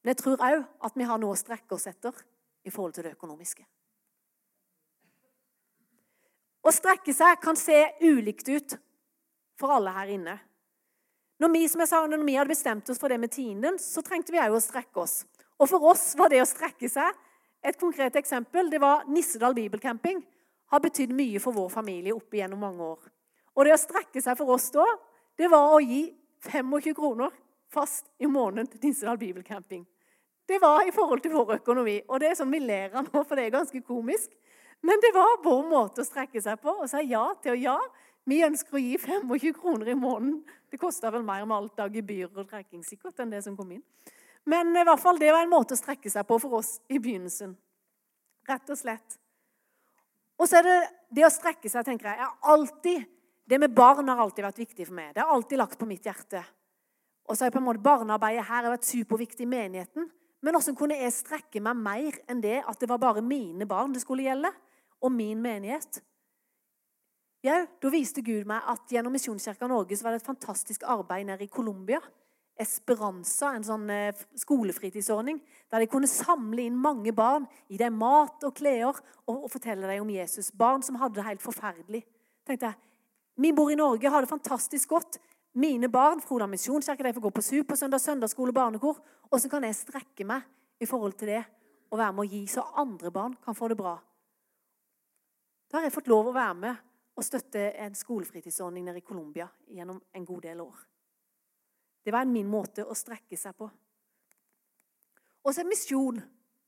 Men 0.02 0.14
jeg 0.14 0.22
tror 0.22 0.38
òg 0.38 0.62
at 0.86 0.98
vi 0.98 1.08
har 1.08 1.18
noe 1.18 1.34
å 1.34 1.40
strekke 1.40 1.74
oss 1.74 1.88
etter 1.90 2.14
i 2.66 2.70
forhold 2.70 2.94
til 2.94 3.08
det 3.08 3.16
økonomiske. 3.18 3.66
Å 6.66 6.72
strekke 6.74 7.14
seg 7.14 7.38
kan 7.38 7.54
se 7.58 7.78
ulikt 8.02 8.48
ut 8.50 8.74
for 9.58 9.76
alle 9.76 9.92
her 9.94 10.10
inne. 10.16 10.34
Når 11.38 11.52
vi, 11.52 11.62
som 11.68 11.82
jeg 11.82 11.90
sa, 11.90 12.00
når 12.08 12.24
vi 12.24 12.34
hadde 12.34 12.50
bestemt 12.50 12.88
oss 12.90 12.98
for 12.98 13.12
det 13.12 13.20
med 13.22 13.30
tienden, 13.30 13.76
så 13.78 14.02
trengte 14.02 14.34
vi 14.34 14.40
òg 14.40 14.56
å 14.56 14.62
strekke 14.62 15.02
oss. 15.02 15.20
Og 15.60 15.68
for 15.70 15.84
oss 15.92 16.14
var 16.18 16.32
det 16.32 16.42
å 16.42 16.48
strekke 16.48 16.90
seg 16.90 17.22
Et 17.66 17.74
konkret 17.80 18.14
eksempel 18.14 18.68
det 18.70 18.78
var 18.78 19.06
Nissedal 19.10 19.54
bibelcamping. 19.56 20.20
Har 20.70 20.82
betydd 20.84 21.10
mye 21.16 21.40
for 21.42 21.56
vår 21.56 21.70
familie 21.72 22.14
opp 22.14 22.34
igjennom 22.36 22.60
mange 22.62 22.84
år. 22.84 23.00
Og 23.56 23.66
det 23.66 23.72
å 23.74 23.80
strekke 23.80 24.22
seg 24.22 24.36
for 24.38 24.52
oss 24.54 24.68
da, 24.70 24.84
det 25.34 25.48
var 25.50 25.72
å 25.74 25.80
gi 25.82 26.04
25 26.46 26.94
kroner 26.94 27.32
fast 27.72 28.06
i 28.22 28.28
måneden 28.30 28.68
til 28.70 28.84
Nissedal 28.84 29.18
bibelcamping. 29.18 29.82
Det 30.46 30.60
var 30.62 30.86
i 30.86 30.94
forhold 30.94 31.24
til 31.24 31.34
vår 31.34 31.56
økonomi. 31.56 31.96
Og 32.06 32.22
det 32.22 32.30
er 32.30 32.38
sånn 32.38 32.54
vi 32.54 32.62
ler 32.62 32.94
av 32.94 33.08
nå, 33.08 33.24
for 33.24 33.34
det 33.34 33.48
er 33.48 33.56
ganske 33.56 33.82
komisk. 33.88 34.30
Men 34.86 35.02
det 35.02 35.10
var 35.14 35.40
vår 35.42 35.64
måte 35.66 36.02
å 36.02 36.06
strekke 36.06 36.40
seg 36.42 36.60
på 36.62 36.76
og 36.76 36.86
si 36.90 37.02
ja 37.10 37.24
til 37.42 37.56
å 37.56 37.58
ja. 37.58 37.76
Vi 38.26 38.42
ønsker 38.46 38.76
å 38.76 38.82
gi 38.82 38.94
25 38.98 39.54
kroner 39.58 39.90
i 39.90 39.98
måneden. 39.98 40.40
Det 40.70 40.78
kosta 40.82 41.10
vel 41.14 41.24
mer 41.26 41.44
med 41.46 41.56
alt 41.56 41.82
av 41.82 41.94
gebyrer 41.94 42.42
og 42.42 42.48
trekking 42.50 42.82
sikkert 42.86 43.22
enn 43.22 43.30
det 43.34 43.42
som 43.44 43.54
kom 43.58 43.70
inn. 43.74 43.84
Men 44.46 44.70
i 44.74 44.84
hvert 44.86 45.02
fall, 45.02 45.18
det 45.18 45.32
var 45.34 45.42
en 45.42 45.50
måte 45.50 45.74
å 45.74 45.78
strekke 45.78 46.10
seg 46.10 46.26
på 46.26 46.38
for 46.42 46.58
oss 46.60 46.76
i 46.86 47.00
begynnelsen. 47.02 47.54
Rett 48.46 48.70
og 48.70 48.78
slett. 48.78 49.16
Og 50.38 50.46
så 50.46 50.60
er 50.60 50.66
det 50.66 50.76
det 51.18 51.24
å 51.26 51.32
strekke 51.34 51.70
seg, 51.70 51.86
tenker 51.86 52.12
jeg. 52.12 52.20
er 52.20 52.52
alltid, 52.52 53.06
Det 53.46 53.60
med 53.62 53.70
barn 53.70 54.08
har 54.08 54.18
alltid 54.18 54.42
vært 54.42 54.58
viktig 54.58 54.86
for 54.86 54.94
meg. 54.94 55.14
Det 55.14 55.22
har 55.22 55.30
alltid 55.30 55.58
lagt 55.58 55.78
på 55.78 55.86
mitt 55.86 56.02
hjerte. 56.02 56.42
Og 57.30 57.36
så 57.36 57.44
har 57.44 57.52
på 57.54 57.60
en 57.60 57.66
måte 57.66 57.82
Barnearbeidet 57.82 58.42
her 58.42 58.64
har 58.64 58.74
vært 58.74 58.88
superviktig 58.88 59.46
i 59.46 59.50
menigheten. 59.50 60.08
Men 60.42 60.54
hvordan 60.54 60.76
kunne 60.78 60.98
jeg 60.98 61.14
strekke 61.14 61.62
meg 61.62 61.78
mer 61.78 62.18
enn 62.26 62.42
det 62.42 62.58
at 62.66 62.80
det 62.80 62.88
var 62.90 62.98
bare 62.98 63.22
mine 63.22 63.66
barn 63.66 63.94
det 63.94 64.02
skulle 64.02 64.26
gjelde? 64.26 64.50
Og 65.04 65.12
min 65.12 65.42
menighet? 65.42 66.00
Ja, 67.44 67.66
Da 67.82 67.90
viste 67.92 68.24
Gud 68.26 68.46
meg 68.48 68.64
at 68.66 68.90
gjennom 68.90 69.12
Misjonskirka 69.14 69.68
Norge 69.70 69.96
så 69.96 70.06
var 70.06 70.14
det 70.14 70.22
et 70.22 70.30
fantastisk 70.30 70.82
arbeid 70.82 71.28
nede 71.28 71.44
i 71.44 71.52
Colombia. 71.52 72.00
Esperanza, 72.58 73.50
en 73.52 73.66
sånn 73.66 73.84
eh, 73.92 74.16
skolefritidsordning, 74.40 75.42
der 75.70 75.84
de 75.84 75.88
kunne 75.92 76.08
samle 76.08 76.64
inn 76.64 76.78
mange 76.80 77.12
barn, 77.12 77.44
gi 77.68 77.76
dem 77.76 77.98
mat 78.00 78.46
og 78.48 78.54
klær 78.56 78.88
og, 78.88 79.02
og 79.28 79.50
fortelle 79.52 79.84
dem 79.90 80.06
om 80.06 80.10
Jesus. 80.14 80.48
Barn 80.56 80.82
som 80.82 80.96
hadde 80.96 81.20
det 81.20 81.26
helt 81.26 81.44
forferdelig. 81.44 82.02
tenkte 82.48 82.72
jeg, 82.72 82.80
Vi 83.36 83.52
bor 83.52 83.70
i 83.70 83.76
Norge, 83.76 84.10
har 84.10 84.24
det 84.24 84.32
fantastisk 84.32 84.88
godt. 84.88 85.20
Mine 85.54 85.88
barn 85.92 86.20
Froda 86.20 86.48
misjonskirke, 86.48 87.04
de 87.04 87.12
får 87.12 87.26
gå 87.28 87.30
på 87.30 87.44
supersøndag, 87.44 88.00
søndagsskole, 88.00 88.52
barnekor. 88.52 88.98
Åssen 89.30 89.52
kan 89.52 89.64
jeg 89.64 89.76
strekke 89.76 90.24
meg 90.24 90.48
i 90.80 90.88
forhold 90.88 91.12
til 91.20 91.28
det 91.28 91.44
og 91.92 92.00
være 92.00 92.12
med 92.12 92.24
å 92.24 92.30
gi, 92.32 92.42
så 92.50 92.64
andre 92.76 93.12
barn 93.12 93.36
kan 93.44 93.54
få 93.54 93.68
det 93.68 93.78
bra? 93.78 93.98
Har 95.76 95.84
jeg 95.84 95.92
fått 95.92 96.06
lov 96.08 96.30
å 96.30 96.32
være 96.32 96.56
med 96.56 96.84
og 97.16 97.24
støtte 97.24 97.66
en 97.84 97.96
skolefritidsordning 97.96 98.86
nede 98.86 99.02
i 99.02 99.04
Colombia 99.04 99.44
gjennom 99.68 99.98
en 100.16 100.24
god 100.24 100.46
del 100.46 100.62
år. 100.64 100.78
Det 102.00 102.14
var 102.14 102.28
min 102.30 102.48
måte 102.48 102.84
å 102.86 102.96
strekke 102.96 103.36
seg 103.36 103.52
på. 103.58 103.68
Og 105.44 105.52
så 105.52 105.60
er 105.60 105.68
misjon. 105.68 106.22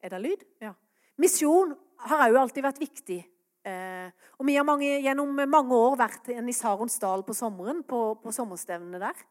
Er 0.04 0.12
det 0.12 0.20
lyd? 0.20 0.44
Ja. 0.60 0.74
Misjon 1.16 1.72
har 2.04 2.26
òg 2.28 2.36
alltid 2.42 2.66
vært 2.68 2.82
viktig. 2.82 3.18
Eh, 3.64 4.12
og 4.36 4.44
vi 4.44 4.58
har 4.58 4.68
mange, 4.68 4.90
gjennom 5.00 5.32
mange 5.48 5.80
år 5.88 5.96
vært 5.98 6.28
i 6.36 6.56
Saronsdal 6.56 7.24
på 7.24 7.36
sommeren, 7.36 7.80
på, 7.88 8.02
på 8.20 8.34
sommerstevnene 8.34 9.00
der. 9.02 9.24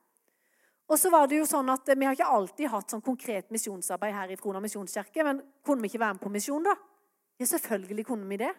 Og 0.89 0.97
så 0.97 1.11
var 1.13 1.29
det 1.29 1.37
jo 1.37 1.45
sånn 1.45 1.69
at 1.69 1.89
Vi 1.93 2.05
har 2.07 2.15
ikke 2.15 2.33
alltid 2.33 2.71
hatt 2.71 2.93
sånn 2.93 3.03
konkret 3.05 3.51
misjonsarbeid 3.53 4.15
her 4.15 4.33
i 4.33 4.39
Frona 4.41 4.61
misjonskirke. 4.63 5.21
Men 5.27 5.43
kunne 5.61 5.85
vi 5.85 5.91
ikke 5.93 6.01
være 6.01 6.17
med 6.17 6.25
på 6.25 6.33
misjon, 6.33 6.65
da? 6.65 6.73
Ja, 7.37 7.45
selvfølgelig 7.45 8.07
kunne 8.07 8.25
vi 8.31 8.41
det. 8.41 8.55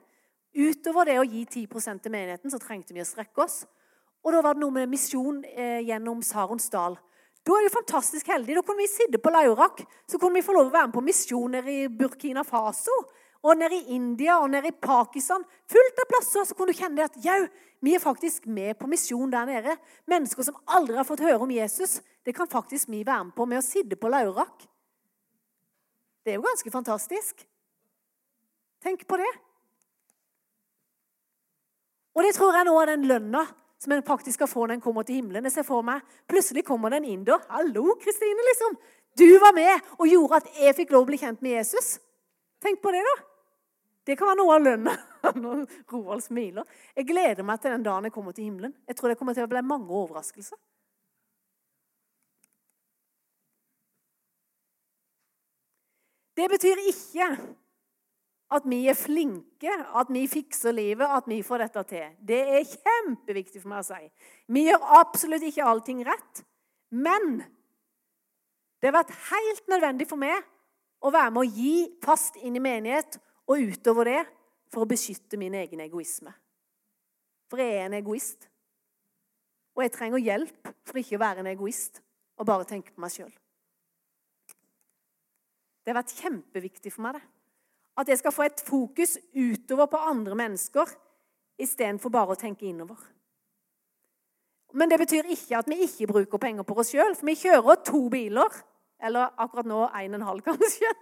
Utover 0.58 1.06
det 1.06 1.18
å 1.20 1.26
gi 1.26 1.44
10 1.46 2.00
til 2.02 2.10
menigheten, 2.10 2.50
så 2.50 2.58
trengte 2.58 2.94
vi 2.94 3.02
å 3.02 3.06
strekke 3.06 3.44
oss. 3.44 3.60
Og 4.26 4.34
da 4.34 4.40
var 4.42 4.56
det 4.56 4.64
noe 4.64 4.74
med 4.74 4.90
misjon 4.90 5.44
eh, 5.46 5.84
gjennom 5.86 6.18
Saronsdal. 6.26 6.98
Da 7.46 7.54
er 7.54 7.68
vi 7.68 7.70
fantastisk 7.72 8.28
heldig. 8.28 8.56
Da 8.58 8.64
kunne 8.66 8.82
vi 8.82 8.90
sitte 8.90 9.20
på 9.22 9.30
Laurak. 9.32 9.84
Så 10.10 10.18
kunne 10.18 10.40
vi 10.40 10.44
få 10.44 10.56
lov 10.56 10.68
å 10.68 10.74
være 10.74 10.90
med 10.90 10.96
på 10.98 11.04
misjoner 11.06 11.70
i 11.70 11.78
Burkina 11.88 12.42
Faso. 12.44 12.96
Og 13.38 13.54
nede 13.54 13.78
i 13.78 13.94
India 13.94 14.40
og 14.42 14.50
nede 14.50 14.72
i 14.72 14.74
Pakistan. 14.74 15.46
Fullt 15.70 16.02
av 16.02 16.10
plasser. 16.10 16.44
Så 16.44 16.58
kunne 16.58 16.74
du 16.74 16.80
kjenne 16.80 17.06
at 17.06 17.16
jau, 17.24 17.38
vi 17.86 17.94
er 17.94 18.02
faktisk 18.02 18.50
med 18.50 18.74
på 18.80 18.90
misjon 18.90 19.30
der 19.32 19.46
nede. 19.48 19.78
Mennesker 20.10 20.50
som 20.50 20.58
aldri 20.66 20.98
har 20.98 21.06
fått 21.06 21.22
høre 21.22 21.40
om 21.46 21.54
Jesus. 21.54 22.00
Det 22.26 22.34
kan 22.36 22.50
faktisk 22.50 22.90
vi 22.90 23.04
være 23.06 23.30
med 23.30 23.36
på 23.38 23.46
med 23.46 23.62
å 23.62 23.64
sitte 23.64 23.96
på 23.96 24.10
Laurak. 24.10 24.66
Det 26.26 26.34
er 26.34 26.42
jo 26.42 26.48
ganske 26.50 26.74
fantastisk. 26.74 27.46
Tenk 28.84 29.06
på 29.08 29.16
det. 29.22 29.30
Og 32.18 32.24
det 32.26 32.34
tror 32.34 32.56
jeg 32.56 32.66
nå 32.66 32.74
er 32.82 32.90
den 32.90 33.06
lønna 33.06 33.44
som 33.78 33.92
en 33.94 34.02
faktisk 34.02 34.40
skal 34.40 34.50
få 34.50 34.64
når 34.66 34.74
en 34.74 34.80
kommer 34.82 35.06
til 35.06 35.20
himmelen. 35.20 35.46
Jeg 35.46 35.60
ser 35.60 35.66
for 35.68 35.86
meg, 35.86 36.02
Plutselig 36.26 36.64
kommer 36.66 36.90
det 36.90 36.98
en 36.98 37.04
inder. 37.14 37.38
'Hallo, 37.46 37.94
Kristine', 38.02 38.46
liksom. 38.50 38.74
Du 39.18 39.38
var 39.38 39.54
med 39.54 39.80
og 39.98 40.08
gjorde 40.08 40.36
at 40.36 40.48
jeg 40.58 40.74
fikk 40.74 40.90
lov 40.90 41.02
å 41.02 41.10
bli 41.10 41.18
kjent 41.18 41.42
med 41.42 41.50
Jesus. 41.50 42.00
Tenk 42.62 42.82
på 42.82 42.90
det, 42.90 43.04
da. 43.06 43.22
Det 44.06 44.18
kan 44.18 44.26
være 44.26 44.40
noe 44.40 44.54
av 44.56 44.62
lønna. 44.62 44.96
Roald 45.92 46.22
smiler. 46.24 46.64
Jeg 46.96 47.06
gleder 47.06 47.46
meg 47.46 47.60
til 47.60 47.70
den 47.70 47.86
dagen 47.86 48.04
jeg 48.04 48.12
kommer 48.12 48.32
til 48.32 48.44
himmelen. 48.44 48.74
Jeg 48.88 48.96
tror 48.96 49.08
det 49.08 49.18
kommer 49.18 49.34
til 49.34 49.46
å 49.46 49.50
bli 49.52 49.62
mange 49.62 49.86
overraskelser. 49.86 50.58
Det 56.38 56.50
betyr 56.50 56.82
ikke 56.88 57.30
at 58.48 58.64
vi 58.64 58.86
er 58.88 58.96
flinke, 58.96 59.72
at 60.00 60.08
vi 60.12 60.24
fikser 60.30 60.72
livet, 60.72 61.04
at 61.04 61.26
vi 61.28 61.42
får 61.44 61.66
dette 61.66 61.82
til. 61.90 62.14
Det 62.24 62.38
er 62.56 62.70
kjempeviktig 62.70 63.60
for 63.60 63.72
meg 63.74 63.82
å 63.82 63.88
si. 63.90 64.08
Vi 64.48 64.64
gjør 64.68 64.86
absolutt 65.02 65.44
ikke 65.44 65.66
allting 65.68 66.00
rett. 66.08 66.44
Men 66.96 67.42
det 68.80 68.88
har 68.88 68.96
vært 69.00 69.16
helt 69.28 69.68
nødvendig 69.68 70.08
for 70.08 70.20
meg 70.20 70.40
å 71.04 71.12
være 71.12 71.34
med 71.34 71.44
å 71.44 71.56
gi 71.60 71.74
fast 72.04 72.38
inn 72.40 72.56
i 72.56 72.62
menighet 72.62 73.18
og 73.48 73.68
utover 73.68 74.08
det 74.08 74.22
for 74.72 74.84
å 74.84 74.88
beskytte 74.88 75.40
min 75.40 75.56
egen 75.58 75.82
egoisme. 75.84 76.32
For 77.48 77.60
jeg 77.60 77.76
er 77.76 77.88
en 77.88 77.98
egoist. 78.00 78.48
Og 79.76 79.84
jeg 79.84 79.94
trenger 79.94 80.24
hjelp 80.24 80.72
for 80.88 81.00
ikke 81.00 81.18
å 81.18 81.22
være 81.22 81.44
en 81.44 81.52
egoist 81.52 82.00
og 82.38 82.48
bare 82.48 82.66
tenke 82.68 82.94
på 82.94 83.02
meg 83.02 83.12
sjøl. 83.12 83.32
Det 85.84 85.92
har 85.92 86.00
vært 86.00 86.16
kjempeviktig 86.16 86.92
for 86.92 87.06
meg. 87.06 87.18
det. 87.18 87.37
At 87.98 88.08
jeg 88.08 88.20
skal 88.20 88.34
få 88.34 88.46
et 88.46 88.62
fokus 88.62 89.16
utover 89.34 89.88
på 89.90 90.00
andre 90.10 90.36
mennesker 90.38 90.90
istedenfor 91.58 92.12
bare 92.14 92.36
å 92.36 92.38
tenke 92.38 92.68
innover. 92.68 92.98
Men 94.76 94.90
det 94.90 94.98
betyr 95.00 95.30
ikke 95.32 95.58
at 95.58 95.68
vi 95.70 95.80
ikke 95.86 96.10
bruker 96.10 96.40
penger 96.42 96.66
på 96.66 96.76
oss 96.78 96.92
sjøl. 96.92 97.16
For 97.16 97.26
vi 97.26 97.38
kjører 97.40 97.80
to 97.86 98.04
biler. 98.12 98.60
Eller 99.02 99.32
akkurat 99.40 99.68
nå 99.68 99.84
en 99.86 100.14
og 100.14 100.18
en 100.18 100.26
halv, 100.28 100.44
kanskje. 100.48 100.92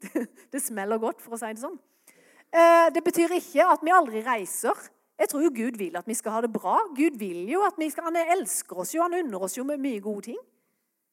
Det, 0.00 0.26
det 0.52 0.62
smeller 0.62 1.00
godt, 1.02 1.22
for 1.22 1.34
å 1.34 1.40
si 1.40 1.50
det 1.50 1.62
sånn. 1.62 1.78
Eh, 2.50 2.88
det 2.94 3.02
betyr 3.02 3.32
ikke 3.34 3.66
at 3.72 3.82
vi 3.84 3.94
aldri 3.94 4.22
reiser. 4.26 4.78
Jeg 5.20 5.30
tror 5.30 5.42
jo 5.44 5.52
Gud 5.54 5.76
vil 5.78 5.98
at 5.98 6.06
vi 6.08 6.16
skal 6.16 6.36
ha 6.36 6.42
det 6.44 6.52
bra. 6.54 6.78
Gud 6.96 7.18
vil 7.20 7.44
jo 7.50 7.64
at 7.66 7.76
vi 7.78 7.90
skal, 7.92 8.08
Han 8.08 8.16
elsker 8.20 8.84
oss 8.84 8.94
jo, 8.94 9.02
han 9.04 9.18
unner 9.18 9.42
oss 9.46 9.58
jo 9.58 9.66
med 9.68 9.82
mye 9.82 10.00
gode 10.00 10.30
ting. 10.30 10.38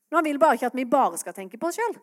Men 0.07 0.21
han 0.21 0.29
vil 0.29 0.39
bare 0.39 0.55
ikke 0.55 0.69
at 0.71 0.77
vi 0.77 0.85
bare 0.87 1.19
skal 1.19 1.35
tenke 1.35 1.59
på 1.59 1.67
oss 1.67 1.79
sjøl. 1.79 1.97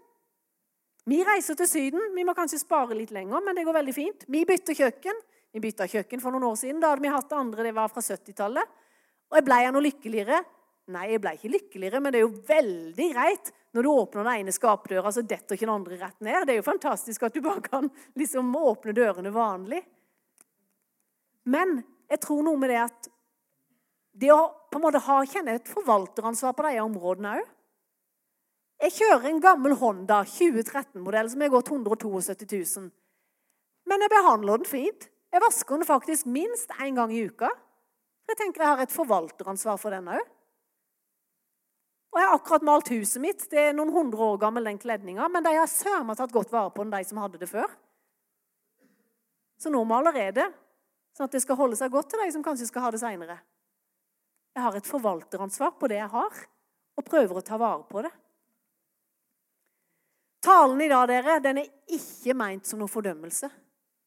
Vi 1.05 1.21
reiser 1.27 1.57
til 1.59 1.69
Syden. 1.69 2.13
Vi 2.17 2.25
må 2.25 2.33
kanskje 2.37 2.63
spare 2.63 2.97
litt 2.97 3.13
lenger, 3.13 3.43
men 3.45 3.57
det 3.57 3.67
går 3.67 3.77
veldig 3.77 3.95
fint. 3.95 4.25
Vi 4.31 4.45
bytter 4.49 4.77
kjøkken. 4.79 5.19
Vi 5.55 5.63
bytta 5.63 5.87
kjøkken 5.91 6.23
for 6.23 6.35
noen 6.35 6.49
år 6.49 6.57
siden. 6.59 6.81
Da 6.83 6.95
hadde 6.95 7.05
vi 7.05 7.13
hatt 7.13 7.29
det 7.31 7.39
andre, 7.39 7.67
det 7.69 7.75
var 7.77 7.93
fra 7.93 8.03
70-tallet. 8.03 8.79
Og 9.31 9.39
jeg 9.39 9.47
ble 9.47 9.59
jeg 9.63 9.75
noe 9.75 9.85
lykkeligere? 9.85 10.41
Nei, 10.95 11.05
jeg 11.13 11.21
ble 11.23 11.33
ikke 11.37 11.53
lykkeligere, 11.53 12.01
men 12.03 12.13
det 12.13 12.21
er 12.21 12.27
jo 12.27 12.43
veldig 12.49 13.07
greit 13.15 13.53
når 13.75 13.87
du 13.87 13.91
åpner 13.91 14.27
den 14.27 14.43
ene 14.43 14.55
skapdøra, 14.55 15.11
så 15.11 15.25
detter 15.25 15.57
ikke 15.57 15.67
den 15.67 15.75
andre 15.75 15.99
rett 16.01 16.21
ned. 16.23 16.45
Det 16.47 16.55
er 16.55 16.61
jo 16.61 16.67
fantastisk 16.67 17.25
at 17.27 17.35
du 17.35 17.41
bare 17.45 17.65
kan 17.65 17.89
liksom 18.19 18.53
åpne 18.59 18.95
dørene 18.97 19.33
vanlig. 19.35 19.81
Men 21.51 21.79
jeg 22.11 22.21
tror 22.25 22.45
noe 22.47 22.61
med 22.61 22.71
det 22.71 22.83
at 22.85 23.09
det 24.15 24.31
å 24.31 24.43
på 24.71 24.79
en 24.79 24.85
måte 24.85 25.03
ha, 25.07 25.17
kjenne 25.27 25.57
et 25.59 25.71
forvalteransvar 25.71 26.55
på 26.55 26.67
de 26.69 26.79
områdene 26.85 27.39
òg 27.41 27.54
jeg 28.85 28.93
kjører 28.99 29.31
en 29.31 29.41
gammel 29.41 29.75
Honda 29.81 30.21
2013-modell 30.29 31.31
som 31.33 31.43
har 31.45 31.53
gått 31.55 31.71
172 31.73 32.61
000. 32.77 32.91
Men 33.89 34.05
jeg 34.05 34.13
behandler 34.13 34.61
den 34.61 34.69
fint. 34.69 35.07
Jeg 35.33 35.43
vasker 35.43 35.79
den 35.81 35.89
faktisk 35.89 36.29
minst 36.31 36.73
én 36.85 36.97
gang 36.99 37.13
i 37.13 37.23
uka. 37.25 37.49
Jeg 38.29 38.39
tenker 38.41 38.63
jeg 38.63 38.73
har 38.73 38.83
et 38.85 38.93
forvalteransvar 38.93 39.81
for 39.81 39.95
den 39.95 40.11
òg. 40.13 40.33
Og 42.15 42.21
jeg 42.21 42.29
har 42.29 42.37
akkurat 42.37 42.67
malt 42.69 42.91
huset 42.93 43.23
mitt. 43.25 43.47
Det 43.51 43.59
er 43.59 43.73
noen 43.75 43.93
hundre 43.93 44.29
år 44.29 44.37
gammel, 44.45 44.69
den 44.69 44.79
kledninga. 44.81 45.27
Men 45.33 45.47
de 45.47 45.55
har 45.57 45.71
søren 45.71 46.07
meg 46.07 46.21
tatt 46.21 46.35
godt 46.35 46.53
vare 46.53 46.71
på 46.75 46.85
den, 46.85 46.93
de 46.95 47.09
som 47.09 47.19
hadde 47.23 47.41
det 47.41 47.49
før. 47.51 47.73
Så 49.59 49.73
nå 49.73 49.81
maler 49.89 50.17
jeg 50.21 50.37
det, 50.37 50.47
sånn 51.17 51.27
at 51.27 51.35
det 51.35 51.41
skal 51.43 51.59
holde 51.59 51.79
seg 51.79 51.93
godt 51.95 52.13
til 52.13 52.21
de 52.21 52.29
som 52.35 52.45
kanskje 52.45 52.69
skal 52.69 52.85
ha 52.87 52.93
det 52.95 53.01
seinere. 53.03 53.39
Jeg 54.55 54.63
har 54.63 54.77
et 54.77 54.87
forvalteransvar 54.87 55.75
på 55.81 55.91
det 55.91 55.99
jeg 55.99 56.11
har, 56.13 56.45
og 56.95 57.09
prøver 57.09 57.41
å 57.41 57.45
ta 57.45 57.59
vare 57.59 57.83
på 57.89 58.05
det. 58.07 58.13
Talen 60.45 60.81
i 60.85 60.91
dag 60.93 61.07
dere, 61.09 61.39
den 61.41 61.63
er 61.63 61.71
ikke 61.97 62.35
meint 62.37 62.69
som 62.69 62.83
noen 62.83 62.93
fordømmelse. 62.93 63.49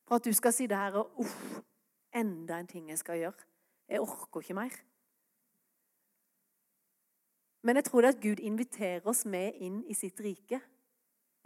For 0.05 0.19
at 0.19 0.27
du 0.27 0.35
skal 0.38 0.53
sitte 0.53 0.77
her 0.77 0.99
og 1.01 1.23
Uff, 1.23 1.38
enda 2.13 2.59
en 2.61 2.69
ting 2.69 2.91
jeg 2.91 2.99
skal 3.01 3.17
gjøre. 3.23 3.47
Jeg 3.89 4.03
orker 4.03 4.43
ikke 4.43 4.57
mer. 4.57 4.75
Men 7.65 7.79
jeg 7.79 7.88
tror 7.88 8.05
det 8.05 8.11
er 8.11 8.15
at 8.15 8.21
Gud 8.21 8.43
inviterer 8.45 9.09
oss 9.09 9.25
med 9.25 9.57
inn 9.65 9.81
i 9.89 9.97
sitt 9.97 10.21
rike. 10.21 10.61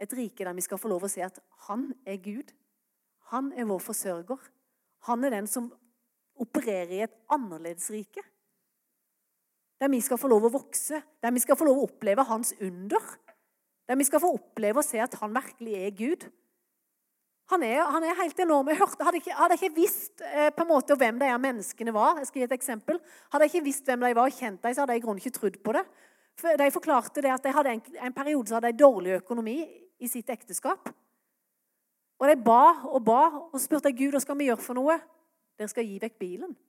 Et 0.02 0.12
rike 0.18 0.44
der 0.44 0.54
vi 0.60 0.66
skal 0.66 0.78
få 0.82 0.92
lov 0.92 1.06
å 1.06 1.10
se 1.10 1.24
at 1.24 1.40
han 1.70 1.88
er 2.04 2.20
Gud. 2.20 2.52
Han 3.32 3.48
er 3.56 3.70
vår 3.70 3.80
forsørger. 3.80 4.44
Han 5.08 5.24
er 5.24 5.38
den 5.38 5.48
som 5.48 5.72
opererer 6.42 6.92
i 6.98 7.02
et 7.06 7.16
annerledes 7.32 7.88
rike. 7.94 8.22
Der 9.80 9.90
vi 9.90 10.04
skal 10.04 10.20
få 10.20 10.28
lov 10.30 10.46
å 10.46 10.52
vokse, 10.60 11.00
der 11.22 11.32
vi 11.32 11.40
skal 11.42 11.56
få 11.58 11.66
lov 11.66 11.80
å 11.80 11.88
oppleve 11.88 12.28
hans 12.28 12.52
under. 12.60 13.14
Der 13.88 13.98
vi 13.98 14.06
skal 14.06 14.22
få 14.22 14.32
oppleve 14.36 14.80
og 14.80 14.86
se 14.86 15.00
at 15.02 15.14
han 15.20 15.34
virkelig 15.34 15.74
er 15.74 15.96
Gud. 15.98 16.28
Han 17.52 17.62
er, 17.66 17.82
han 17.90 18.04
er 18.06 18.16
helt 18.22 18.38
enorm. 18.40 18.68
Jeg 18.70 18.78
hørte, 18.78 19.04
hadde, 19.04 19.20
ikke, 19.20 19.34
hadde 19.36 19.58
ikke 19.58 19.74
visst 19.74 20.22
eh, 20.24 20.48
på 20.54 20.64
en 20.64 20.70
måte 20.70 20.96
hvem 20.96 21.18
de 21.20 21.28
menneskene 21.42 21.92
var 21.94 22.20
jeg 22.20 22.30
skal 22.30 22.40
gi 22.40 22.46
et 22.46 22.56
eksempel, 22.56 23.00
Hadde 23.32 23.48
jeg 23.48 23.54
ikke 23.54 23.66
visst 23.66 23.88
hvem 23.90 24.06
de 24.06 24.14
var 24.16 24.30
og 24.30 24.38
kjent 24.38 24.62
dem, 24.62 24.74
så 24.74 24.84
hadde 24.84 24.96
jeg 24.96 25.02
i 25.02 25.04
grunnen 25.04 25.20
ikke 25.20 25.38
trodd 25.38 25.58
på 25.64 25.74
det. 25.76 25.82
For 26.38 26.56
de 26.56 26.70
forklarte 26.72 27.24
det 27.24 27.32
at 27.34 27.44
de 27.44 27.52
hadde 27.52 27.74
en, 27.76 27.82
en 28.06 28.14
periode 28.16 28.48
så 28.48 28.56
hadde 28.56 28.72
de 28.72 28.84
dårlig 28.84 29.16
økonomi 29.18 29.58
i 30.00 30.08
sitt 30.08 30.30
ekteskap. 30.32 30.88
Og 32.22 32.28
de 32.30 32.36
ba 32.38 32.62
og 32.88 33.02
ba 33.04 33.22
og 33.50 33.58
spurte 33.60 33.92
Gud 33.98 34.14
hva 34.14 34.22
skal 34.22 34.38
vi 34.38 34.46
gjøre 34.48 34.62
for 34.62 34.78
noe. 34.78 34.96
Dere 35.58 35.70
skal 35.70 35.88
gi 35.88 35.98
vekk 36.02 36.20
bilen. 36.22 36.56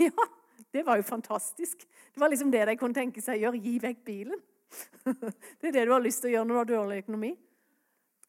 Ja, 0.00 0.24
det 0.72 0.84
var 0.86 0.96
jo 0.96 1.04
fantastisk. 1.04 1.82
Det 1.84 2.20
var 2.20 2.30
liksom 2.32 2.52
det 2.52 2.62
de 2.68 2.76
kunne 2.80 2.96
tenke 2.96 3.20
seg 3.20 3.36
å 3.36 3.42
gjøre. 3.42 3.60
Gi 3.60 3.74
vekk 3.82 3.98
bilen. 4.06 4.38
Det 5.60 5.70
er 5.70 5.74
det 5.74 5.86
du 5.88 5.94
har 5.94 6.02
lyst 6.04 6.22
til 6.22 6.30
å 6.30 6.34
gjøre 6.34 6.48
når 6.48 6.54
du 6.54 6.60
har 6.60 6.70
dårlig 6.72 6.98
økonomi. 7.04 7.30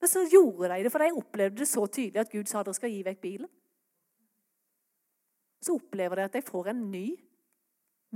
Men 0.02 0.10
så 0.10 0.24
gjorde 0.26 0.72
de 0.72 0.84
det, 0.86 0.92
for 0.92 1.04
de 1.04 1.12
opplevde 1.14 1.62
det 1.62 1.70
så 1.70 1.86
tydelig 1.86 2.24
at 2.24 2.32
Gud 2.34 2.50
sa 2.50 2.64
dere 2.66 2.78
skal 2.78 2.94
gi 2.94 3.04
vekk 3.06 3.20
bilen. 3.22 3.50
Så 5.62 5.76
opplever 5.78 6.18
de 6.18 6.26
at 6.26 6.38
de 6.38 6.42
får 6.42 6.72
en 6.72 6.86
ny, 6.90 7.06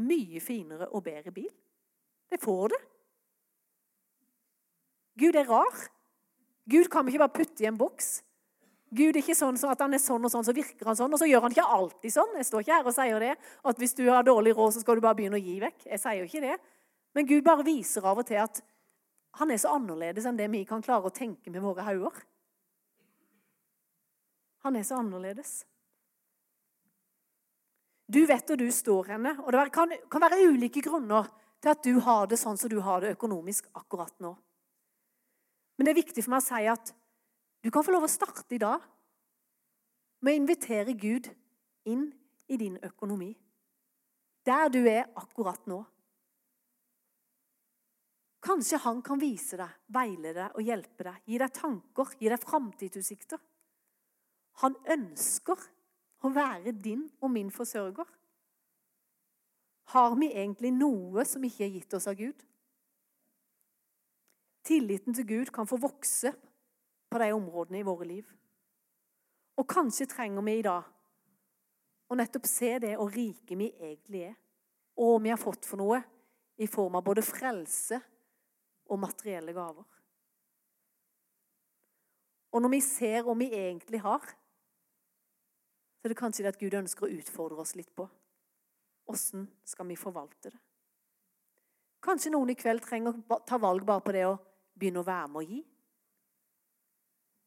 mye 0.02 0.42
finere 0.42 0.90
og 0.90 1.06
bedre 1.06 1.34
bil. 1.36 1.52
De 2.34 2.40
får 2.42 2.74
det. 2.74 2.82
Gud 5.22 5.38
er 5.38 5.46
rar. 5.48 5.84
Gud 6.66 6.90
kan 6.92 7.06
vi 7.06 7.14
ikke 7.14 7.22
bare 7.28 7.38
putte 7.38 7.64
i 7.64 7.70
en 7.70 7.78
boks. 7.78 8.18
Gud 8.96 9.14
er 9.14 9.22
ikke 9.22 9.36
sånn 9.38 9.58
at 9.70 9.82
han 9.82 9.94
er 9.94 10.02
sånn 10.02 10.26
og 10.26 10.32
sånn, 10.32 10.46
så 10.48 10.54
virker 10.56 10.90
han 10.90 10.98
sånn. 10.98 11.14
Og 11.14 11.22
så 11.22 11.28
gjør 11.30 11.46
han 11.46 11.54
ikke 11.54 11.68
alltid 11.78 12.14
sånn. 12.16 12.34
Jeg 12.40 12.48
står 12.50 12.64
ikke 12.64 12.80
her 12.80 12.90
og 12.90 12.96
sier 12.96 13.22
det, 13.22 13.34
at 13.70 13.82
hvis 13.82 13.96
du 13.98 14.04
har 14.10 14.26
dårlig 14.26 14.56
råd, 14.58 14.74
så 14.76 14.84
skal 14.84 14.98
du 14.98 15.06
bare 15.06 15.18
begynne 15.20 15.38
å 15.38 15.46
gi 15.46 15.60
vekk. 15.62 15.86
Jeg 15.92 16.02
sier 16.02 16.22
jo 16.22 16.28
ikke 16.30 16.44
det. 16.44 16.58
Men 17.16 17.28
Gud 17.30 17.46
bare 17.46 17.66
viser 17.66 18.06
av 18.06 18.20
og 18.20 18.28
til 18.28 18.42
at 18.44 18.60
han 19.40 19.52
er 19.52 19.60
så 19.60 19.74
annerledes 19.76 20.28
enn 20.28 20.40
det 20.40 20.48
vi 20.52 20.64
kan 20.68 20.84
klare 20.84 21.10
å 21.10 21.16
tenke 21.16 21.52
med 21.52 21.64
våre 21.64 21.84
hauger. 21.88 22.20
Han 24.68 24.76
er 24.80 24.86
så 24.88 25.00
annerledes. 25.00 25.64
Du 28.08 28.22
vet 28.30 28.48
hvor 28.48 28.60
du 28.60 28.68
står 28.72 29.16
henne, 29.16 29.34
og 29.44 29.52
det 29.54 29.64
kan, 29.74 29.92
kan 30.12 30.24
være 30.24 30.44
ulike 30.52 30.84
grunner 30.86 31.28
til 31.62 31.72
at 31.72 31.84
du 31.84 32.00
har 32.06 32.28
det 32.30 32.38
sånn 32.40 32.60
som 32.60 32.70
du 32.70 32.78
har 32.86 33.02
det 33.02 33.16
økonomisk 33.16 33.68
akkurat 33.74 34.14
nå. 34.24 34.36
Men 35.76 35.88
det 35.88 35.94
er 35.94 36.02
viktig 36.04 36.24
for 36.24 36.36
meg 36.36 36.44
å 36.44 36.46
si 36.46 36.68
at 36.72 36.94
du 37.66 37.72
kan 37.74 37.84
få 37.84 37.96
lov 37.96 38.06
å 38.06 38.12
starte 38.12 38.56
i 38.56 38.62
dag 38.62 38.84
med 40.22 40.36
å 40.36 40.40
invitere 40.40 40.94
Gud 40.94 41.32
inn 41.90 42.08
i 42.48 42.60
din 42.62 42.78
økonomi. 42.86 43.34
Der 44.46 44.70
du 44.70 44.84
er 44.86 45.10
akkurat 45.18 45.66
nå. 45.70 45.82
Kanskje 48.46 48.78
han 48.84 49.02
kan 49.02 49.18
vise 49.18 49.58
deg, 49.58 49.72
veile 49.90 50.34
deg 50.36 50.54
og 50.54 50.68
hjelpe 50.68 51.08
deg, 51.08 51.22
gi 51.26 51.40
deg 51.42 51.54
tanker, 51.56 52.12
gi 52.20 52.30
deg 52.30 52.44
framtidsutsikter. 52.44 53.42
Han 54.62 54.78
ønsker 54.94 55.64
å 56.26 56.32
være 56.34 56.76
din 56.78 57.08
og 57.26 57.34
min 57.34 57.50
forsørger. 57.54 58.06
Har 59.96 60.14
vi 60.20 60.30
egentlig 60.30 60.72
noe 60.78 61.26
som 61.26 61.44
ikke 61.46 61.66
er 61.66 61.74
gitt 61.74 61.98
oss 61.98 62.08
av 62.10 62.18
Gud? 62.22 62.46
Tilliten 64.66 65.14
til 65.14 65.28
Gud 65.30 65.52
kan 65.54 65.70
få 65.70 65.78
vokse 65.82 66.32
på 67.10 67.22
de 67.22 67.34
områdene 67.34 67.82
i 67.82 67.86
våre 67.86 68.08
liv. 68.10 68.26
Og 69.58 69.68
kanskje 69.70 70.10
trenger 70.10 70.46
vi 70.46 70.60
i 70.60 70.66
dag 70.66 70.86
å 72.10 72.18
nettopp 72.18 72.46
se 72.50 72.76
det 72.82 72.96
og 72.98 73.14
rike 73.14 73.58
vi 73.58 73.72
egentlig 73.74 74.28
er, 74.30 74.36
og 75.02 75.18
om 75.18 75.24
vi 75.26 75.34
har 75.34 75.42
fått 75.42 75.66
for 75.66 75.82
noe 75.82 76.02
i 76.62 76.68
form 76.70 76.98
av 76.98 77.06
både 77.06 77.26
frelse 77.26 78.00
og 78.90 79.00
materielle 79.02 79.54
gaver. 79.54 79.86
Og 82.56 82.62
når 82.64 82.72
vi 82.72 82.82
ser 82.84 83.26
hva 83.26 83.36
vi 83.36 83.50
egentlig 83.52 84.00
har, 84.04 84.24
så 86.00 86.08
er 86.08 86.14
det 86.14 86.20
kanskje 86.20 86.46
det 86.46 86.54
at 86.54 86.62
Gud 86.62 86.78
ønsker 86.78 87.08
å 87.08 87.18
utfordre 87.18 87.64
oss 87.66 87.76
litt 87.76 87.92
på. 87.98 88.06
Åssen 89.12 89.48
skal 89.68 89.90
vi 89.90 89.98
forvalte 90.00 90.54
det? 90.54 90.62
Kanskje 92.06 92.32
noen 92.32 92.54
i 92.54 92.58
kveld 92.58 92.84
trenger 92.86 93.18
å 93.18 93.40
ta 93.42 93.58
valg 93.58 93.84
bare 93.86 94.04
på 94.06 94.14
det 94.14 94.24
å 94.30 94.36
begynne 94.78 95.02
å 95.02 95.08
være 95.08 95.32
med 95.34 95.42
og 95.42 95.52
gi. 95.56 95.62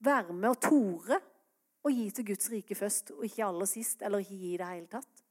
Være 0.04 0.34
med 0.34 0.50
og 0.50 0.60
tore 0.62 1.20
å 1.86 1.92
gi 1.94 2.08
til 2.14 2.26
Guds 2.32 2.50
rike 2.52 2.76
først, 2.76 3.14
og 3.14 3.24
ikke 3.26 3.46
aller 3.46 3.70
sist, 3.70 4.02
eller 4.02 4.22
ikke 4.22 4.38
gi 4.38 4.52
i 4.52 4.60
det 4.60 4.70
hele 4.70 4.90
tatt. 4.90 5.22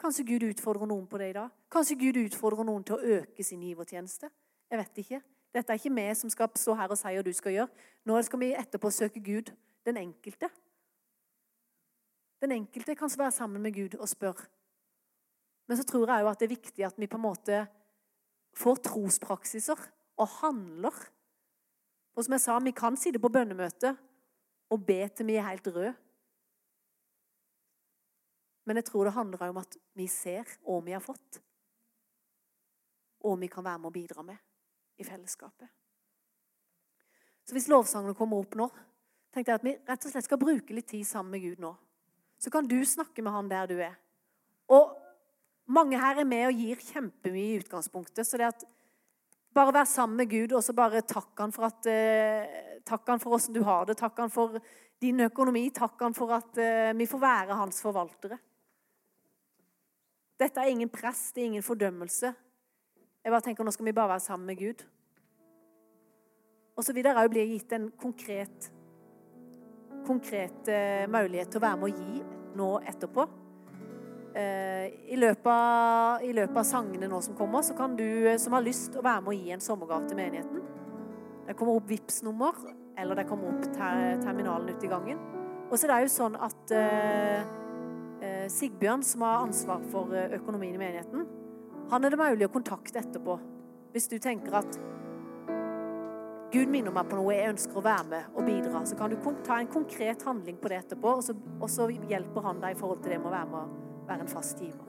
Kanskje 0.00 0.26
Gud 0.26 0.48
utfordrer 0.48 0.88
noen 0.90 1.06
på 1.06 1.20
det 1.20 1.28
i 1.30 1.36
dag? 1.36 1.52
Kanskje 1.70 1.98
Gud 2.00 2.18
utfordrer 2.24 2.66
noen 2.66 2.82
til 2.88 2.96
å 2.96 3.18
øke 3.20 3.44
sin 3.46 3.62
givertjeneste? 3.62 4.32
Jeg 4.72 4.80
vet 4.80 4.98
ikke. 5.02 5.18
Dette 5.52 5.74
er 5.74 5.76
ikke 5.76 5.92
vi 5.92 6.04
som 6.16 6.30
skal 6.32 6.48
stå 6.56 6.74
her 6.78 6.92
og 6.94 6.96
si 6.96 7.10
hva 7.12 7.22
du 7.24 7.32
skal 7.36 7.52
gjøre. 7.52 7.86
Nå 8.08 8.16
skal 8.24 8.40
vi 8.40 8.54
etterpå 8.56 8.88
søke 8.88 9.20
Gud, 9.20 9.50
den 9.84 9.98
enkelte. 10.00 10.48
Den 12.40 12.54
enkelte 12.56 12.94
kan 12.96 13.10
være 13.18 13.34
sammen 13.36 13.60
med 13.62 13.74
Gud 13.76 13.98
og 14.00 14.08
spørre. 14.08 14.48
Men 15.68 15.76
så 15.76 15.84
tror 15.84 16.08
jeg 16.08 16.24
jo 16.24 16.30
at 16.30 16.40
det 16.40 16.46
er 16.46 16.54
viktig 16.56 16.84
at 16.86 16.96
vi 16.98 17.06
på 17.06 17.18
en 17.20 17.26
måte 17.26 17.58
får 18.56 18.80
trospraksiser 18.88 19.82
og 20.16 20.32
handler. 20.40 20.96
Og 22.16 22.24
som 22.24 22.32
jeg 22.32 22.44
sa, 22.44 22.56
vi 22.58 22.72
kan 22.76 22.96
sitte 22.96 23.20
på 23.20 23.30
bønnemøte 23.32 23.92
og 24.72 24.86
be 24.88 25.02
til 25.12 25.28
vi 25.28 25.36
er 25.36 25.50
helt 25.50 25.68
røde. 25.68 25.92
Men 28.64 28.80
jeg 28.80 28.88
tror 28.88 29.04
det 29.04 29.12
handler 29.18 29.44
om 29.50 29.60
at 29.60 29.76
vi 29.98 30.08
ser 30.08 30.48
hva 30.64 30.78
vi 30.80 30.96
har 30.96 31.02
fått, 31.04 31.42
og 33.26 33.36
vi 33.40 33.50
kan 33.50 33.64
være 33.66 33.82
med 33.82 33.90
å 33.90 33.94
bidra 33.94 34.24
med 34.26 34.51
i 35.02 35.06
fellesskapet. 35.06 35.68
Så 37.42 37.56
hvis 37.56 37.68
lovsangene 37.70 38.16
kommer 38.16 38.42
opp 38.42 38.54
nå, 38.58 38.68
tenkte 39.34 39.50
jeg 39.50 39.60
at 39.60 39.66
vi 39.66 39.76
rett 39.88 40.06
og 40.06 40.12
slett 40.14 40.28
skal 40.28 40.40
bruke 40.40 40.74
litt 40.76 40.88
tid 40.92 41.06
sammen 41.08 41.34
med 41.34 41.44
Gud 41.44 41.62
nå. 41.62 41.72
Så 42.42 42.50
kan 42.50 42.66
du 42.66 42.78
snakke 42.86 43.22
med 43.22 43.34
han 43.34 43.50
der 43.50 43.70
du 43.70 43.76
er. 43.82 43.96
Og 44.72 44.94
mange 45.72 45.98
her 45.98 46.20
er 46.22 46.28
med 46.28 46.48
og 46.48 46.58
gir 46.58 46.80
kjempemye 46.82 47.52
i 47.52 47.58
utgangspunktet. 47.62 48.26
Så 48.26 48.38
det 48.40 48.50
at 48.50 48.64
bare 49.54 49.74
vær 49.74 49.88
sammen 49.88 50.16
med 50.22 50.30
Gud 50.30 50.54
og 50.56 50.64
så 50.64 50.74
bare 50.76 51.04
takk 51.04 51.36
han 51.42 51.52
for 51.54 51.68
at 51.68 51.90
eh, 51.90 52.60
Takk 52.82 53.06
han 53.12 53.20
for 53.22 53.36
åssen 53.36 53.54
du 53.54 53.60
har 53.62 53.84
det. 53.86 53.94
Takk 53.94 54.16
han 54.18 54.30
for 54.32 54.56
din 54.98 55.20
økonomi. 55.22 55.68
Takk 55.70 56.00
han 56.02 56.16
for 56.16 56.32
at 56.34 56.56
eh, 56.58 56.90
vi 56.98 57.06
får 57.06 57.20
være 57.22 57.58
hans 57.60 57.78
forvaltere. 57.84 58.40
Dette 60.42 60.58
er 60.58 60.72
ingen 60.72 60.90
press, 60.90 61.28
det 61.30 61.44
er 61.44 61.50
ingen 61.52 61.62
fordømmelse. 61.62 62.32
Jeg 63.22 63.30
bare 63.30 63.44
tenker, 63.44 63.64
Nå 63.64 63.70
skal 63.70 63.86
vi 63.86 63.94
bare 63.94 64.10
være 64.16 64.20
sammen 64.20 64.46
med 64.50 64.58
Gud. 64.58 64.82
Og 66.76 66.84
så 66.84 66.94
vil 66.96 67.04
det 67.06 67.12
òg 67.14 67.28
bli 67.30 67.44
gitt 67.52 67.72
en 67.76 67.90
konkret, 68.00 68.70
konkret 70.06 70.70
uh, 70.72 71.04
mulighet 71.12 71.52
til 71.52 71.60
å 71.60 71.62
være 71.62 71.78
med 71.78 71.86
å 71.86 71.92
gi 71.92 72.22
nå 72.58 72.68
etterpå. 72.90 73.26
Uh, 74.32 74.86
i, 75.12 75.18
løpet 75.20 75.46
av, 75.52 76.24
I 76.24 76.32
løpet 76.34 76.58
av 76.64 76.66
sangene 76.66 77.10
nå 77.12 77.20
som 77.22 77.36
kommer, 77.38 77.62
så 77.62 77.76
kan 77.78 77.94
du 77.94 78.06
uh, 78.26 78.34
som 78.42 78.56
har 78.56 78.64
lyst 78.66 78.96
å 78.98 79.04
være 79.04 79.22
med 79.22 79.30
å 79.30 79.36
gi 79.36 79.52
en 79.54 79.62
sommergave 79.62 80.08
til 80.08 80.18
menigheten. 80.18 80.64
Det 81.46 81.54
kommer 81.58 81.78
opp 81.78 81.86
vips 81.92 82.22
nummer 82.26 82.58
eller 82.98 83.20
det 83.20 83.26
kommer 83.28 83.52
opp 83.52 83.68
ter 83.76 84.18
terminalen 84.24 84.72
ute 84.72 84.88
i 84.88 84.90
gangen. 84.90 85.20
Og 85.68 85.76
så 85.76 85.86
er 85.86 85.94
det 85.94 86.08
jo 86.08 86.16
sånn 86.16 86.34
at 86.36 86.74
Sigbjørn, 88.52 89.02
som 89.02 89.24
har 89.24 89.46
ansvar 89.46 89.80
for 89.90 90.12
økonomien 90.12 90.76
i 90.76 90.80
menigheten, 90.80 91.24
han 91.92 92.04
er 92.04 92.14
det 92.14 92.16
mulig 92.16 92.46
å 92.48 92.52
kontakte 92.52 93.02
etterpå. 93.02 93.34
Hvis 93.92 94.06
du 94.08 94.14
tenker 94.16 94.54
at 94.62 94.76
Gud 96.52 96.70
minner 96.72 96.92
meg 96.92 97.08
på 97.08 97.16
noe 97.18 97.34
jeg 97.36 97.50
ønsker 97.52 97.80
å 97.80 97.84
være 97.84 98.06
med 98.08 98.36
og 98.36 98.46
bidra, 98.48 98.80
så 98.88 98.96
kan 98.96 99.12
du 99.12 99.18
ta 99.44 99.58
en 99.60 99.68
konkret 99.72 100.24
handling 100.24 100.56
på 100.60 100.70
det 100.72 100.78
etterpå, 100.82 101.10
og 101.18 101.24
så, 101.24 101.36
og 101.60 101.68
så 101.68 101.90
hjelper 101.92 102.46
han 102.46 102.62
deg 102.62 102.72
i 102.72 102.78
forhold 102.80 103.02
til 103.04 103.12
det 103.12 103.18
med 103.20 103.28
å 103.28 103.34
være 103.34 103.50
med 103.50 103.60
og 103.60 104.06
være 104.08 104.24
en 104.24 104.30
fast 104.32 104.62
giver. 104.64 104.86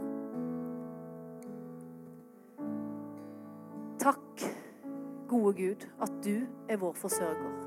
Takk, 4.04 4.46
gode 5.32 5.54
Gud, 5.60 5.84
at 6.04 6.16
du 6.24 6.48
er 6.72 6.80
vår 6.80 6.96
forsørger. 7.00 7.58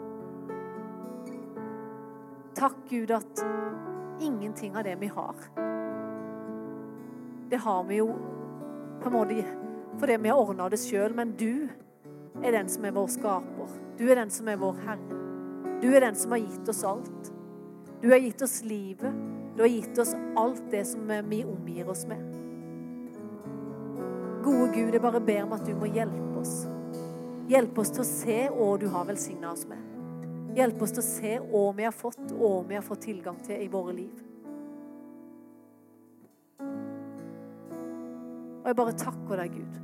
Takk, 2.56 2.80
Gud, 2.88 3.12
at 3.12 3.44
ingenting 4.24 4.80
av 4.80 4.88
det 4.88 4.96
vi 5.00 5.12
har, 5.12 5.44
det 7.52 7.60
har 7.62 7.84
vi 7.88 8.00
jo 8.00 8.08
på 9.06 9.12
en 9.12 9.18
måte 9.18 9.44
fordi 9.96 10.16
vi 10.20 10.28
har 10.28 10.40
ordna 10.40 10.68
det 10.68 10.80
sjøl, 10.82 11.14
men 11.16 11.30
du 11.40 11.68
er 12.44 12.52
den 12.52 12.68
som 12.68 12.84
er 12.84 12.92
vår 12.92 13.06
skaper. 13.14 13.70
Du 13.96 14.04
er 14.10 14.18
den 14.20 14.32
som 14.34 14.48
er 14.52 14.58
vår 14.60 14.82
Herre. 14.84 15.20
Du 15.80 15.88
er 15.94 16.04
den 16.04 16.18
som 16.18 16.34
har 16.34 16.42
gitt 16.42 16.68
oss 16.68 16.82
alt. 16.84 17.30
Du 18.02 18.10
har 18.10 18.20
gitt 18.20 18.42
oss 18.44 18.58
livet. 18.64 19.22
Du 19.56 19.62
har 19.62 19.72
gitt 19.72 19.98
oss 19.98 20.12
alt 20.36 20.62
det 20.70 20.84
som 20.84 21.08
vi 21.30 21.44
omgir 21.44 21.88
oss 21.88 22.04
med. 22.10 22.20
Gode 24.44 24.68
Gud, 24.74 24.92
jeg 24.92 25.02
bare 25.02 25.20
ber 25.20 25.46
om 25.46 25.56
at 25.56 25.64
du 25.64 25.72
må 25.74 25.88
hjelpe 25.88 26.42
oss. 26.42 26.66
Hjelpe 27.48 27.80
oss 27.80 27.94
til 27.96 28.04
å 28.04 28.08
se 28.10 28.38
hva 28.52 28.68
du 28.78 28.86
har 28.92 29.08
velsigna 29.08 29.54
oss 29.54 29.64
med. 29.70 29.80
Hjelpe 30.56 30.84
oss 30.84 30.92
til 30.96 31.02
å 31.02 31.08
se 31.08 31.34
hva 31.40 31.64
vi 31.76 31.88
har 31.88 31.96
fått, 31.96 32.24
og 32.36 32.44
hva 32.44 32.62
vi 32.68 32.78
har 32.78 32.84
fått 32.84 33.06
tilgang 33.08 33.40
til 33.48 33.64
i 33.64 33.72
våre 33.72 33.96
liv. 33.96 34.25
Og 38.66 38.70
jeg 38.72 38.76
bare 38.80 38.92
takker 38.98 39.38
deg, 39.38 39.52
Gud. 39.54 39.74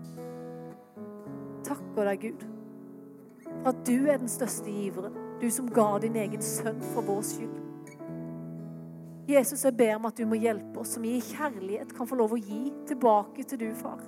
Takker 1.62 2.08
deg, 2.08 2.24
Gud, 2.24 2.40
for 3.46 3.68
at 3.70 3.84
du 3.86 4.08
er 4.10 4.18
den 4.18 4.30
største 4.32 4.72
giveren. 4.74 5.14
Du 5.38 5.46
som 5.54 5.68
ga 5.70 5.84
din 6.02 6.18
egen 6.18 6.42
sønn 6.42 6.80
for 6.90 7.06
vår 7.06 7.20
skyld. 7.28 7.60
Jesus, 9.30 9.62
jeg 9.62 9.76
ber 9.78 10.00
om 10.00 10.10
at 10.10 10.18
du 10.18 10.26
må 10.26 10.34
hjelpe 10.34 10.82
oss, 10.82 10.96
som 10.96 11.06
i 11.06 11.20
kjærlighet 11.22 11.94
kan 11.94 12.10
få 12.10 12.18
lov 12.18 12.34
å 12.34 12.40
gi 12.42 12.72
tilbake 12.90 13.46
til 13.46 13.62
du, 13.62 13.68
far. 13.78 14.02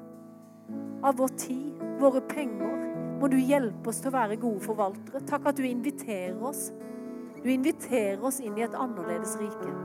Av 1.07 1.15
vår 1.23 1.37
tid, 1.39 1.87
våre 2.03 2.27
penger, 2.35 2.75
må 3.23 3.31
du 3.31 3.39
hjelpe 3.39 3.95
oss 3.95 4.03
til 4.03 4.11
å 4.11 4.17
være 4.19 4.43
gode 4.43 4.67
forvaltere. 4.67 5.23
Takk 5.31 5.53
at 5.53 5.63
du 5.63 5.69
inviterer 5.71 6.43
oss. 6.43 6.73
Du 7.45 7.47
inviterer 7.47 8.27
oss 8.27 8.43
inn 8.43 8.59
i 8.59 8.67
et 8.67 8.75
annerledes 8.75 9.39
rike. 9.39 9.79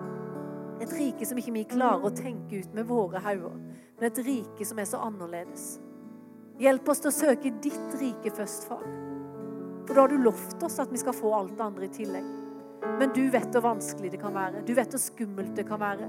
Et 0.82 0.98
rike 0.98 1.30
som 1.30 1.38
ikke 1.38 1.60
vi 1.62 1.68
klarer 1.78 2.10
å 2.10 2.16
tenke 2.26 2.64
ut 2.64 2.74
med 2.74 2.90
våre 2.90 3.22
hauger, 3.22 3.69
men 4.00 4.08
et 4.08 4.22
rike 4.26 4.66
som 4.66 4.80
er 4.80 4.88
så 4.88 5.02
annerledes. 5.04 5.80
Hjelp 6.60 6.90
oss 6.92 7.04
til 7.04 7.12
å 7.12 7.16
søke 7.16 7.54
ditt 7.64 7.96
rike 8.00 8.32
først, 8.36 8.68
far. 8.68 8.84
For 9.88 9.96
da 9.96 10.04
har 10.04 10.12
du 10.12 10.22
lovt 10.22 10.64
oss 10.64 10.80
at 10.80 10.92
vi 10.92 11.00
skal 11.02 11.16
få 11.16 11.32
alt 11.36 11.56
det 11.58 11.66
andre 11.66 11.88
i 11.88 11.94
tillegg. 11.94 12.28
Men 13.00 13.12
du 13.16 13.24
vet 13.32 13.50
hvor 13.56 13.66
vanskelig 13.66 14.12
det 14.14 14.22
kan 14.22 14.36
være. 14.36 14.64
Du 14.68 14.74
vet 14.78 14.92
hvor 14.94 15.02
skummelt 15.02 15.56
det 15.58 15.66
kan 15.68 15.82
være. 15.82 16.08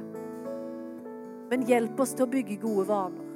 Men 1.50 1.66
hjelp 1.66 1.98
oss 2.02 2.12
til 2.14 2.26
å 2.26 2.30
bygge 2.30 2.60
gode 2.62 2.86
vaner. 2.90 3.30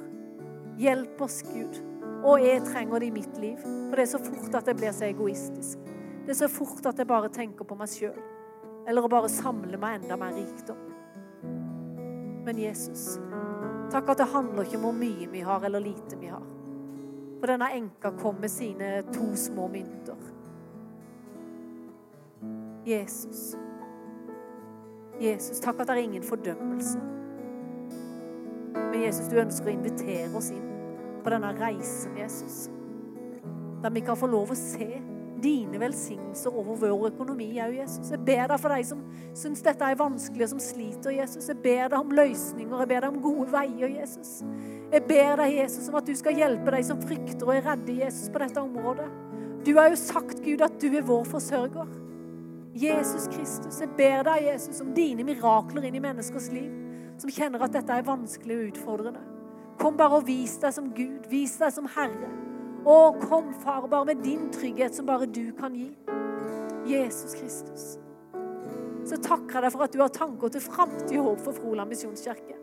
Hjelp 0.79 1.23
oss, 1.23 1.41
Gud. 1.47 1.79
Og 2.25 2.43
jeg 2.43 2.63
trenger 2.67 3.03
det 3.03 3.09
i 3.09 3.15
mitt 3.15 3.39
liv. 3.41 3.59
For 3.63 3.97
det 3.97 4.05
er 4.05 4.11
så 4.11 4.21
fort 4.23 4.59
at 4.59 4.71
jeg 4.71 4.79
blir 4.79 4.95
så 4.95 5.07
egoistisk. 5.07 5.91
Det 6.25 6.33
er 6.33 6.39
så 6.39 6.49
fort 6.51 6.87
at 6.87 6.99
jeg 6.99 7.09
bare 7.09 7.31
tenker 7.33 7.67
på 7.67 7.77
meg 7.79 7.91
sjøl. 7.91 8.17
Eller 8.85 9.05
å 9.05 9.11
bare 9.11 9.31
samle 9.31 9.79
meg 9.81 10.01
enda 10.01 10.17
mer 10.19 10.35
rikdom. 10.37 10.79
Men 12.45 12.59
Jesus, 12.61 13.15
takk 13.95 14.11
at 14.11 14.17
det 14.23 14.27
handler 14.33 14.65
ikke 14.65 14.77
om 14.77 14.87
hvor 14.89 14.97
mye 14.99 15.27
vi 15.31 15.41
har 15.45 15.63
eller 15.63 15.79
lite 15.79 16.19
vi 16.19 16.27
har. 16.27 16.43
For 17.39 17.51
denne 17.51 17.69
enka 17.77 18.11
kom 18.19 18.41
med 18.41 18.51
sine 18.51 18.89
to 19.13 19.29
små 19.39 19.67
mynter. 19.71 20.19
Jesus. 22.85 23.55
Jesus, 25.21 25.59
takk 25.63 25.79
at 25.79 25.87
det 25.87 25.95
er 25.95 26.03
ingen 26.03 26.23
fordømmelse. 26.23 26.99
Men 28.75 29.01
Jesus, 29.01 29.29
du 29.31 29.39
ønsker 29.39 29.71
å 29.71 29.75
invitere 29.75 30.29
oss 30.35 30.51
inn 30.51 30.65
på 31.23 31.31
denne 31.31 31.53
reisen, 31.57 32.17
Jesus. 32.19 32.65
Der 33.83 33.93
vi 33.95 34.03
kan 34.03 34.19
få 34.19 34.27
lov 34.27 34.51
å 34.51 34.59
se 34.59 34.89
dine 35.45 35.79
velsignelser 35.79 36.53
over 36.57 36.79
vår 36.81 37.09
økonomi 37.11 37.51
òg, 37.61 37.75
Jesus. 37.77 38.09
Jeg 38.11 38.21
ber 38.25 38.47
deg 38.49 38.61
for 38.61 38.73
de 38.73 38.87
som 38.87 39.03
syns 39.37 39.61
dette 39.65 39.89
er 39.91 39.99
vanskelig, 39.99 40.47
og 40.47 40.53
som 40.55 40.63
sliter, 40.63 41.13
Jesus. 41.13 41.49
Jeg 41.51 41.61
ber 41.63 41.91
deg 41.91 41.99
om 41.99 42.15
løsninger, 42.17 42.81
jeg 42.81 42.91
ber 42.91 43.05
deg 43.05 43.11
om 43.13 43.21
gode 43.23 43.45
veier, 43.53 43.93
Jesus. 43.99 44.39
Jeg 44.93 45.05
ber 45.09 45.41
deg, 45.41 45.59
Jesus, 45.59 45.89
om 45.91 45.99
at 45.99 46.09
du 46.09 46.15
skal 46.17 46.39
hjelpe 46.39 46.73
de 46.73 46.81
som 46.87 47.03
frykter 47.03 47.45
og 47.45 47.53
er 47.55 47.67
redde, 47.69 47.99
Jesus, 48.01 48.31
på 48.33 48.41
dette 48.41 48.63
området. 48.63 49.07
Du 49.65 49.73
har 49.77 49.89
jo 49.89 49.99
sagt, 49.99 50.41
Gud, 50.45 50.61
at 50.61 50.81
du 50.81 50.89
er 50.91 51.05
vår 51.05 51.23
forsørger. 51.29 51.93
Jesus 52.75 53.29
Kristus, 53.31 53.79
jeg 53.79 53.93
ber 53.95 54.25
deg, 54.27 54.49
Jesus, 54.49 54.81
om 54.83 54.91
dine 54.93 55.23
mirakler 55.23 55.87
inn 55.87 55.95
i 55.95 56.03
menneskers 56.03 56.49
liv, 56.51 56.73
som 57.21 57.31
kjenner 57.31 57.63
at 57.63 57.73
dette 57.73 57.95
er 57.95 58.05
vanskelig 58.05 58.57
og 58.57 58.65
utfordrende. 58.73 59.21
Kom 59.79 59.95
bare 59.99 60.19
og 60.19 60.27
vis 60.27 60.57
deg 60.59 60.73
som 60.75 60.89
Gud, 60.95 61.29
vis 61.31 61.55
deg 61.61 61.71
som 61.75 61.87
Herre. 61.95 62.29
Å, 62.85 62.97
kom, 63.17 63.53
far, 63.63 63.87
bare 63.89 64.11
med 64.11 64.21
din 64.21 64.49
trygghet 64.53 64.95
som 64.95 65.07
bare 65.09 65.25
du 65.25 65.49
kan 65.57 65.73
gi. 65.75 65.89
Jesus 66.85 67.33
Kristus. 67.33 67.85
Så 69.05 69.17
takker 69.21 69.57
jeg 69.57 69.65
deg 69.65 69.73
for 69.73 69.85
at 69.85 69.95
du 69.95 70.03
har 70.03 70.13
tanker 70.13 70.53
til 70.53 70.61
framtid 70.61 71.17
og 71.17 71.31
håp 71.31 71.41
for 71.47 71.57
Froland 71.57 71.89
misjonskirke. 71.89 72.59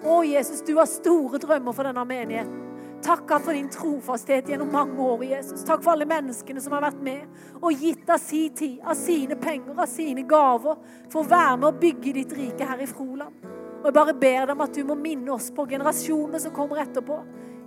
Å, 0.00 0.16
Jesus, 0.26 0.64
du 0.66 0.74
har 0.78 0.88
store 0.90 1.38
drømmer 1.42 1.76
for 1.76 1.86
denne 1.86 2.04
menigheten. 2.08 2.66
Takk 3.00 3.30
for 3.40 3.56
din 3.56 3.68
trofasthet 3.72 4.50
gjennom 4.50 4.72
mange 4.74 4.98
år, 5.00 5.22
Jesus. 5.24 5.62
Takk 5.64 5.80
for 5.84 5.94
alle 5.94 6.08
menneskene 6.08 6.60
som 6.60 6.74
har 6.76 6.84
vært 6.84 6.98
med 7.04 7.62
og 7.62 7.72
gitt 7.72 8.10
av 8.12 8.20
sin 8.20 8.52
tid, 8.56 8.80
av 8.84 8.98
sine 8.98 9.38
penger, 9.40 9.72
av 9.72 9.88
sine 9.88 10.26
gaver, 10.28 10.82
for 11.12 11.22
å 11.22 11.30
være 11.30 11.54
med 11.56 11.68
og 11.70 11.78
bygge 11.80 12.12
ditt 12.18 12.34
rike 12.36 12.68
her 12.68 12.82
i 12.84 12.88
Froland. 12.90 13.46
Og 13.80 13.88
jeg 13.88 13.96
bare 13.96 14.16
ber 14.20 14.42
deg 14.42 14.52
om 14.52 14.66
at 14.66 14.76
du 14.76 14.82
må 14.84 14.98
minne 15.00 15.32
oss 15.32 15.48
på 15.56 15.64
generasjonene 15.70 16.42
som 16.42 16.52
kommer 16.52 16.82
etterpå. 16.82 17.22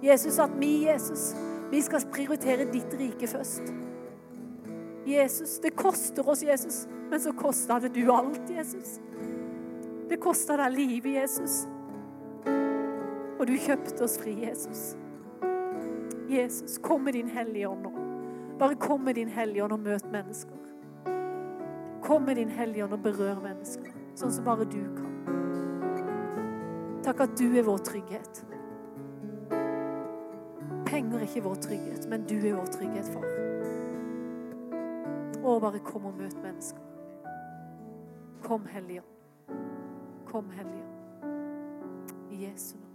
Jesus, 0.06 0.38
at 0.44 0.54
vi, 0.60 0.84
Jesus, 0.86 1.32
vi 1.74 1.82
skal 1.82 2.04
prioritere 2.14 2.68
ditt 2.70 2.94
rike 3.00 3.28
først. 3.28 3.74
Jesus, 5.10 5.60
det 5.60 5.72
koster 5.76 6.30
oss, 6.30 6.44
Jesus, 6.44 6.84
men 7.10 7.22
så 7.22 7.34
kosta 7.34 7.80
det 7.80 7.96
du 7.96 8.12
alt, 8.14 8.50
Jesus. 8.50 9.00
Det 10.10 10.20
kosta 10.22 10.60
deg 10.62 10.76
livet, 10.76 11.16
Jesus. 11.16 11.64
Og 13.40 13.48
du 13.50 13.56
kjøpte 13.58 14.06
oss 14.06 14.20
fri, 14.22 14.36
Jesus. 14.46 14.94
Jesus, 16.30 16.78
kom 16.78 17.04
med 17.10 17.18
din 17.18 17.34
Hellige 17.34 17.74
Ånd 17.74 17.90
nå. 17.90 17.94
Bare 18.62 18.78
kom 18.78 19.02
med 19.10 19.18
din 19.18 19.34
Hellige 19.34 19.66
Ånd 19.66 19.74
og 19.74 19.82
møt 19.90 20.06
mennesker. 20.14 20.62
Kom 22.06 22.30
med 22.30 22.38
din 22.38 22.54
Hellige 22.54 22.86
Ånd 22.86 22.94
og 22.94 23.02
berør 23.10 23.42
mennesker, 23.42 23.90
sånn 24.14 24.38
som 24.38 24.46
bare 24.46 24.70
du 24.70 24.84
kan. 24.94 25.10
Takk 27.04 27.26
at 27.26 27.40
du 27.42 27.50
er 27.50 27.66
vår 27.66 27.82
trygghet. 27.90 28.46
Penger 30.94 31.18
er 31.18 31.22
ikke 31.22 31.44
vår 31.44 31.56
trygghet, 31.56 32.10
men 32.10 32.24
du 32.30 32.36
er 32.48 32.54
vår 32.54 32.68
trygghet, 32.70 33.08
far. 33.10 33.24
Å, 35.42 35.56
bare 35.64 35.80
kom 35.82 36.06
og 36.06 36.20
møt 36.20 36.36
mennesker. 36.44 36.84
Kom, 38.46 38.68
Hellige. 38.70 39.02
Kom, 40.30 40.52
Hellige. 40.54 40.86
I 42.30 42.44
Jesu 42.46 42.76
navn. 42.78 42.93